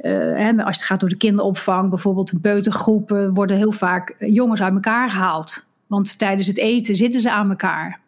uh, 0.00 0.12
hè, 0.36 0.64
als 0.64 0.76
het 0.76 0.84
gaat 0.84 1.00
door 1.00 1.08
de 1.08 1.16
kinderopvang, 1.16 1.88
bijvoorbeeld 1.88 2.40
peutergroepen, 2.40 3.34
worden 3.34 3.56
heel 3.56 3.72
vaak 3.72 4.14
jongens 4.18 4.62
uit 4.62 4.74
elkaar 4.74 5.10
gehaald. 5.10 5.66
Want 5.86 6.18
tijdens 6.18 6.46
het 6.46 6.58
eten 6.58 6.96
zitten 6.96 7.20
ze 7.20 7.30
aan 7.30 7.50
elkaar. 7.50 8.00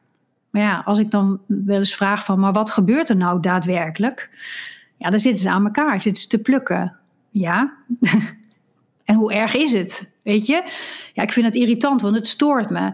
Maar 0.51 0.63
ja, 0.63 0.83
als 0.85 0.99
ik 0.99 1.11
dan 1.11 1.41
wel 1.47 1.79
eens 1.79 1.95
vraag 1.95 2.25
van, 2.25 2.39
maar 2.39 2.53
wat 2.53 2.71
gebeurt 2.71 3.09
er 3.09 3.17
nou 3.17 3.41
daadwerkelijk? 3.41 4.31
Ja, 4.97 5.11
dan 5.11 5.21
zitten 5.21 5.43
ze 5.43 5.51
aan 5.51 5.65
elkaar, 5.65 6.01
zitten 6.01 6.23
ze 6.23 6.29
te 6.29 6.39
plukken. 6.39 6.97
Ja. 7.31 7.77
en 9.05 9.15
hoe 9.15 9.33
erg 9.33 9.55
is 9.55 9.73
het? 9.73 10.19
Weet 10.31 10.47
je? 10.47 10.63
Ja, 11.13 11.23
ik 11.23 11.33
vind 11.33 11.47
het 11.47 11.55
irritant, 11.55 12.01
want 12.01 12.15
het 12.15 12.27
stoort 12.27 12.71
me. 12.71 12.93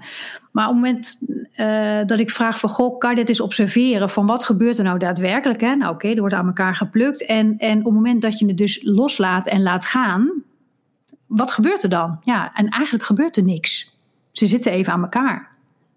Maar 0.53 0.68
op 0.68 0.75
het 0.75 0.83
moment 0.83 1.20
uh, 1.57 2.01
dat 2.07 2.20
ik 2.20 2.31
vraag 2.31 2.59
van, 2.59 2.68
goh, 2.68 2.99
kan 2.99 3.11
je 3.11 3.16
dit 3.16 3.29
eens 3.29 3.40
observeren? 3.40 4.11
Van 4.11 4.27
wat 4.27 4.44
gebeurt 4.44 4.79
er 4.79 4.85
nou 4.85 4.99
daadwerkelijk? 4.99 5.61
Hè? 5.61 5.75
Nou 5.75 5.94
oké, 5.94 6.09
er 6.09 6.20
wordt 6.20 6.35
aan 6.35 6.46
elkaar 6.46 6.77
geplukt. 6.77 7.27
En, 7.27 7.59
en 7.59 7.79
op 7.79 7.85
het 7.85 7.94
moment 7.94 8.22
dat 8.22 8.38
je 8.38 8.46
het 8.46 8.59
dus 8.59 8.81
loslaat 8.83 9.46
en 9.46 9.62
laat 9.62 9.85
gaan, 9.85 10.42
wat 11.27 11.51
gebeurt 11.51 11.83
er 11.83 11.88
dan? 11.88 12.18
Ja, 12.25 12.53
en 12.55 12.68
eigenlijk 12.68 13.05
gebeurt 13.05 13.37
er 13.37 13.42
niks. 13.42 13.96
Ze 14.33 14.46
zitten 14.46 14.72
even 14.72 14.92
aan 14.92 15.03
elkaar. 15.03 15.51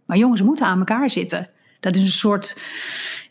Maar 0.05 0.17
jongens 0.17 0.41
moeten 0.41 0.65
aan 0.65 0.79
elkaar 0.79 1.09
zitten. 1.09 1.49
Dat 1.79 1.95
is 1.95 2.01
een 2.01 2.07
soort 2.07 2.63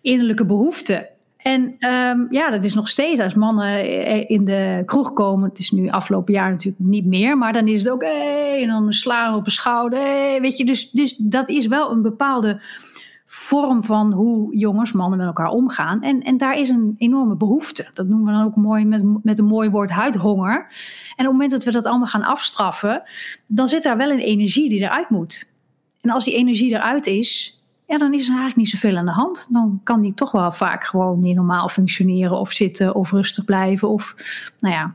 innerlijke 0.00 0.46
behoefte. 0.46 1.08
En 1.38 1.62
um, 1.62 2.26
ja, 2.30 2.50
dat 2.50 2.64
is 2.64 2.74
nog 2.74 2.88
steeds 2.88 3.20
als 3.20 3.34
mannen 3.34 4.28
in 4.28 4.44
de 4.44 4.82
kroeg 4.84 5.12
komen. 5.12 5.48
Het 5.48 5.58
is 5.58 5.70
nu 5.70 5.88
afgelopen 5.88 6.34
jaar 6.34 6.50
natuurlijk 6.50 6.84
niet 6.84 7.06
meer. 7.06 7.38
Maar 7.38 7.52
dan 7.52 7.68
is 7.68 7.82
het 7.82 7.90
ook, 7.90 8.02
en 8.02 8.68
dan 8.68 8.92
slaan 8.92 9.34
op 9.34 9.46
een 9.46 9.52
schouder. 9.52 10.00
Weet 10.40 10.56
je, 10.56 10.64
dus, 10.64 10.90
dus 10.90 11.16
dat 11.16 11.48
is 11.48 11.66
wel 11.66 11.90
een 11.90 12.02
bepaalde 12.02 12.60
vorm 13.26 13.82
van 13.82 14.12
hoe 14.12 14.56
jongens, 14.56 14.92
mannen 14.92 15.18
met 15.18 15.26
elkaar 15.26 15.50
omgaan. 15.50 16.02
En, 16.02 16.22
en 16.22 16.36
daar 16.36 16.58
is 16.58 16.68
een 16.68 16.94
enorme 16.98 17.36
behoefte. 17.36 17.86
Dat 17.94 18.06
noemen 18.06 18.26
we 18.26 18.38
dan 18.38 18.46
ook 18.46 18.56
mooi 18.56 18.84
met, 18.84 19.04
met 19.22 19.38
een 19.38 19.44
mooi 19.44 19.70
woord 19.70 19.90
huidhonger. 19.90 20.56
En 20.56 20.66
op 20.66 21.16
het 21.16 21.26
moment 21.26 21.50
dat 21.50 21.64
we 21.64 21.70
dat 21.70 21.86
allemaal 21.86 22.06
gaan 22.06 22.22
afstraffen, 22.22 23.02
dan 23.46 23.68
zit 23.68 23.82
daar 23.82 23.96
wel 23.96 24.10
een 24.10 24.18
energie 24.18 24.68
die 24.68 24.80
eruit 24.80 25.10
moet. 25.10 25.54
En 26.00 26.10
als 26.10 26.24
die 26.24 26.34
energie 26.34 26.70
eruit 26.70 27.06
is, 27.06 27.57
ja, 27.88 27.98
dan 27.98 28.14
is 28.14 28.22
er 28.22 28.28
eigenlijk 28.28 28.56
niet 28.56 28.68
zoveel 28.68 28.96
aan 28.96 29.06
de 29.06 29.12
hand. 29.12 29.48
Dan 29.50 29.80
kan 29.84 30.00
die 30.00 30.14
toch 30.14 30.30
wel 30.30 30.52
vaak 30.52 30.84
gewoon 30.84 31.20
niet 31.20 31.36
normaal 31.36 31.68
functioneren 31.68 32.38
of 32.38 32.52
zitten 32.52 32.94
of 32.94 33.10
rustig 33.10 33.44
blijven. 33.44 33.88
Of, 33.88 34.14
nou 34.60 34.74
ja, 34.74 34.94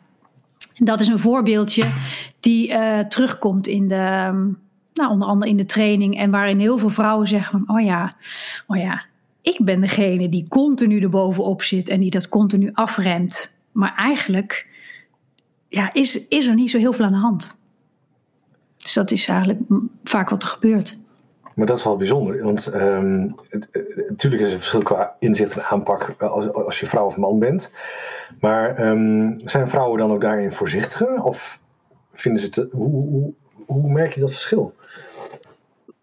dat 0.75 1.01
is 1.01 1.08
een 1.08 1.19
voorbeeldje 1.19 1.91
die 2.39 2.69
uh, 2.69 2.99
terugkomt 2.99 3.67
in 3.67 3.88
de, 3.88 3.95
nou, 4.93 5.12
onder 5.12 5.27
andere 5.27 5.51
in 5.51 5.58
de 5.58 5.65
training. 5.65 6.17
En 6.17 6.32
waarin 6.32 6.60
heel 6.60 6.77
veel 6.77 6.89
vrouwen 6.89 7.27
zeggen 7.27 7.51
van, 7.51 7.77
oh 7.77 7.84
ja, 7.84 8.12
oh 8.67 8.77
ja, 8.77 9.06
ik 9.41 9.60
ben 9.62 9.82
degene 9.82 10.29
die 10.29 10.47
continu 10.47 11.01
erbovenop 11.01 11.62
zit 11.62 11.89
en 11.89 11.99
die 11.99 12.12
dat 12.12 12.29
continu 12.29 12.69
afremt. 12.73 13.58
Maar 13.71 13.93
eigenlijk 13.95 14.67
ja, 15.69 15.93
is, 15.93 16.27
is 16.27 16.47
er 16.47 16.56
niet 16.56 16.69
zo 16.69 16.77
heel 16.77 16.93
veel 16.93 17.06
aan 17.06 17.12
de 17.12 17.17
hand. 17.17 17.56
Dus 18.77 18.93
dat 18.93 19.12
is 19.12 19.27
eigenlijk 19.27 19.60
vaak 20.03 20.29
wat 20.29 20.41
er 20.41 20.47
gebeurt. 20.47 21.01
Maar 21.56 21.66
dat 21.66 21.78
is 21.78 21.84
wel 21.84 21.98
bijzonder, 21.98 22.44
want 22.44 22.68
ehm, 22.68 23.30
het, 23.50 23.70
natuurlijk 24.10 24.42
is 24.42 24.52
er 24.52 24.58
verschil 24.58 24.84
qua 24.84 25.16
inzicht 25.20 25.56
en 25.56 25.63
aanpak 25.63 26.22
als, 26.22 26.54
als 26.54 26.80
je 26.80 26.86
vrouw 26.86 27.06
of 27.06 27.18
man 27.18 27.39
bent. 27.39 27.72
Maar 28.39 28.76
ehm, 28.76 29.32
zijn 29.38 29.70
vrouwen 29.70 30.00
dan 30.00 30.12
ook 30.12 30.22
daarin 30.22 30.52
voorzichtiger? 30.52 31.24
Of 31.24 31.60
vinden 32.13 32.42
ze 32.42 32.48
het, 32.48 32.72
hoe, 32.72 32.89
hoe, 32.89 33.34
hoe 33.66 33.92
merk 33.92 34.13
je 34.13 34.20
dat 34.20 34.32
verschil? 34.32 34.76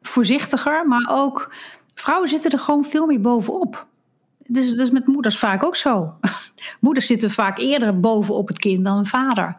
Voorzichtiger, 0.03 0.87
maar 0.87 1.09
ook 1.11 1.53
vrouwen 1.95 2.29
zitten 2.29 2.51
er 2.51 2.59
gewoon 2.59 2.85
veel 2.85 3.07
meer 3.07 3.21
bovenop. 3.21 3.87
Dus 4.53 4.69
dat 4.71 4.79
is 4.79 4.91
met 4.91 5.07
moeders 5.07 5.39
vaak 5.39 5.65
ook 5.65 5.77
zo. 5.77 6.15
Moeders 6.81 7.07
zitten 7.07 7.31
vaak 7.31 7.59
eerder 7.59 8.01
bovenop 8.01 8.49
het 8.49 8.59
kind 8.59 8.85
dan 8.85 8.99
een 8.99 9.07
vader. 9.07 9.55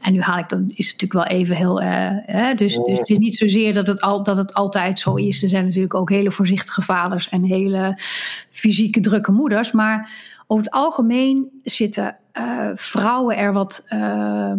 En 0.00 0.12
nu 0.12 0.20
haal 0.20 0.38
ik 0.38 0.48
dan 0.48 0.64
is 0.68 0.90
het 0.90 1.00
natuurlijk 1.00 1.28
wel 1.30 1.38
even 1.38 1.56
heel. 1.56 1.82
Hè, 1.82 2.54
dus, 2.54 2.76
dus, 2.76 2.98
het 2.98 3.10
is 3.10 3.18
niet 3.18 3.36
zozeer 3.36 3.74
dat 3.74 3.86
het, 3.86 4.00
al, 4.00 4.22
dat 4.22 4.36
het 4.36 4.54
altijd 4.54 4.98
zo 4.98 5.14
is. 5.14 5.42
Er 5.42 5.48
zijn 5.48 5.64
natuurlijk 5.64 5.94
ook 5.94 6.10
hele 6.10 6.32
voorzichtige 6.32 6.82
vaders 6.82 7.28
en 7.28 7.44
hele 7.44 7.98
fysieke 8.50 9.00
drukke 9.00 9.32
moeders. 9.32 9.72
Maar 9.72 10.10
over 10.46 10.64
het 10.64 10.74
algemeen 10.74 11.48
zitten 11.62 12.16
uh, 12.38 12.70
vrouwen 12.74 13.36
er 13.36 13.52
wat. 13.52 13.86
Uh, 13.92 14.52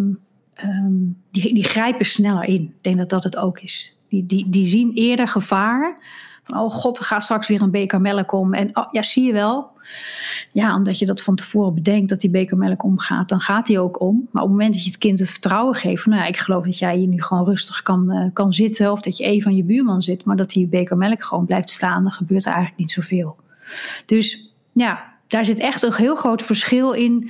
um, 0.64 1.18
die, 1.32 1.54
die 1.54 1.64
grijpen 1.64 2.06
sneller 2.06 2.44
in. 2.44 2.62
Ik 2.62 2.84
denk 2.84 2.98
dat 2.98 3.10
dat 3.10 3.24
het 3.24 3.38
ook 3.38 3.60
is. 3.60 3.98
Die, 4.10 4.26
die, 4.26 4.50
die 4.50 4.66
zien 4.66 4.92
eerder 4.94 5.28
gevaar. 5.28 5.98
Oh 6.56 6.72
god, 6.72 6.98
er 6.98 7.06
gaat 7.06 7.24
straks 7.24 7.48
weer 7.48 7.62
een 7.62 7.72
beker 7.72 8.02
melk 8.02 8.32
om. 8.32 8.54
En 8.54 8.70
oh, 8.78 8.88
ja, 8.92 9.02
zie 9.02 9.26
je 9.26 9.34
wel. 9.34 9.72
Ja, 10.52 10.76
omdat 10.76 11.00
je 11.00 11.06
dat 11.06 11.22
van 11.22 11.36
tevoren 11.36 11.74
bedenkt 11.74 12.10
dat 12.10 12.22
die 12.22 12.30
beker 12.30 12.58
melk 12.58 12.84
omgaat, 12.84 13.30
dan 13.30 13.40
gaat 13.40 13.66
die 13.66 13.80
ook 13.80 14.02
om. 14.02 14.28
Maar 14.32 14.44
op 14.44 14.50
het 14.50 14.58
moment 14.58 14.74
dat 14.74 14.84
je 14.84 14.90
het 14.90 15.00
kind 15.00 15.20
het 15.20 15.30
vertrouwen 15.30 15.76
geeft, 15.76 16.06
nou 16.06 16.22
ja, 16.22 16.28
ik 16.28 16.38
geloof 16.38 16.66
dat 16.66 16.78
jij 16.78 16.98
hier 16.98 17.08
nu 17.08 17.22
gewoon 17.22 17.46
rustig 17.46 17.82
kan, 17.82 18.12
uh, 18.12 18.26
kan 18.34 18.54
zitten, 18.54 18.92
of 18.92 19.02
dat 19.02 19.18
je 19.18 19.24
even 19.24 19.52
aan 19.52 19.58
je 19.58 19.64
buurman 19.64 20.02
zit, 20.02 20.24
maar 20.26 20.36
dat 20.36 20.50
die 20.50 20.68
beker 20.68 20.98
melk 20.98 21.24
gewoon 21.24 21.46
blijft 21.46 21.70
staan, 21.70 22.04
dan 22.04 22.12
gebeurt 22.12 22.46
er 22.46 22.52
eigenlijk 22.52 22.80
niet 22.80 22.92
zoveel. 22.92 23.36
Dus 24.06 24.54
ja, 24.72 25.14
daar 25.28 25.46
zit 25.46 25.60
echt 25.60 25.84
een 25.84 25.94
heel 25.94 26.16
groot 26.16 26.42
verschil 26.42 26.92
in 26.92 27.30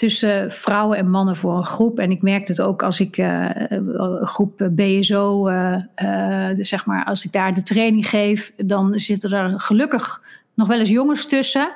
tussen 0.00 0.52
vrouwen 0.52 0.98
en 0.98 1.10
mannen 1.10 1.36
voor 1.36 1.56
een 1.56 1.64
groep. 1.64 1.98
En 1.98 2.10
ik 2.10 2.22
merk 2.22 2.48
het 2.48 2.60
ook 2.60 2.82
als 2.82 3.00
ik 3.00 3.18
uh, 3.18 3.50
groep 4.20 4.68
BSO, 4.70 5.48
uh, 5.48 5.76
uh, 6.02 6.48
zeg 6.52 6.86
maar, 6.86 7.04
als 7.04 7.24
ik 7.24 7.32
daar 7.32 7.54
de 7.54 7.62
training 7.62 8.08
geef, 8.08 8.52
dan 8.56 8.94
zitten 8.94 9.32
er 9.32 9.60
gelukkig 9.60 10.22
nog 10.54 10.68
wel 10.68 10.78
eens 10.78 10.90
jongens 10.90 11.26
tussen. 11.26 11.72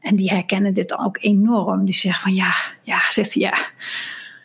En 0.00 0.16
die 0.16 0.30
herkennen 0.30 0.74
dit 0.74 0.88
dan 0.88 1.04
ook 1.04 1.18
enorm. 1.20 1.84
Die 1.84 1.94
zeggen 1.94 2.22
van 2.22 2.34
ja, 2.34 2.52
ja, 2.82 2.98
zegt 3.10 3.32
ja. 3.32 3.54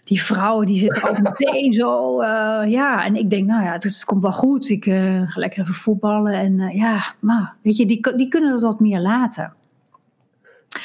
Die 0.03 0.23
vrouwen 0.23 0.65
die 0.65 0.77
zitten 0.77 1.01
altijd 1.01 1.23
meteen 1.23 1.73
zo, 1.73 2.23
ja. 2.65 3.05
En 3.05 3.15
ik 3.15 3.29
denk, 3.29 3.47
nou 3.47 3.63
ja, 3.63 3.71
het, 3.71 3.83
het 3.83 4.05
komt 4.05 4.21
wel 4.21 4.31
goed. 4.31 4.69
Ik 4.69 4.83
ga 4.83 5.39
lekker 5.39 5.61
even 5.61 5.73
voetballen. 5.73 6.33
En 6.33 6.57
ja, 6.75 7.15
nou, 7.19 7.45
weet 7.61 7.77
je, 7.77 7.85
die, 7.85 8.15
die 8.15 8.27
kunnen 8.27 8.51
dat 8.51 8.61
wat 8.61 8.79
meer 8.79 8.99
laten. 8.99 9.53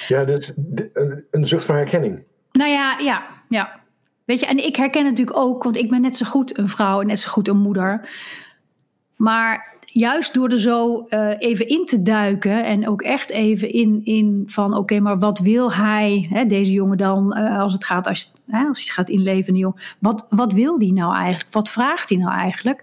Ja, 0.09 0.25
dus 0.25 0.53
een 1.31 1.47
zucht 1.47 1.65
van 1.65 1.75
herkenning. 1.75 2.23
Nou 2.53 2.71
ja, 2.71 2.99
ja, 2.99 3.27
ja. 3.49 3.81
Weet 4.25 4.41
je, 4.41 4.47
en 4.47 4.65
ik 4.65 4.77
herken 4.77 5.05
het 5.05 5.11
natuurlijk 5.11 5.39
ook, 5.39 5.63
want 5.63 5.77
ik 5.77 5.91
ben 5.91 6.01
net 6.01 6.17
zo 6.17 6.27
goed 6.27 6.59
een 6.59 6.69
vrouw 6.69 7.01
en 7.01 7.07
net 7.07 7.21
zo 7.21 7.31
goed 7.31 7.49
een 7.49 7.59
moeder. 7.59 8.09
Maar 9.17 9.77
juist 9.81 10.35
door 10.35 10.49
er 10.49 10.61
zo 10.61 11.07
uh, 11.09 11.31
even 11.39 11.69
in 11.69 11.85
te 11.85 12.03
duiken 12.03 12.65
en 12.65 12.89
ook 12.89 13.03
echt 13.03 13.31
even 13.31 13.73
in, 13.73 14.01
in 14.05 14.43
van 14.47 14.77
oké, 14.77 15.01
maar 15.01 15.19
wat 15.19 15.39
wil 15.39 15.73
hij, 15.73 16.27
hè, 16.31 16.45
deze 16.45 16.73
jongen 16.73 16.97
dan, 16.97 17.39
uh, 17.39 17.61
als 17.61 17.73
het 17.73 17.85
gaat, 17.85 18.07
als, 18.07 18.33
hè, 18.47 18.65
als 18.65 18.79
hij 18.79 18.95
gaat 18.95 19.09
inleven, 19.09 19.55
de 19.55 19.73
wat, 19.99 20.27
wat 20.29 20.53
wil 20.53 20.79
die 20.79 20.93
nou 20.93 21.17
eigenlijk? 21.17 21.53
Wat 21.53 21.71
vraagt 21.71 22.09
hij 22.09 22.19
nou 22.19 22.39
eigenlijk? 22.39 22.83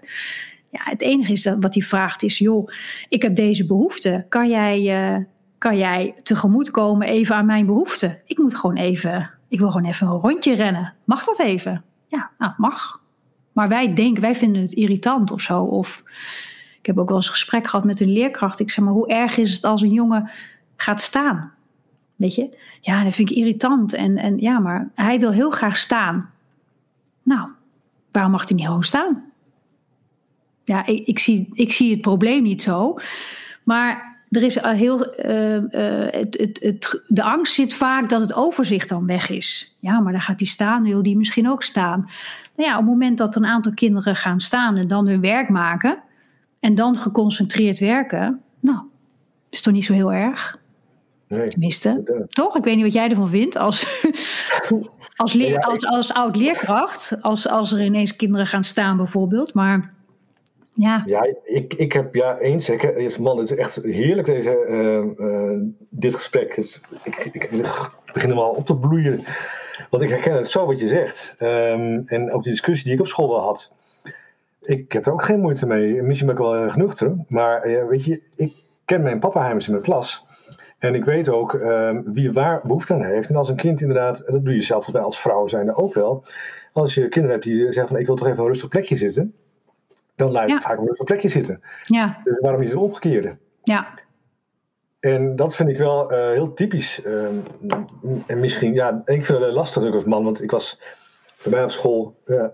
Ja, 0.70 0.80
het 0.84 1.02
enige 1.02 1.32
is 1.32 1.42
dat 1.42 1.56
wat 1.60 1.74
hij 1.74 1.82
vraagt 1.82 2.22
is, 2.22 2.38
joh, 2.38 2.68
ik 3.08 3.22
heb 3.22 3.34
deze 3.34 3.66
behoefte. 3.66 4.26
Kan 4.28 4.48
jij, 4.48 5.10
uh, 5.14 5.24
kan 5.58 5.76
jij 5.76 6.14
tegemoetkomen 6.22 7.08
even 7.08 7.36
aan 7.36 7.46
mijn 7.46 7.66
behoeften? 7.66 8.20
Ik 8.24 8.38
moet 8.38 8.56
gewoon 8.56 8.76
even, 8.76 9.30
ik 9.48 9.58
wil 9.58 9.70
gewoon 9.70 9.88
even 9.88 10.06
een 10.06 10.12
rondje 10.12 10.54
rennen. 10.54 10.94
Mag 11.04 11.24
dat 11.24 11.38
even? 11.38 11.84
Ja, 12.06 12.30
nou, 12.38 12.52
mag. 12.56 13.02
Maar 13.52 13.68
wij 13.68 13.94
denken, 13.94 14.22
wij 14.22 14.34
vinden 14.34 14.62
het 14.62 14.72
irritant 14.72 15.30
of 15.30 15.40
zo. 15.40 15.62
Of 15.62 16.02
ik 16.78 16.86
heb 16.86 16.98
ook 16.98 17.08
wel 17.08 17.16
eens 17.16 17.26
een 17.26 17.32
gesprek 17.32 17.66
gehad 17.66 17.84
met 17.84 18.00
een 18.00 18.12
leerkracht. 18.12 18.60
Ik 18.60 18.70
zeg 18.70 18.84
maar, 18.84 18.92
hoe 18.92 19.08
erg 19.08 19.36
is 19.36 19.52
het 19.52 19.64
als 19.64 19.82
een 19.82 19.92
jongen 19.92 20.30
gaat 20.76 21.02
staan? 21.02 21.52
Weet 22.16 22.34
je? 22.34 22.58
Ja, 22.80 23.04
dat 23.04 23.14
vind 23.14 23.30
ik 23.30 23.36
irritant. 23.36 23.92
En, 23.92 24.16
en 24.16 24.38
ja, 24.38 24.58
maar 24.58 24.90
hij 24.94 25.20
wil 25.20 25.30
heel 25.30 25.50
graag 25.50 25.76
staan. 25.76 26.30
Nou, 27.22 27.48
waarom 28.12 28.32
mag 28.32 28.48
hij 28.48 28.56
niet 28.56 28.66
gewoon 28.66 28.84
staan? 28.84 29.24
Ja, 30.64 30.86
ik, 30.86 31.06
ik, 31.06 31.18
zie, 31.18 31.48
ik 31.52 31.72
zie 31.72 31.90
het 31.90 32.00
probleem 32.00 32.42
niet 32.42 32.62
zo. 32.62 32.98
Maar 33.62 34.15
er 34.30 34.42
is 34.42 34.60
heel, 34.60 35.26
uh, 35.26 35.54
uh, 35.54 35.62
het, 36.10 36.36
het, 36.38 36.58
het, 36.62 37.02
de 37.06 37.22
angst 37.22 37.54
zit 37.54 37.74
vaak 37.74 38.08
dat 38.08 38.20
het 38.20 38.34
overzicht 38.34 38.88
dan 38.88 39.06
weg 39.06 39.30
is. 39.30 39.76
Ja, 39.80 40.00
maar 40.00 40.12
dan 40.12 40.20
gaat 40.20 40.38
die 40.38 40.46
staan, 40.46 40.82
wil 40.82 41.02
die 41.02 41.16
misschien 41.16 41.50
ook 41.50 41.62
staan. 41.62 42.08
Nou 42.56 42.68
ja, 42.68 42.72
op 42.72 42.80
het 42.80 42.90
moment 42.90 43.18
dat 43.18 43.36
een 43.36 43.46
aantal 43.46 43.72
kinderen 43.74 44.16
gaan 44.16 44.40
staan 44.40 44.76
en 44.76 44.88
dan 44.88 45.06
hun 45.06 45.20
werk 45.20 45.48
maken 45.48 45.98
en 46.60 46.74
dan 46.74 46.96
geconcentreerd 46.96 47.78
werken, 47.78 48.40
nou, 48.60 48.78
is 49.50 49.62
toch 49.62 49.74
niet 49.74 49.84
zo 49.84 49.92
heel 49.92 50.12
erg. 50.12 50.58
Nee, 51.28 51.48
Tenminste, 51.48 52.24
toch? 52.28 52.56
Ik 52.56 52.64
weet 52.64 52.74
niet 52.74 52.84
wat 52.84 52.92
jij 52.92 53.08
ervan 53.08 53.28
vindt 53.28 53.56
als, 53.56 53.86
als, 55.16 55.32
leer, 55.32 55.60
als, 55.60 55.86
als 55.86 56.12
oud 56.12 56.36
leerkracht, 56.36 57.22
als, 57.22 57.48
als 57.48 57.72
er 57.72 57.84
ineens 57.84 58.16
kinderen 58.16 58.46
gaan 58.46 58.64
staan 58.64 58.96
bijvoorbeeld, 58.96 59.54
maar 59.54 59.94
ja, 60.76 61.02
ja 61.06 61.26
ik, 61.44 61.74
ik 61.74 61.92
heb 61.92 62.14
ja 62.14 62.38
eens. 62.38 62.68
Ik, 62.68 63.18
man, 63.18 63.38
het 63.38 63.50
is 63.50 63.56
echt 63.56 63.82
heerlijk 63.82 64.26
deze, 64.26 64.66
uh, 64.68 65.26
uh, 65.26 65.60
dit 65.90 66.14
gesprek. 66.14 66.56
Ik, 67.04 67.28
ik, 67.32 67.50
begin 68.12 68.28
hem 68.28 68.38
al 68.38 68.50
op 68.50 68.64
te 68.64 68.76
bloeien. 68.76 69.24
Want 69.90 70.02
ik 70.02 70.08
herken 70.08 70.34
het 70.34 70.48
zo 70.48 70.66
wat 70.66 70.80
je 70.80 70.88
zegt. 70.88 71.36
Um, 71.40 72.02
en 72.06 72.32
ook 72.32 72.42
die 72.42 72.52
discussie 72.52 72.84
die 72.84 72.94
ik 72.94 73.00
op 73.00 73.06
school 73.06 73.28
wel 73.28 73.40
had. 73.40 73.72
Ik 74.60 74.92
heb 74.92 75.06
er 75.06 75.12
ook 75.12 75.24
geen 75.24 75.40
moeite 75.40 75.66
mee. 75.66 76.02
Misschien 76.02 76.26
ben 76.26 76.36
ik 76.36 76.42
wel 76.42 76.70
genoeg 76.70 76.94
te. 76.94 77.16
Maar 77.28 77.68
uh, 77.68 77.86
weet 77.86 78.04
je, 78.04 78.22
ik 78.36 78.54
ken 78.84 79.02
mijn 79.02 79.18
pappenheimers 79.18 79.66
in 79.66 79.72
mijn 79.72 79.84
klas. 79.84 80.24
En 80.78 80.94
ik 80.94 81.04
weet 81.04 81.28
ook 81.28 81.58
wie 82.04 82.32
waar 82.32 82.60
behoefte 82.62 82.94
aan 82.94 83.04
heeft. 83.04 83.28
En 83.28 83.36
als 83.36 83.48
een 83.48 83.56
kind 83.56 83.80
inderdaad, 83.80 84.22
dat 84.26 84.44
doe 84.44 84.54
je 84.54 84.62
zelf 84.62 84.84
volgens 84.84 84.92
mij 84.94 85.04
als 85.04 85.20
vrouw 85.20 85.46
zijnde 85.46 85.74
ook 85.74 85.94
wel. 85.94 86.24
Als 86.72 86.94
je 86.94 87.08
kinderen 87.08 87.30
hebt 87.30 87.44
die 87.44 87.56
zeggen 87.56 87.88
van 87.88 87.96
ik 87.98 88.06
wil 88.06 88.16
toch 88.16 88.26
even 88.26 88.42
een 88.42 88.48
rustig 88.48 88.68
plekje 88.68 88.96
zitten 88.96 89.34
dan 90.16 90.30
laat 90.30 90.48
je 90.48 90.54
ja. 90.54 90.60
vaak 90.60 90.80
op 90.80 90.88
een 90.88 91.04
plekje 91.04 91.28
zitten. 91.28 91.62
Ja. 91.84 92.20
Dus 92.24 92.38
waarom 92.40 92.62
is 92.62 92.70
het 92.70 92.78
omgekeerde? 92.78 93.36
Ja. 93.62 93.88
En 95.00 95.36
dat 95.36 95.56
vind 95.56 95.68
ik 95.68 95.78
wel 95.78 96.12
uh, 96.12 96.18
heel 96.30 96.52
typisch. 96.52 97.02
Uh, 97.04 97.26
en 98.26 98.40
misschien, 98.40 98.74
ja, 98.74 99.02
ik 99.04 99.24
vind 99.24 99.40
het 99.40 99.52
lastig 99.52 99.82
natuurlijk 99.82 100.04
als 100.04 100.14
man, 100.14 100.24
want 100.24 100.42
ik 100.42 100.50
was 100.50 100.80
bij 101.42 101.52
mij 101.52 101.62
op 101.62 101.70
school, 101.70 102.14
uh, 102.26 102.44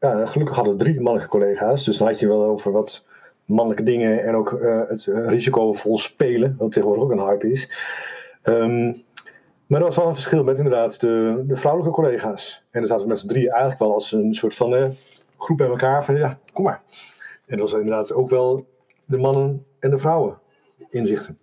ja, 0.00 0.26
gelukkig 0.26 0.56
hadden 0.56 0.76
we 0.76 0.84
drie 0.84 1.00
mannelijke 1.00 1.28
collega's, 1.30 1.84
dus 1.84 1.96
dan 1.96 2.06
had 2.06 2.18
je 2.18 2.28
wel 2.28 2.44
over 2.44 2.72
wat 2.72 3.06
mannelijke 3.44 3.82
dingen 3.82 4.24
en 4.24 4.34
ook 4.34 4.52
uh, 4.52 4.80
het 4.88 5.04
risicovol 5.26 5.98
spelen, 5.98 6.54
wat 6.58 6.72
tegenwoordig 6.72 7.04
ook 7.04 7.10
een 7.10 7.26
hype 7.26 7.50
is. 7.50 7.70
Um, 8.42 9.02
maar 9.66 9.78
er 9.80 9.86
was 9.86 9.96
wel 9.96 10.06
een 10.06 10.14
verschil 10.14 10.44
met 10.44 10.56
inderdaad 10.58 11.00
de, 11.00 11.44
de 11.46 11.56
vrouwelijke 11.56 11.94
collega's. 11.94 12.62
En 12.70 12.80
dan 12.80 12.88
zaten 12.88 13.02
we 13.02 13.10
met 13.10 13.18
z'n 13.18 13.26
drie 13.26 13.50
eigenlijk 13.50 13.80
wel 13.80 13.92
als 13.92 14.12
een 14.12 14.34
soort 14.34 14.54
van 14.54 14.94
groep 15.38 15.56
bij 15.56 15.66
elkaar 15.66 16.04
van 16.04 16.16
ja, 16.16 16.38
kom 16.52 16.64
maar. 16.64 16.82
En 17.46 17.56
dat 17.56 17.70
was 17.70 17.80
inderdaad 17.80 18.12
ook 18.12 18.28
wel 18.28 18.68
de 19.04 19.16
mannen 19.16 19.66
en 19.78 19.90
de 19.90 19.98
vrouwen 19.98 20.38
inzichten. 20.90 21.38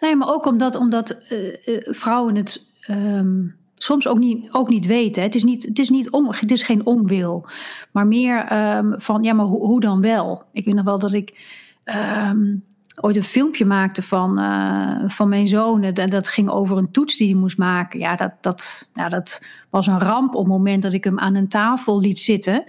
Nee, 0.00 0.16
maar 0.16 0.28
ook 0.28 0.46
omdat, 0.46 0.76
omdat 0.76 1.22
uh, 1.32 1.66
uh, 1.66 1.78
vrouwen 1.82 2.36
het 2.36 2.66
um, 2.90 3.56
soms 3.74 4.08
ook 4.08 4.18
niet, 4.18 4.52
ook 4.52 4.68
niet 4.68 4.86
weten. 4.86 5.22
Het 5.22 5.34
is, 5.34 5.44
niet, 5.44 5.64
het, 5.64 5.78
is 5.78 5.90
niet 5.90 6.10
om, 6.10 6.28
het 6.30 6.50
is 6.50 6.62
geen 6.62 6.86
onwil, 6.86 7.46
maar 7.92 8.06
meer 8.06 8.52
um, 8.76 8.94
van 9.00 9.22
ja, 9.22 9.32
maar 9.32 9.46
hoe, 9.46 9.66
hoe 9.66 9.80
dan 9.80 10.00
wel? 10.00 10.42
Ik 10.52 10.64
weet 10.64 10.74
nog 10.74 10.84
wel 10.84 10.98
dat 10.98 11.12
ik. 11.12 11.58
Um, 11.84 12.68
ooit 13.00 13.16
een 13.16 13.24
filmpje 13.24 13.64
maakte 13.64 14.02
van, 14.02 14.38
uh, 14.38 15.04
van 15.06 15.28
mijn 15.28 15.48
zoon. 15.48 15.82
En 15.82 16.10
dat 16.10 16.28
ging 16.28 16.50
over 16.50 16.76
een 16.76 16.90
toets 16.90 17.16
die 17.16 17.28
hij 17.28 17.36
moest 17.36 17.58
maken. 17.58 17.98
Ja 17.98 18.16
dat, 18.16 18.32
dat, 18.40 18.88
ja, 18.92 19.08
dat 19.08 19.48
was 19.70 19.86
een 19.86 20.00
ramp 20.00 20.34
op 20.34 20.44
het 20.44 20.52
moment 20.52 20.82
dat 20.82 20.92
ik 20.92 21.04
hem 21.04 21.18
aan 21.18 21.34
een 21.34 21.48
tafel 21.48 22.00
liet 22.00 22.18
zitten. 22.18 22.64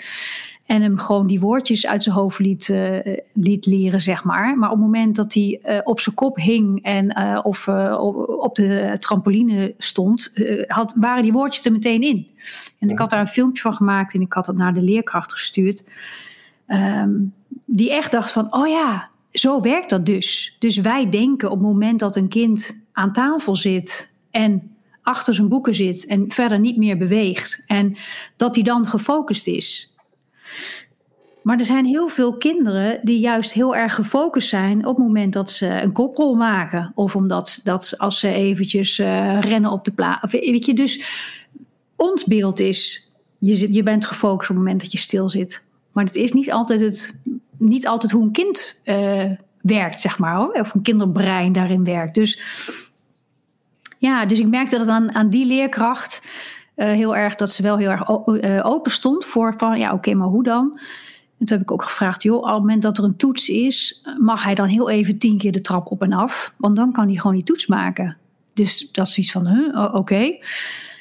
En 0.65 0.81
hem 0.81 0.97
gewoon 0.97 1.27
die 1.27 1.39
woordjes 1.39 1.87
uit 1.87 2.03
zijn 2.03 2.15
hoofd 2.15 2.39
liet, 2.39 2.67
uh, 2.67 2.97
liet 3.33 3.65
leren, 3.65 4.01
zeg 4.01 4.23
maar. 4.23 4.57
Maar 4.57 4.69
op 4.69 4.75
het 4.75 4.85
moment 4.85 5.15
dat 5.15 5.33
hij 5.33 5.59
uh, 5.65 5.79
op 5.83 5.99
zijn 5.99 6.15
kop 6.15 6.35
hing 6.35 6.83
en 6.83 7.19
uh, 7.19 7.39
of 7.43 7.67
op 8.27 8.55
de 8.55 8.95
trampoline 8.99 9.73
stond, 9.77 10.33
had, 10.67 10.93
waren 10.95 11.23
die 11.23 11.31
woordjes 11.31 11.65
er 11.65 11.71
meteen 11.71 12.01
in. 12.01 12.27
En 12.79 12.89
ik 12.89 12.99
had 12.99 13.09
daar 13.09 13.19
een 13.19 13.27
filmpje 13.27 13.61
van 13.61 13.73
gemaakt 13.73 14.13
en 14.13 14.21
ik 14.21 14.33
had 14.33 14.45
het 14.45 14.57
naar 14.57 14.73
de 14.73 14.81
leerkracht 14.81 15.33
gestuurd. 15.33 15.83
Um, 16.67 17.33
die 17.65 17.91
echt 17.91 18.11
dacht 18.11 18.31
van, 18.31 18.53
oh 18.53 18.67
ja, 18.67 19.09
zo 19.31 19.61
werkt 19.61 19.89
dat 19.89 20.05
dus. 20.05 20.55
Dus 20.59 20.77
wij 20.77 21.09
denken 21.09 21.51
op 21.51 21.57
het 21.57 21.67
moment 21.67 21.99
dat 21.99 22.15
een 22.15 22.27
kind 22.27 22.83
aan 22.91 23.13
tafel 23.13 23.55
zit 23.55 24.13
en 24.31 24.75
achter 25.01 25.33
zijn 25.33 25.47
boeken 25.47 25.75
zit 25.75 26.05
en 26.05 26.31
verder 26.31 26.59
niet 26.59 26.77
meer 26.77 26.97
beweegt 26.97 27.63
en 27.65 27.95
dat 28.35 28.55
hij 28.55 28.63
dan 28.63 28.87
gefocust 28.87 29.47
is. 29.47 29.95
Maar 31.41 31.59
er 31.59 31.65
zijn 31.65 31.85
heel 31.85 32.07
veel 32.07 32.37
kinderen 32.37 32.99
die 33.03 33.19
juist 33.19 33.53
heel 33.53 33.75
erg 33.75 33.95
gefocust 33.95 34.49
zijn 34.49 34.85
op 34.85 34.95
het 34.95 35.05
moment 35.05 35.33
dat 35.33 35.51
ze 35.51 35.67
een 35.67 35.91
koprol 35.91 36.35
maken. 36.35 36.91
Of 36.95 37.15
omdat 37.15 37.59
dat 37.63 37.93
als 37.97 38.19
ze 38.19 38.27
eventjes 38.27 38.99
uh, 38.99 39.39
rennen 39.39 39.71
op 39.71 39.85
de 39.85 39.91
plaats. 39.91 40.31
Weet 40.31 40.65
je, 40.65 40.73
dus 40.73 41.03
ons 41.95 42.25
beeld 42.25 42.59
is, 42.59 43.11
je, 43.37 43.73
je 43.73 43.83
bent 43.83 44.05
gefocust 44.05 44.49
op 44.49 44.55
het 44.55 44.65
moment 44.65 44.81
dat 44.81 44.91
je 44.91 44.97
stil 44.97 45.29
zit. 45.29 45.63
Maar 45.91 46.05
het 46.05 46.15
is 46.15 46.31
niet 46.31 46.51
altijd, 46.51 46.79
het, 46.79 47.21
niet 47.61 47.87
altijd 47.87 48.11
hoe 48.11 48.23
een 48.23 48.31
kind 48.31 48.81
uh, 48.85 49.31
werkt, 49.61 50.01
zeg 50.01 50.19
maar. 50.19 50.49
Of 50.49 50.73
een 50.73 50.81
kinderbrein 50.81 51.51
daarin 51.51 51.83
werkt. 51.83 52.15
Dus 52.15 52.41
ja, 53.97 54.25
dus 54.25 54.39
ik 54.39 54.47
merkte 54.47 54.77
dat 54.77 54.87
aan, 54.87 55.15
aan 55.15 55.29
die 55.29 55.45
leerkracht 55.45 56.21
uh, 56.75 56.91
heel 56.91 57.15
erg, 57.15 57.35
dat 57.35 57.51
ze 57.51 57.61
wel 57.61 57.77
heel 57.77 57.89
erg 57.89 58.09
open 58.63 58.91
stond 58.91 59.25
voor 59.25 59.53
van, 59.57 59.79
ja 59.79 59.93
oké, 59.93 60.13
maar 60.13 60.27
hoe 60.27 60.43
dan? 60.43 60.79
En 61.39 61.45
toen 61.45 61.57
heb 61.57 61.61
ik 61.61 61.71
ook 61.71 61.83
gevraagd, 61.83 62.23
joh, 62.23 62.37
op 62.37 62.45
het 62.45 62.57
moment 62.57 62.81
dat 62.81 62.97
er 62.97 63.03
een 63.03 63.15
toets 63.15 63.49
is, 63.49 64.05
mag 64.19 64.43
hij 64.43 64.55
dan 64.55 64.65
heel 64.65 64.89
even 64.89 65.17
tien 65.17 65.37
keer 65.37 65.51
de 65.51 65.61
trap 65.61 65.91
op 65.91 66.01
en 66.01 66.13
af? 66.13 66.53
Want 66.57 66.75
dan 66.75 66.91
kan 66.91 67.07
hij 67.07 67.15
gewoon 67.15 67.35
die 67.35 67.45
toets 67.45 67.67
maken. 67.67 68.17
Dus 68.53 68.91
dat 68.91 69.07
is 69.07 69.17
iets 69.17 69.31
van, 69.31 69.47
huh, 69.47 69.93
oké. 69.93 70.37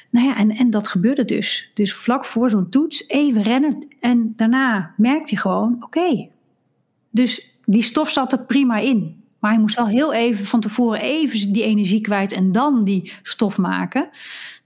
Nou 0.09 0.27
ja, 0.27 0.37
en, 0.37 0.51
en 0.51 0.69
dat 0.69 0.87
gebeurde 0.87 1.25
dus. 1.25 1.71
Dus 1.73 1.93
vlak 1.93 2.25
voor 2.25 2.49
zo'n 2.49 2.69
toets 2.69 3.07
even 3.07 3.41
rennen 3.41 3.87
en 3.99 4.33
daarna 4.35 4.93
merkte 4.97 5.33
hij 5.33 5.41
gewoon, 5.41 5.75
oké. 5.79 6.27
Dus 7.11 7.57
die 7.65 7.83
stof 7.83 8.09
zat 8.09 8.31
er 8.31 8.45
prima 8.45 8.77
in. 8.77 9.23
Maar 9.39 9.51
hij 9.51 9.59
moest 9.59 9.75
wel 9.75 9.87
heel 9.87 10.13
even 10.13 10.45
van 10.45 10.59
tevoren 10.59 11.01
even 11.01 11.53
die 11.53 11.63
energie 11.63 12.01
kwijt 12.01 12.31
en 12.31 12.51
dan 12.51 12.83
die 12.83 13.13
stof 13.23 13.57
maken. 13.57 14.09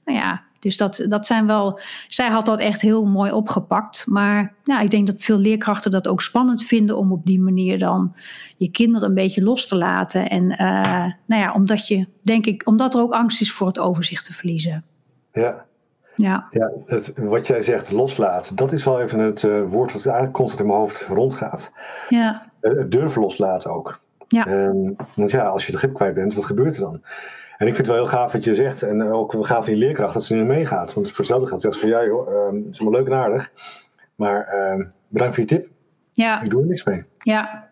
Nou 0.06 0.20
ja, 0.20 0.44
dus 0.60 0.78
dat, 0.78 1.06
dat 1.10 1.26
zijn 1.26 1.46
wel. 1.46 1.80
Zij 2.08 2.30
had 2.30 2.46
dat 2.46 2.60
echt 2.60 2.82
heel 2.82 3.06
mooi 3.06 3.32
opgepakt. 3.32 4.06
Maar 4.08 4.54
ja, 4.64 4.80
ik 4.80 4.92
denk 4.92 5.08
dat 5.08 5.16
veel 5.18 5.38
leerkrachten 5.38 5.92
dat 5.92 6.08
ook 6.08 6.22
spannend 6.22 6.64
vinden 6.64 6.98
om 6.98 7.12
op 7.12 7.26
die 7.26 7.40
manier 7.40 7.80
dan 7.80 8.16
je 8.58 8.72
kinderen 8.72 9.08
een 9.10 9.16
beetje 9.16 9.44
los 9.44 9.68
te 9.68 9.76
laten. 9.76 10.30
En 10.30 10.44
uh, 10.44 11.12
nou 11.26 11.42
ja, 11.42 11.54
omdat 11.54 11.88
je, 11.88 12.08
denk 12.22 12.46
ik, 12.46 12.68
omdat 12.68 12.94
er 12.94 13.02
ook 13.02 13.14
angst 13.14 13.42
is 13.42 13.52
voor 13.52 13.68
het 13.68 13.80
overzicht 13.80 14.26
te 14.26 14.34
verliezen. 14.34 14.84
Ja. 15.34 15.66
Ja, 16.16 16.48
ja 16.52 16.72
het, 16.86 17.14
wat 17.16 17.48
jij 17.48 17.62
zegt, 17.62 17.92
loslaten, 17.92 18.56
dat 18.56 18.72
is 18.72 18.84
wel 18.84 19.02
even 19.02 19.20
het 19.20 19.44
uh, 19.44 19.62
woord 19.70 19.94
wat 19.94 20.06
eigenlijk 20.06 20.36
constant 20.36 20.62
in 20.62 20.68
mijn 20.68 20.80
hoofd 20.80 21.06
rondgaat. 21.10 21.72
Ja. 22.10 22.46
Uh, 22.62 22.84
durven 22.88 23.22
loslaten 23.22 23.72
ook. 23.72 24.00
Ja. 24.28 24.48
Um, 24.48 24.96
want 25.16 25.32
ja, 25.32 25.48
als 25.48 25.66
je 25.66 25.72
het 25.72 25.80
grip 25.80 25.94
kwijt 25.94 26.14
bent, 26.14 26.34
wat 26.34 26.46
gebeurt 26.46 26.76
er 26.76 26.82
dan? 26.82 27.02
En 27.58 27.68
ik 27.68 27.76
vind 27.76 27.88
het 27.88 27.96
wel 27.96 28.06
heel 28.06 28.18
gaaf 28.18 28.32
wat 28.32 28.44
je 28.44 28.56
zegt. 28.56 28.84
En 28.84 29.12
ook 29.12 29.32
wel 29.32 29.44
gaaf 29.44 29.66
van 29.66 29.74
je 29.74 29.80
leerkracht 29.80 30.14
dat 30.14 30.24
ze 30.24 30.36
nu 30.36 30.44
meegaat. 30.44 30.94
Want 30.94 31.08
voor 31.08 31.18
hetzelfde 31.18 31.48
gaat 31.48 31.62
zegt 31.62 31.80
van 31.80 31.90
ja 31.90 32.06
joh, 32.06 32.48
um, 32.48 32.56
het 32.56 32.74
is 32.74 32.82
allemaal 32.82 33.00
leuk 33.00 33.10
en 33.10 33.18
aardig. 33.18 33.52
Maar 34.16 34.72
um, 34.72 34.92
bedankt 35.08 35.36
voor 35.36 35.44
je 35.44 35.50
tip. 35.50 35.68
Ja. 36.12 36.42
Ik 36.42 36.50
doe 36.50 36.62
er 36.62 36.68
niks 36.68 36.84
mee. 36.84 37.04
Ja. 37.18 37.68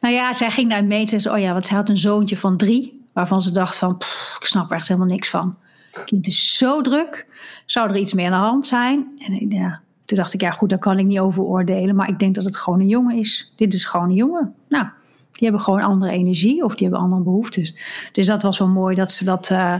Nou 0.00 0.14
ja, 0.14 0.32
zij 0.32 0.50
ging 0.50 0.68
naar 0.68 0.84
mee 0.84 1.06
en 1.12 1.20
zei, 1.20 1.34
oh 1.34 1.40
ja, 1.40 1.52
want 1.52 1.66
ze 1.66 1.74
had 1.74 1.88
een 1.88 1.96
zoontje 1.96 2.36
van 2.36 2.56
drie. 2.56 3.06
Waarvan 3.12 3.42
ze 3.42 3.52
dacht 3.52 3.76
van, 3.76 3.96
pff, 3.96 4.36
ik 4.40 4.46
snap 4.46 4.70
er 4.70 4.76
echt 4.76 4.88
helemaal 4.88 5.08
niks 5.08 5.30
van. 5.30 5.56
Kind 6.04 6.26
is 6.26 6.56
zo 6.56 6.80
druk. 6.80 7.26
Zou 7.66 7.88
er 7.88 7.96
iets 7.96 8.12
meer 8.12 8.26
aan 8.26 8.42
de 8.42 8.48
hand 8.48 8.66
zijn? 8.66 9.06
En 9.18 9.50
ja, 9.50 9.80
toen 10.04 10.16
dacht 10.16 10.34
ik, 10.34 10.40
ja 10.40 10.50
goed, 10.50 10.68
daar 10.68 10.78
kan 10.78 10.98
ik 10.98 11.06
niet 11.06 11.18
over 11.18 11.42
oordelen. 11.42 11.96
Maar 11.96 12.08
ik 12.08 12.18
denk 12.18 12.34
dat 12.34 12.44
het 12.44 12.56
gewoon 12.56 12.80
een 12.80 12.88
jongen 12.88 13.16
is. 13.16 13.52
Dit 13.56 13.74
is 13.74 13.84
gewoon 13.84 14.08
een 14.08 14.14
jongen. 14.14 14.54
Nou, 14.68 14.84
die 15.32 15.48
hebben 15.48 15.60
gewoon 15.60 15.80
andere 15.80 16.12
energie 16.12 16.64
of 16.64 16.74
die 16.74 16.86
hebben 16.86 17.04
andere 17.04 17.22
behoeftes. 17.22 17.74
Dus 18.12 18.26
dat 18.26 18.42
was 18.42 18.58
wel 18.58 18.68
mooi 18.68 18.94
dat 18.94 19.12
ze 19.12 19.24
dat 19.24 19.50
uh, 19.50 19.74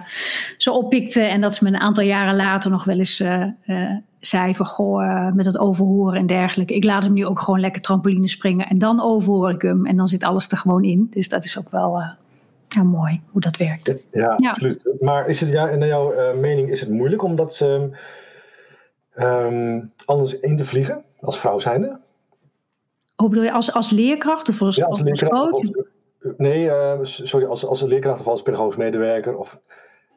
zo 0.56 0.72
oppikte. 0.72 1.20
En 1.20 1.40
dat 1.40 1.54
ze 1.54 1.64
me 1.64 1.70
een 1.70 1.80
aantal 1.80 2.04
jaren 2.04 2.36
later 2.36 2.70
nog 2.70 2.84
wel 2.84 2.98
eens 2.98 3.20
uh, 3.20 3.44
uh, 3.66 3.90
zei 4.20 4.54
van... 4.54 4.66
Goh, 4.66 5.32
met 5.32 5.46
het 5.46 5.58
overhoren 5.58 6.18
en 6.18 6.26
dergelijke. 6.26 6.74
Ik 6.74 6.84
laat 6.84 7.02
hem 7.02 7.12
nu 7.12 7.26
ook 7.26 7.40
gewoon 7.40 7.60
lekker 7.60 7.82
trampoline 7.82 8.28
springen. 8.28 8.68
En 8.68 8.78
dan 8.78 9.00
overhoor 9.00 9.50
ik 9.50 9.62
hem. 9.62 9.86
En 9.86 9.96
dan 9.96 10.08
zit 10.08 10.24
alles 10.24 10.48
er 10.48 10.58
gewoon 10.58 10.84
in. 10.84 11.06
Dus 11.10 11.28
dat 11.28 11.44
is 11.44 11.58
ook 11.58 11.70
wel 11.70 12.02
ja, 12.74 12.82
mooi 12.82 13.20
hoe 13.26 13.40
dat 13.40 13.56
werkt. 13.56 13.94
Ja, 14.12 14.34
ja, 14.36 14.50
absoluut. 14.50 14.86
Maar 15.00 15.28
is 15.28 15.40
het, 15.40 15.48
ja, 15.48 15.64
naar 15.64 15.88
jouw 15.88 16.34
mening 16.36 16.70
is 16.70 16.80
het 16.80 16.90
moeilijk 16.90 17.22
om 17.22 17.36
dat 17.36 17.60
um, 19.14 19.92
anders 20.04 20.38
in 20.38 20.56
te 20.56 20.64
vliegen 20.64 21.04
als 21.20 21.38
vrouw 21.38 21.58
zijnde? 21.58 22.00
Hoe 23.16 23.28
bedoel 23.28 23.44
je, 23.44 23.52
als, 23.52 23.72
als 23.72 23.90
leerkracht 23.90 24.48
of 24.48 24.62
als, 24.62 24.76
ja, 24.76 24.86
als, 24.86 25.24
coach? 25.24 25.60
Nee, 26.36 26.64
uh, 26.64 26.98
sorry, 27.02 27.46
als, 27.46 27.66
als 27.66 27.82
leerkracht 27.82 28.20
of 28.20 28.26
als 28.26 28.42
pedagogisch 28.42 28.76
medewerker. 28.76 29.36
Of, 29.36 29.60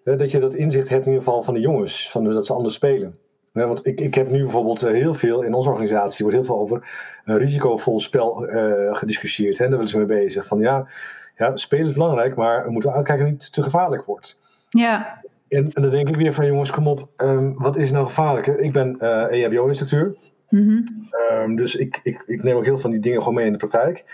uh, 0.03 0.17
dat 0.17 0.31
je 0.31 0.39
dat 0.39 0.53
inzicht 0.53 0.89
hebt 0.89 1.05
in 1.05 1.11
ieder 1.11 1.23
geval 1.23 1.43
van 1.43 1.53
de 1.53 1.59
jongens, 1.59 2.09
van, 2.11 2.23
dat 2.23 2.45
ze 2.45 2.53
anders 2.53 2.73
spelen. 2.73 3.17
Want 3.51 3.85
ik, 3.85 3.99
ik 3.99 4.13
heb 4.13 4.29
nu 4.29 4.41
bijvoorbeeld 4.41 4.83
uh, 4.83 4.91
heel 4.91 5.13
veel, 5.13 5.41
in 5.41 5.53
onze 5.53 5.69
organisatie 5.69 6.25
wordt 6.25 6.37
heel 6.37 6.45
veel 6.45 6.59
over 6.59 6.89
risicovol 7.23 7.99
spel 7.99 8.47
gediscussieerd. 8.91 9.57
Hè, 9.57 9.63
daar 9.63 9.73
willen 9.73 9.87
ze 9.87 9.97
mee 9.97 10.05
bezig. 10.05 10.45
Van 10.45 10.59
ja, 10.59 10.87
ja, 11.35 11.55
spelen 11.57 11.85
is 11.85 11.93
belangrijk, 11.93 12.35
maar 12.35 12.65
we 12.65 12.71
moeten 12.71 12.91
uitkijken 12.91 13.23
dat 13.25 13.33
het 13.33 13.41
niet 13.43 13.53
te 13.53 13.63
gevaarlijk 13.63 14.03
wordt. 14.03 14.41
Ja. 14.69 15.21
En, 15.47 15.71
en 15.73 15.81
dan 15.81 15.91
denk 15.91 16.09
ik 16.09 16.15
weer 16.15 16.33
van 16.33 16.45
jongens, 16.45 16.71
kom 16.71 16.87
op, 16.87 17.09
um, 17.17 17.53
wat 17.57 17.77
is 17.77 17.91
nou 17.91 18.05
gevaarlijk? 18.05 18.47
Ik 18.47 18.73
ben 18.73 18.99
EHBO-instructeur. 19.29 20.15
Mm 20.49 20.67
-hmm. 20.67 20.83
um, 21.31 21.55
dus 21.55 21.75
ik, 21.75 21.99
ik, 22.03 22.23
ik, 22.25 22.43
neem 22.43 22.55
ook 22.55 22.63
heel 22.63 22.73
veel 22.73 22.81
van 22.81 22.91
die 22.91 22.99
dingen 22.99 23.19
gewoon 23.19 23.33
mee 23.33 23.45
in 23.45 23.51
de 23.51 23.57
praktijk. 23.57 24.05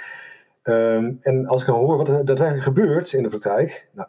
Um, 0.63 1.19
en 1.21 1.47
als 1.47 1.61
ik 1.61 1.67
dan 1.67 1.75
hoor 1.75 1.97
wat 1.97 2.09
er 2.09 2.25
daadwerkelijk 2.25 2.63
gebeurt 2.63 3.13
in 3.13 3.23
de 3.23 3.29
praktijk, 3.29 3.89
nou, 3.91 4.07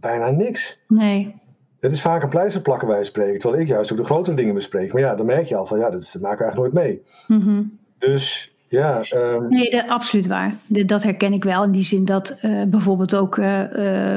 bijna 0.00 0.30
niks. 0.30 0.80
Nee. 0.88 1.40
Het 1.80 1.90
is 1.90 2.00
vaak 2.00 2.22
een 2.22 2.28
pleister 2.28 2.62
plakken 2.62 2.88
wij 2.88 3.04
spreken, 3.04 3.38
terwijl 3.38 3.62
ik 3.62 3.68
juist 3.68 3.92
ook 3.92 3.98
de 3.98 4.04
grotere 4.04 4.36
dingen 4.36 4.54
bespreek. 4.54 4.92
Maar 4.92 5.02
ja, 5.02 5.14
dan 5.14 5.26
merk 5.26 5.46
je 5.46 5.56
al 5.56 5.66
van 5.66 5.78
ja, 5.78 5.90
dat 5.90 6.16
maken 6.20 6.38
we 6.38 6.44
eigenlijk 6.44 6.56
nooit 6.56 6.86
mee. 6.86 7.02
Mm 7.26 7.40
-hmm. 7.40 7.78
Dus 7.98 8.51
ja. 8.72 9.02
Um... 9.14 9.48
Nee, 9.48 9.70
de, 9.70 9.88
absoluut 9.88 10.26
waar. 10.26 10.54
Dat 10.66 11.02
herken 11.02 11.32
ik 11.32 11.44
wel 11.44 11.64
in 11.64 11.70
die 11.70 11.84
zin 11.84 12.04
dat 12.04 12.38
uh, 12.42 12.62
bijvoorbeeld 12.62 13.16
ook 13.16 13.36
uh, 13.36 13.60
uh, 13.60 13.66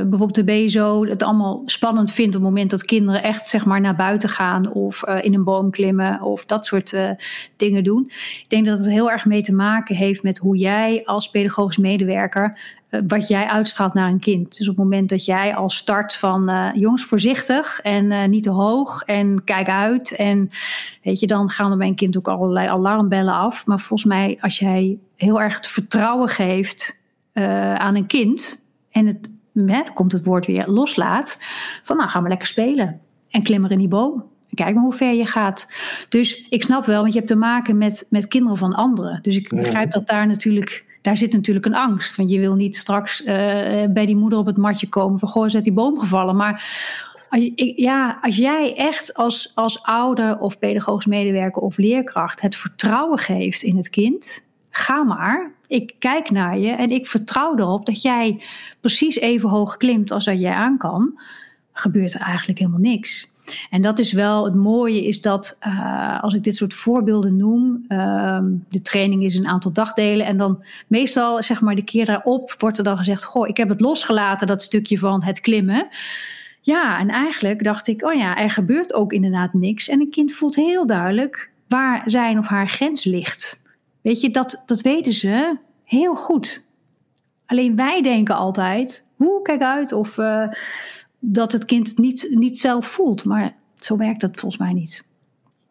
bijvoorbeeld 0.02 0.36
de 0.36 0.44
BSO 0.44 1.06
het 1.06 1.24
allemaal 1.24 1.62
spannend 1.64 2.12
vindt 2.12 2.36
op 2.36 2.42
het 2.42 2.50
moment 2.50 2.70
dat 2.70 2.86
kinderen 2.86 3.24
echt 3.24 3.50
zeg 3.50 3.66
maar 3.66 3.82
naar 3.82 3.96
buiten 3.96 4.30
gaan 4.30 4.72
of 4.72 5.04
in 5.04 5.34
een 5.34 5.44
boom 5.44 5.72
klimmen 5.72 6.22
of 6.22 6.46
dat 6.46 6.66
soort 6.66 6.96
dingen 7.56 7.84
doen. 7.84 8.06
Ik 8.42 8.46
denk 8.48 8.66
dat 8.66 8.78
het 8.78 8.90
heel 8.90 9.12
erg 9.12 9.26
mee 9.26 9.42
te 9.42 9.54
maken 9.54 9.96
heeft 9.96 10.24
met 10.24 10.38
hoe 10.38 10.58
jij 10.58 11.02
als 11.06 11.30
pedagogisch 11.30 11.78
medewerker 11.78 12.58
wat 13.08 13.28
jij 13.28 13.48
uitstraalt 13.48 13.94
naar 13.94 14.10
een 14.10 14.20
kind. 14.20 14.58
Dus 14.58 14.70
op 14.70 14.76
het 14.76 14.84
moment 14.84 15.10
dat 15.10 15.26
jij 15.26 15.56
al 15.56 15.70
start 15.70 16.16
van 16.16 16.50
uh, 16.50 16.70
jongens 16.74 17.04
voorzichtig 17.04 17.80
en 17.82 18.06
uh, 18.06 18.26
niet 18.26 18.44
te 18.44 18.50
hoog 18.50 19.02
en 19.02 19.44
kijk 19.44 19.70
uit 19.70 20.16
en 20.16 20.50
weet 21.04 21.20
je, 21.20 21.28
dan 21.28 21.50
gaan 21.50 21.72
er 21.72 21.78
bij 21.78 21.88
een 21.88 21.96
kind 21.96 22.18
ook 22.18 22.28
allerlei 22.28 22.68
alarmbellen 22.68 23.34
af. 23.34 23.66
Maar 23.66 23.80
volgens 23.80 24.10
mij 24.10 24.38
als 24.42 24.60
jij 24.60 24.98
heel 25.16 25.42
erg 25.42 25.56
het 25.56 25.68
vertrouwen 25.68 26.30
geeft 26.30 27.02
uh, 27.34 27.76
aan 27.76 27.96
een 27.96 28.08
kind 28.08 28.66
en 28.92 29.06
het, 29.06 29.30
hè, 29.54 29.82
komt 29.94 30.12
het 30.12 30.26
woord 30.26 30.46
weer 30.46 30.68
loslaat, 30.68 31.38
van 31.84 31.98
nou 31.98 32.10
gaan 32.10 32.24
we 32.24 32.30
lekker 32.30 32.48
spelen 32.48 33.00
en 33.30 33.44
klimmen 33.44 33.70
in 33.70 33.78
die 33.78 33.88
boom. 33.88 34.24
Kijk 34.54 34.76
maar 34.76 34.84
hoe 34.84 34.94
ver 34.94 35.14
je 35.14 35.26
gaat. 35.26 35.72
Dus 36.10 36.48
ik 36.50 36.64
snap 36.64 36.86
wel, 36.86 37.02
want 37.02 37.14
je 37.14 37.20
hebt 37.20 37.32
te 37.32 37.38
maken 37.38 37.78
met, 37.78 38.08
met 38.10 38.28
kinderen 38.28 38.58
van 38.58 38.74
anderen. 38.74 39.20
Dus 39.22 39.38
ik 39.38 39.50
begrijp 39.50 39.92
dat 39.92 40.08
daar 40.08 40.28
natuurlijk 40.28 40.86
daar 41.06 41.18
zit 41.18 41.34
natuurlijk 41.34 41.66
een 41.66 41.76
angst. 41.76 42.16
Want 42.16 42.32
je 42.32 42.40
wil 42.40 42.56
niet 42.56 42.76
straks 42.76 43.22
uh, 43.22 43.28
bij 43.90 44.06
die 44.06 44.16
moeder 44.16 44.40
op 44.40 44.46
het 44.46 44.58
matje 44.58 44.90
komen 44.90 45.20
van 45.20 45.30
goh, 45.30 45.46
is 45.46 45.56
uit 45.56 45.64
die 45.64 45.74
boom 45.74 46.00
gevallen. 46.00 46.36
Maar 46.36 46.66
ja, 47.76 48.20
als 48.22 48.36
jij 48.36 48.76
echt 48.76 49.14
als, 49.14 49.52
als 49.56 49.84
ouder 49.84 50.40
of 50.40 50.60
pedagogisch 50.60 51.06
medewerker 51.06 51.62
of 51.62 51.78
leerkracht 51.78 52.42
het 52.42 52.56
vertrouwen 52.56 53.18
geeft 53.18 53.64
in 53.64 53.76
het 53.76 53.90
kind, 53.90 54.48
ga 54.70 55.04
maar. 55.04 55.52
Ik 55.68 55.96
kijk 56.00 56.30
naar 56.30 56.58
je 56.58 56.72
en 56.72 56.90
ik 56.90 57.08
vertrouw 57.08 57.58
erop 57.58 57.86
dat 57.86 58.02
jij 58.02 58.42
precies 58.82 59.16
even 59.16 59.50
hoog 59.50 59.78
klimt 59.78 60.12
als 60.12 60.26
dat 60.26 60.40
jij 60.40 60.54
aan 60.54 60.78
kan. 60.78 61.20
Gebeurt 61.78 62.14
er 62.14 62.22
eigenlijk 62.22 62.60
helemaal 62.60 62.80
niks. 62.80 63.32
En 63.70 63.82
dat 63.82 64.00
is 64.00 64.12
wel 64.12 64.46
het 64.46 64.56
mooie, 64.56 65.06
is 65.06 65.22
dat 65.22 65.58
uh, 65.68 66.24
als 66.24 66.34
ik 66.34 66.44
dit 66.44 66.56
soort 66.56 66.74
voorbeelden 66.74 67.38
noem, 67.38 67.86
uh, 67.88 68.40
de 68.70 68.82
training 68.82 69.24
is 69.24 69.36
een 69.36 69.48
aantal 69.48 69.74
dagdelen 69.74 70.26
en 70.26 70.38
dan 70.38 70.64
meestal 70.88 71.44
zeg 71.44 71.62
maar 71.62 71.76
de 71.76 71.84
keer 71.84 72.06
daarop 72.06 72.56
wordt 72.58 72.78
er 72.78 72.84
dan 72.84 72.98
gezegd, 72.98 73.24
goh, 73.24 73.48
ik 73.48 73.58
heb 73.58 73.70
het 73.70 73.82
losgelaten, 73.82 74.48
dat 74.48 74.64
stukje 74.64 75.00
van 75.00 75.24
het 75.24 75.40
klimmen. 75.40 75.88
Ja, 76.62 77.00
en 77.00 77.10
eigenlijk 77.10 77.64
dacht 77.64 77.88
ik, 77.88 78.06
oh 78.06 78.14
ja, 78.14 78.38
er 78.38 78.52
gebeurt 78.52 78.94
ook 78.94 79.14
inderdaad 79.14 79.54
niks 79.54 79.88
en 79.90 80.00
een 80.00 80.10
kind 80.10 80.34
voelt 80.34 80.56
heel 80.56 80.86
duidelijk 80.86 81.52
waar 81.68 82.02
zijn 82.06 82.38
of 82.38 82.48
haar 82.48 82.70
grens 82.70 83.04
ligt. 83.04 83.62
Weet 84.02 84.22
je, 84.22 84.30
dat, 84.30 84.64
dat 84.66 84.82
weten 84.82 85.14
ze 85.14 85.58
heel 85.84 86.16
goed. 86.16 86.64
Alleen 87.46 87.76
wij 87.76 88.02
denken 88.02 88.36
altijd, 88.36 89.06
hoe 89.16 89.42
kijk 89.42 89.62
uit 89.62 89.92
of... 89.92 90.18
Uh, 90.18 90.48
dat 91.32 91.52
het 91.52 91.66
kind 91.66 91.88
het 91.88 91.98
niet, 91.98 92.28
niet 92.30 92.60
zelf 92.60 92.86
voelt. 92.86 93.26
Maar 93.26 93.56
zo 93.76 93.98
werkt 93.98 94.22
dat 94.22 94.40
volgens 94.40 94.62
mij 94.62 94.74
niet. 94.74 95.04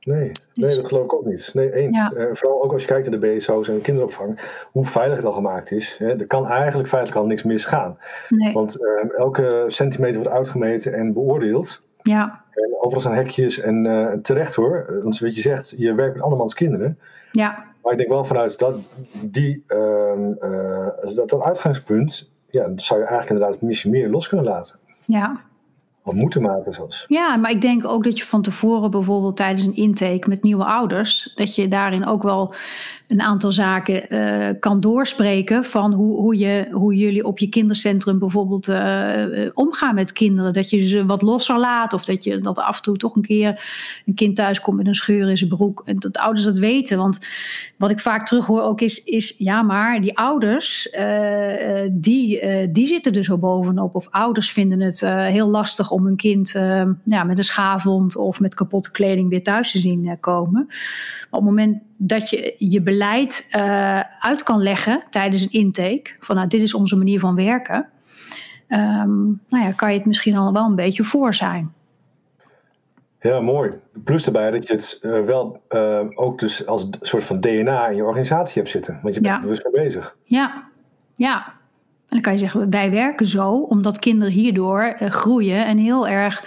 Nee, 0.01 0.31
nee 0.55 0.77
dat 0.77 0.87
geloof 0.87 1.05
ik 1.05 1.15
ook 1.15 1.25
niet. 1.25 1.51
Nee, 1.55 1.73
eens. 1.73 1.97
Ja. 1.97 2.13
Uh, 2.17 2.27
vooral 2.33 2.63
ook 2.63 2.73
als 2.73 2.83
je 2.83 2.89
kijkt 2.89 3.11
naar 3.11 3.21
de 3.21 3.27
BSO's 3.27 3.69
en 3.69 3.75
de 3.75 3.81
kinderopvang, 3.81 4.41
hoe 4.73 4.85
veilig 4.85 5.17
het 5.17 5.27
al 5.27 5.33
gemaakt 5.33 5.71
is. 5.71 5.97
Hè, 5.99 6.19
er 6.19 6.27
kan 6.27 6.47
eigenlijk 6.47 6.89
feitelijk 6.89 7.21
al 7.21 7.27
niks 7.27 7.43
misgaan. 7.43 7.99
Nee. 8.29 8.53
Want 8.53 8.77
uh, 8.81 9.19
elke 9.19 9.65
centimeter 9.67 10.21
wordt 10.21 10.37
uitgemeten 10.37 10.95
en 10.95 11.13
beoordeeld. 11.13 11.83
Ja. 12.03 12.45
En 12.51 12.75
overal 12.79 13.01
zijn 13.01 13.15
hekjes 13.15 13.61
en 13.61 13.87
uh, 13.87 14.13
terecht 14.13 14.55
hoor. 14.55 14.99
Want 15.03 15.19
wat 15.19 15.35
je 15.35 15.41
zegt, 15.41 15.75
je 15.77 15.95
werkt 15.95 16.15
met 16.15 16.23
andermans 16.23 16.55
kinderen. 16.55 16.99
Ja. 17.31 17.65
Maar 17.83 17.93
ik 17.93 17.99
denk 17.99 18.11
wel 18.11 18.25
vanuit 18.25 18.59
dat, 18.59 18.79
die, 19.23 19.65
ehm, 19.67 20.33
eh, 20.33 21.15
dat, 21.15 21.29
dat 21.29 21.43
uitgangspunt, 21.43 22.31
ja, 22.51 22.69
dat 22.69 22.83
zou 22.83 23.01
je 23.01 23.07
eigenlijk 23.07 23.35
inderdaad 23.35 23.63
misschien 23.63 23.91
meer 23.91 24.09
los 24.09 24.29
kunnen 24.29 24.47
laten. 24.47 24.79
Ja, 25.07 25.39
Of 26.07 26.15
moeten 26.15 26.63
zelfs. 26.73 27.05
Ja, 27.09 27.37
maar 27.37 27.51
ik 27.51 27.61
denk 27.61 27.85
ook 27.85 28.05
dat 28.05 28.19
je 28.19 28.25
van 28.25 28.43
tevoren 28.43 28.91
bijvoorbeeld 28.91 29.37
tijdens 29.37 29.67
een 29.67 29.77
intake 29.77 30.29
met 30.29 30.43
nieuwe 30.43 30.65
ouders, 30.65 31.33
dat 31.35 31.55
je 31.55 31.69
daarin 31.69 32.07
ook 32.07 32.23
wel 32.23 32.55
een 33.09 33.21
aantal 33.21 33.53
zaken 33.53 34.09
eh, 34.09 34.61
kan 34.61 34.81
doorspreken 34.81 35.65
van 35.65 35.93
hoe, 35.93 36.17
hoe, 36.17 36.39
je, 36.39 36.69
hoe 36.71 36.95
jullie 36.95 37.25
op 37.25 37.39
je 37.39 37.49
kindercentrum 37.49 38.19
bijvoorbeeld 38.19 38.69
eh, 38.69 39.45
eh, 39.45 39.51
omgaan 39.55 39.95
met 39.95 40.13
kinderen. 40.13 40.53
Dat 40.53 40.71
je 40.71 40.87
ze 40.87 41.07
wat 41.07 41.23
losser 41.23 41.59
laat 41.59 41.93
of 41.93 42.05
dat 42.05 42.25
je 42.25 42.39
dat 42.39 42.59
af 42.59 42.77
en 42.77 42.83
toe 42.83 42.97
toch 42.97 43.17
een 43.17 43.23
keer 43.23 43.65
een 44.07 44.15
kind 44.15 44.37
thuis 44.37 44.61
komt 44.61 44.77
met 44.77 44.87
een 44.87 44.95
scheur 44.95 45.29
in 45.29 45.37
zijn 45.37 45.51
broek. 45.51 45.83
En 45.85 45.99
dat 45.99 46.19
ouders 46.19 46.45
dat 46.45 46.59
weten. 46.59 46.99
Want 46.99 47.19
wat 47.77 47.91
ik 47.91 48.01
vaak 48.01 48.27
terughoor 48.27 48.63
ook 48.63 48.81
is, 48.81 49.05
is 49.05 49.35
ja 49.39 49.63
maar 49.63 50.01
die 50.01 50.19
ouders, 50.19 50.89
die, 51.93 52.41
die 52.71 52.87
zitten 52.87 53.13
er 53.13 53.25
zo 53.25 53.39
bovenop. 53.39 53.95
Of 53.95 54.09
ouders 54.11 54.51
vinden 54.51 54.81
het 54.81 55.01
heel 55.07 55.49
lastig 55.49 55.91
om 55.95 56.05
hun 56.05 56.17
kind 56.17 56.55
eh, 56.55 56.85
ja, 57.05 57.25
met 57.25 57.39
een 57.39 57.45
schaafwond 57.45 58.17
of 58.17 58.41
met 58.41 58.55
kapotte 58.55 58.91
kleding 58.91 59.29
weer 59.29 59.43
thuis 59.43 59.71
te 59.71 59.79
zien 59.79 60.07
eh, 60.07 60.17
komen. 60.21 60.65
Maar 60.67 61.27
op 61.31 61.41
het 61.41 61.45
moment 61.45 61.83
dat 61.97 62.31
je 62.31 62.55
je 62.59 62.83
beleid 62.83 63.47
eh, 63.51 64.01
uit 64.21 64.43
kan 64.43 64.63
leggen 64.63 65.03
tijdens 65.11 65.43
een 65.43 65.51
intake, 65.51 66.11
van 66.21 66.37
nou, 66.37 66.49
dit 66.49 66.63
is 66.63 66.75
onze 66.75 66.97
manier 66.97 67.21
van 67.21 67.35
werken, 67.35 67.89
ehm, 68.67 69.25
nou 69.25 69.65
ja, 69.65 69.73
kan 69.73 69.93
je 69.93 69.97
het 69.99 70.07
misschien 70.07 70.37
al 70.37 70.53
wel 70.53 70.65
een 70.65 70.75
beetje 70.75 71.05
voor 71.05 71.35
zijn. 71.35 71.73
Ja, 73.21 73.41
mooi. 73.41 73.71
Plus 74.05 74.23
daarbij 74.25 74.51
dat 74.51 74.67
je 74.67 74.73
het 74.73 74.99
eh, 75.03 75.21
wel 75.21 75.63
ook 76.15 76.39
dus 76.39 76.67
als 76.67 76.89
soort 77.01 77.23
van 77.25 77.41
DNA 77.41 77.89
in 77.89 77.97
je 77.97 78.05
organisatie 78.05 78.55
hebt 78.63 78.71
zitten. 78.73 78.99
Want 79.03 79.15
je 79.15 79.21
bent 79.21 79.33
Ja. 79.33 79.35
er 79.35 79.41
bewust 79.41 79.65
mee 79.65 79.85
bezig. 79.85 80.17
Ja, 80.25 80.69
ja. 81.17 81.54
Dan 82.15 82.23
kan 82.23 82.33
je 82.33 82.39
zeggen, 82.39 82.71
wij 82.71 82.91
werken 82.91 83.27
zo 83.27 83.53
omdat 83.53 83.99
kinderen 83.99 84.33
hierdoor 84.33 84.83
eh, 84.83 85.11
groeien 85.11 85.67
en 85.67 85.79
heel 85.79 86.09
erg 86.09 86.45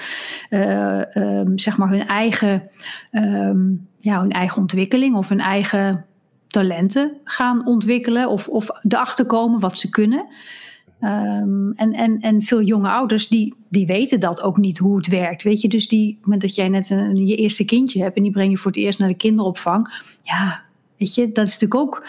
eh, 0.49 1.15
ehm, 1.15 1.57
zeg 1.57 1.77
maar 1.77 1.89
hun 1.89 2.07
eigen, 2.07 2.69
ehm, 3.11 3.69
ja, 3.99 4.19
hun 4.19 4.31
eigen 4.31 4.61
ontwikkeling 4.61 5.15
of 5.15 5.29
hun 5.29 5.39
eigen 5.39 6.05
talenten 6.47 7.17
gaan 7.23 7.65
ontwikkelen 7.65 8.29
of, 8.29 8.47
of 8.47 8.69
erachter 8.81 9.25
komen 9.25 9.59
wat 9.59 9.77
ze 9.77 9.89
kunnen. 9.89 10.25
Ehm, 10.99 11.71
en, 11.71 11.93
en, 11.93 12.19
en 12.19 12.41
veel 12.41 12.61
jonge 12.61 12.89
ouders 12.89 13.27
die, 13.27 13.55
die 13.69 13.85
weten 13.85 14.19
dat 14.19 14.41
ook 14.41 14.57
niet 14.57 14.77
hoe 14.77 14.97
het 14.97 15.07
werkt. 15.07 15.43
Weet 15.43 15.61
je, 15.61 15.67
dus 15.67 15.87
die, 15.87 16.19
moment 16.21 16.41
dat 16.41 16.55
jij 16.55 16.69
net 16.69 16.89
een, 16.89 17.27
je 17.27 17.35
eerste 17.35 17.65
kindje 17.65 18.01
hebt 18.01 18.15
en 18.15 18.23
die 18.23 18.31
breng 18.31 18.51
je 18.51 18.57
voor 18.57 18.71
het 18.71 18.79
eerst 18.79 18.99
naar 18.99 19.09
de 19.09 19.15
kinderopvang. 19.15 20.03
Ja, 20.23 20.63
weet 20.97 21.15
je, 21.15 21.31
dat 21.31 21.47
is 21.47 21.59
natuurlijk 21.59 21.81
ook 21.81 22.07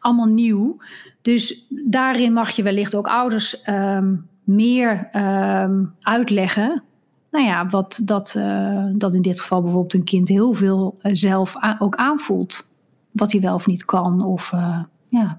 allemaal 0.00 0.26
nieuw. 0.26 0.76
Dus 1.22 1.66
daarin 1.84 2.32
mag 2.32 2.50
je 2.50 2.62
wellicht 2.62 2.94
ook 2.94 3.06
ouders 3.06 3.62
ehm, 3.62 4.14
meer 4.44 5.08
ehm, 5.12 5.84
uitleggen. 6.00 6.82
Nou 7.30 7.44
ja, 7.46 7.66
wat 7.68 8.00
dat, 8.02 8.34
eh, 8.38 8.84
dat 8.92 9.14
in 9.14 9.22
dit 9.22 9.40
geval 9.40 9.62
bijvoorbeeld 9.62 9.94
een 9.94 10.04
kind 10.04 10.28
heel 10.28 10.52
veel 10.52 10.96
eh, 11.00 11.10
zelf 11.14 11.54
ook 11.78 11.96
aanvoelt. 11.96 12.70
Wat 13.10 13.32
hij 13.32 13.40
wel 13.40 13.54
of 13.54 13.66
niet 13.66 13.84
kan. 13.84 14.24
Of 14.24 14.52
eh, 14.52 14.82
ja, 15.08 15.38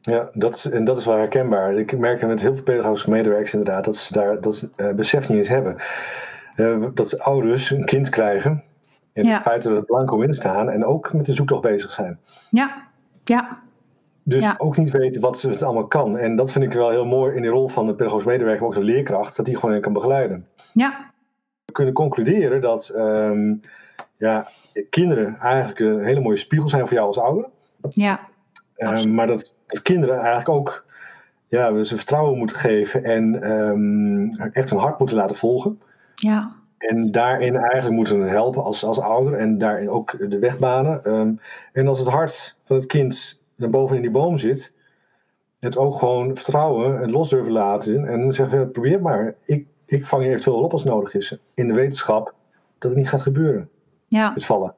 Ja, 0.00 0.28
dat 0.34 0.54
is, 0.56 0.70
en 0.70 0.84
dat 0.84 0.96
is 0.96 1.06
wel 1.06 1.16
herkenbaar. 1.16 1.74
Ik 1.74 1.98
merk 1.98 2.26
met 2.26 2.42
heel 2.42 2.54
veel 2.54 2.62
pedagogische 2.62 3.10
medewerkers 3.10 3.52
inderdaad 3.54 3.84
dat 3.84 3.96
ze 3.96 4.12
daar 4.12 4.40
dat 4.40 4.68
besef 4.96 5.28
niet 5.28 5.38
eens 5.38 5.48
hebben. 5.48 5.76
Dat 6.94 7.18
ouders 7.20 7.70
een 7.70 7.84
kind 7.84 8.08
krijgen 8.08 8.62
en 9.12 9.24
Ja. 9.24 9.34
in 9.34 9.40
feite 9.42 9.74
er 9.74 9.84
blanco 9.84 10.20
in 10.20 10.34
staan 10.34 10.70
en 10.70 10.84
ook 10.84 11.12
met 11.12 11.26
de 11.26 11.32
zoektocht 11.32 11.62
bezig 11.62 11.90
zijn. 11.90 12.18
ja, 12.50 12.82
ja, 13.24 13.58
Dus 14.24 14.42
Ja. 14.42 14.54
ook 14.58 14.76
niet 14.76 14.90
weten 14.90 15.20
wat 15.20 15.38
ze 15.38 15.48
het 15.48 15.62
allemaal 15.62 15.86
kan. 15.86 16.18
En 16.18 16.36
dat 16.36 16.52
vind 16.52 16.64
ik 16.64 16.72
wel 16.72 16.90
heel 16.90 17.04
mooi 17.04 17.34
in 17.36 17.42
die 17.42 17.50
rol 17.50 17.68
van 17.68 17.86
de 17.86 17.94
pedagogisch 17.94 18.26
medewerker, 18.26 18.60
maar 18.60 18.68
ook 18.70 18.74
de 18.86 18.92
leerkracht, 18.92 19.36
dat 19.36 19.46
die 19.46 19.56
gewoon 19.56 19.80
kan 19.80 19.92
begeleiden. 19.92 20.46
ja, 20.72 21.10
We 21.64 21.72
kunnen 21.72 21.94
concluderen 21.94 22.60
dat 22.60 22.88
ehm, 22.88 23.54
ja, 24.16 24.48
kinderen 24.90 25.36
eigenlijk 25.40 25.78
een 25.80 26.04
hele 26.04 26.20
mooie 26.20 26.36
spiegel 26.36 26.68
zijn 26.68 26.86
voor 26.86 26.96
jou 26.96 27.06
als 27.06 27.18
ouder. 27.18 27.48
ja, 27.90 28.20
Ehm, 28.76 29.14
maar 29.14 29.26
dat, 29.26 29.56
dat 29.66 29.82
kinderen 29.82 30.16
eigenlijk 30.18 30.48
ook 30.48 30.84
ja, 31.48 31.72
we 31.72 31.84
ze 31.84 31.96
vertrouwen 31.96 32.38
moeten 32.38 32.56
geven 32.56 33.04
en 33.04 33.42
ehm, 33.42 34.48
echt 34.52 34.70
hun 34.70 34.78
hart 34.78 34.98
moeten 34.98 35.16
laten 35.16 35.36
volgen. 35.36 35.80
ja, 36.14 36.50
En 36.78 37.10
daarin 37.10 37.56
eigenlijk 37.56 37.94
moeten 37.96 38.20
helpen 38.20 38.62
als, 38.64 38.84
als 38.84 39.00
ouder 39.00 39.34
en 39.34 39.58
daarin 39.58 39.90
ook 39.90 40.30
de 40.30 40.38
weg 40.38 40.58
banen. 40.58 41.04
En 41.72 41.86
als 41.88 41.98
het 41.98 42.08
hart 42.08 42.58
van 42.64 42.76
het 42.76 42.86
kind 42.86 43.41
naar 43.62 43.70
boven 43.70 43.96
in 43.96 44.02
die 44.02 44.10
boom 44.10 44.38
zit, 44.38 44.72
het 45.58 45.76
ook 45.76 45.98
gewoon 45.98 46.36
vertrouwen 46.36 47.02
en 47.02 47.10
los 47.10 47.28
durven 47.28 47.52
laten. 47.52 48.06
En 48.08 48.20
dan 48.20 48.32
zeggen 48.32 48.58
we, 48.58 48.66
probeer 48.66 49.00
maar. 49.00 49.34
Ik, 49.44 49.66
ik 49.86 50.06
vang 50.06 50.22
je 50.22 50.28
eventueel 50.28 50.62
op 50.62 50.72
als 50.72 50.84
nodig 50.84 51.14
is. 51.14 51.36
In 51.54 51.68
de 51.68 51.74
wetenschap 51.74 52.34
dat 52.78 52.90
het 52.90 52.98
niet 52.98 53.08
gaat 53.08 53.20
gebeuren, 53.20 53.68
ja. 54.08 54.32
het 54.34 54.44
vallen. 54.44 54.74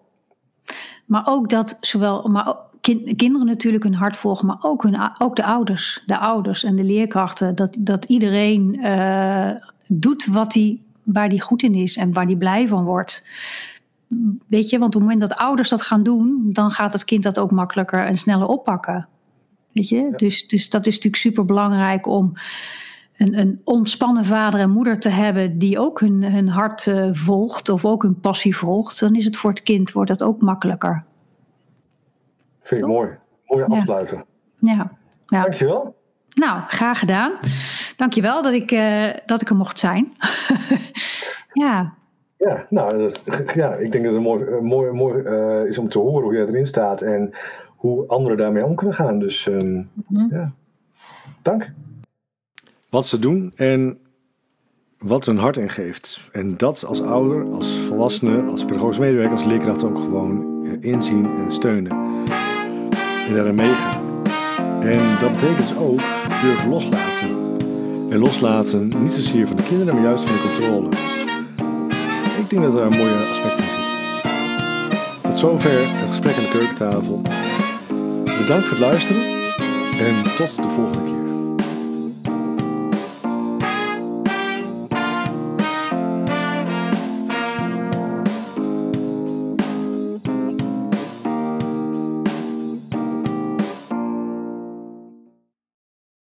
Maar 1.07 1.22
ook 1.26 1.51
dat 1.51 1.76
zowel 1.80 2.28
maar 2.28 2.49
ook 2.49 2.62
kin- 2.85 3.16
kinderen 3.16 3.47
natuurlijk 3.47 3.85
hun 3.85 3.95
hart 3.95 4.16
volgen, 4.16 4.47
maar 4.47 4.59
ook, 4.61 4.82
hun, 4.82 5.11
ook 5.18 5.37
de 5.37 5.45
ouders, 5.45 6.03
de 6.07 6.18
ouders 6.18 6.64
en 6.64 6.76
de 6.76 6.85
leerkrachten. 6.85 7.55
Dat, 7.55 7.76
dat 7.80 8.05
iedereen 8.05 8.82
eh, 8.82 9.51
doet 9.89 10.26
wat 10.26 10.55
hij, 10.55 10.80
waar 11.03 11.28
hij 11.28 11.39
goed 11.39 11.62
in 11.62 11.74
is 11.74 11.97
en 11.97 12.12
waar 12.12 12.26
hij 12.26 12.37
blij 12.37 12.68
van 12.68 12.85
wordt. 12.85 13.24
Weet 14.47 14.70
je, 14.70 14.78
want 14.78 14.95
op 14.95 15.01
het 15.01 15.11
moment 15.11 15.30
dat 15.30 15.38
ouders 15.38 15.68
dat 15.68 15.82
gaan 15.82 16.03
doen, 16.03 16.40
dan 16.53 16.70
gaat 16.70 16.92
het 16.92 17.05
kind 17.05 17.22
dat 17.22 17.38
ook 17.38 17.51
makkelijker 17.51 18.05
en 18.05 18.16
sneller 18.16 18.47
oppakken. 18.47 19.09
Weet 19.72 19.88
je, 19.88 20.12
dus, 20.16 20.47
dus 20.47 20.70
dat 20.70 20.86
is 20.86 20.95
natuurlijk 20.95 21.22
super 21.22 21.45
belangrijk 21.45 22.07
om 22.07 22.32
een, 23.16 23.38
een 23.38 23.61
ontspannen 23.64 24.24
vader 24.24 24.61
en 24.61 24.70
moeder 24.70 24.99
te 24.99 25.09
hebben 25.09 25.59
die 25.59 25.78
ook 25.78 26.01
hun, 26.01 26.22
hun 26.24 26.49
hart 26.49 26.86
eh, 26.86 27.09
volgt 27.12 27.68
of 27.68 27.84
ook 27.84 28.03
hun 28.03 28.20
passie 28.20 28.57
volgt. 28.57 29.01
Dan 29.01 29.14
is 29.14 29.24
het 29.24 29.36
voor 29.36 29.51
het 29.51 29.62
kind 29.62 29.92
wordt 29.92 30.11
dat 30.11 30.22
ook 30.22 30.40
makkelijker. 30.40 31.05
Vind 32.62 32.80
ik 32.80 32.86
Toch? 32.86 32.97
mooi. 32.97 33.11
Mooi 33.47 33.64
Ja. 33.68 33.76
afsluiten. 33.76 34.24
Ja. 34.59 34.90
ja. 35.26 35.42
Dankjewel. 35.42 35.97
Nou, 36.34 36.62
graag 36.66 36.99
gedaan. 36.99 37.32
Dankjewel 37.97 38.42
dat 38.42 38.53
ik, 38.53 38.70
eh, 38.70 39.11
dat 39.26 39.40
ik 39.42 39.49
er 39.49 39.57
mocht 39.57 39.78
zijn. 39.78 40.12
ja, 41.64 41.95
Ja, 42.37 42.66
nou, 42.70 42.99
dat, 42.99 43.24
ja, 43.55 43.74
ik 43.74 43.93
denk 43.93 44.05
dat 44.05 44.12
het 44.14 44.22
mooi, 44.22 44.61
mooi, 44.61 44.91
mooi 44.93 45.22
eh, 45.22 45.64
is 45.64 45.78
om 45.78 45.89
te 45.89 45.99
horen 45.99 46.22
hoe 46.22 46.35
jij 46.35 46.47
erin 46.47 46.66
staat 46.66 47.01
en 47.01 47.30
hoe 47.76 48.07
anderen 48.07 48.39
daarmee 48.39 48.64
om 48.64 48.74
kunnen 48.74 48.95
gaan. 48.95 49.18
Dus 49.18 49.47
ehm, 49.49 49.82
Mhm. 50.09 50.35
ja, 50.35 50.53
dank. 51.43 51.70
wat 52.91 53.07
ze 53.07 53.18
doen 53.18 53.53
en 53.55 53.99
wat 54.99 55.24
hun 55.26 55.39
hart 55.39 55.57
ingeeft. 55.57 56.28
En 56.32 56.57
dat 56.57 56.85
als 56.85 57.03
ouder, 57.03 57.45
als 57.45 57.78
volwassene, 57.78 58.51
als 58.51 58.64
pedagogisch 58.64 58.99
medewerker, 58.99 59.32
als 59.32 59.45
leerkracht 59.45 59.85
ook 59.85 59.99
gewoon 59.99 60.62
eh, 60.64 60.91
inzien 60.91 61.26
en 61.26 61.51
steunen. 61.53 61.93
En 63.28 63.35
daarin 63.35 63.55
meegaan. 63.55 64.03
En 64.82 65.18
dat 65.20 65.30
betekent 65.32 65.59
dus 65.59 65.76
ook 65.76 66.01
durven 66.43 66.68
loslaten. 66.68 67.28
En 68.11 68.18
loslaten 68.18 68.89
niet 69.03 69.12
zozeer 69.12 69.47
van 69.47 69.57
de 69.57 69.62
kinderen, 69.62 69.95
maar 69.95 70.03
juist 70.05 70.24
van 70.24 70.35
de 70.37 70.43
controle. 70.43 70.89
Ik 72.45 72.51
denk 72.51 72.62
dat 72.62 72.72
daar 72.72 72.86
een 72.86 72.97
mooie 72.97 73.28
aspect 73.30 73.59
in 73.59 73.64
zit. 73.64 75.22
Tot 75.22 75.38
zover 75.38 75.70
het 75.70 76.09
gesprek 76.09 76.36
aan 76.36 76.42
de 76.42 76.49
keukentafel. 76.49 77.22
Bedankt 78.24 78.68
voor 78.68 78.76
het 78.76 78.86
luisteren 78.86 79.22
en 79.99 80.22
tot 80.36 80.57
de 80.57 80.68
volgende 80.68 81.05
keer. 81.05 81.23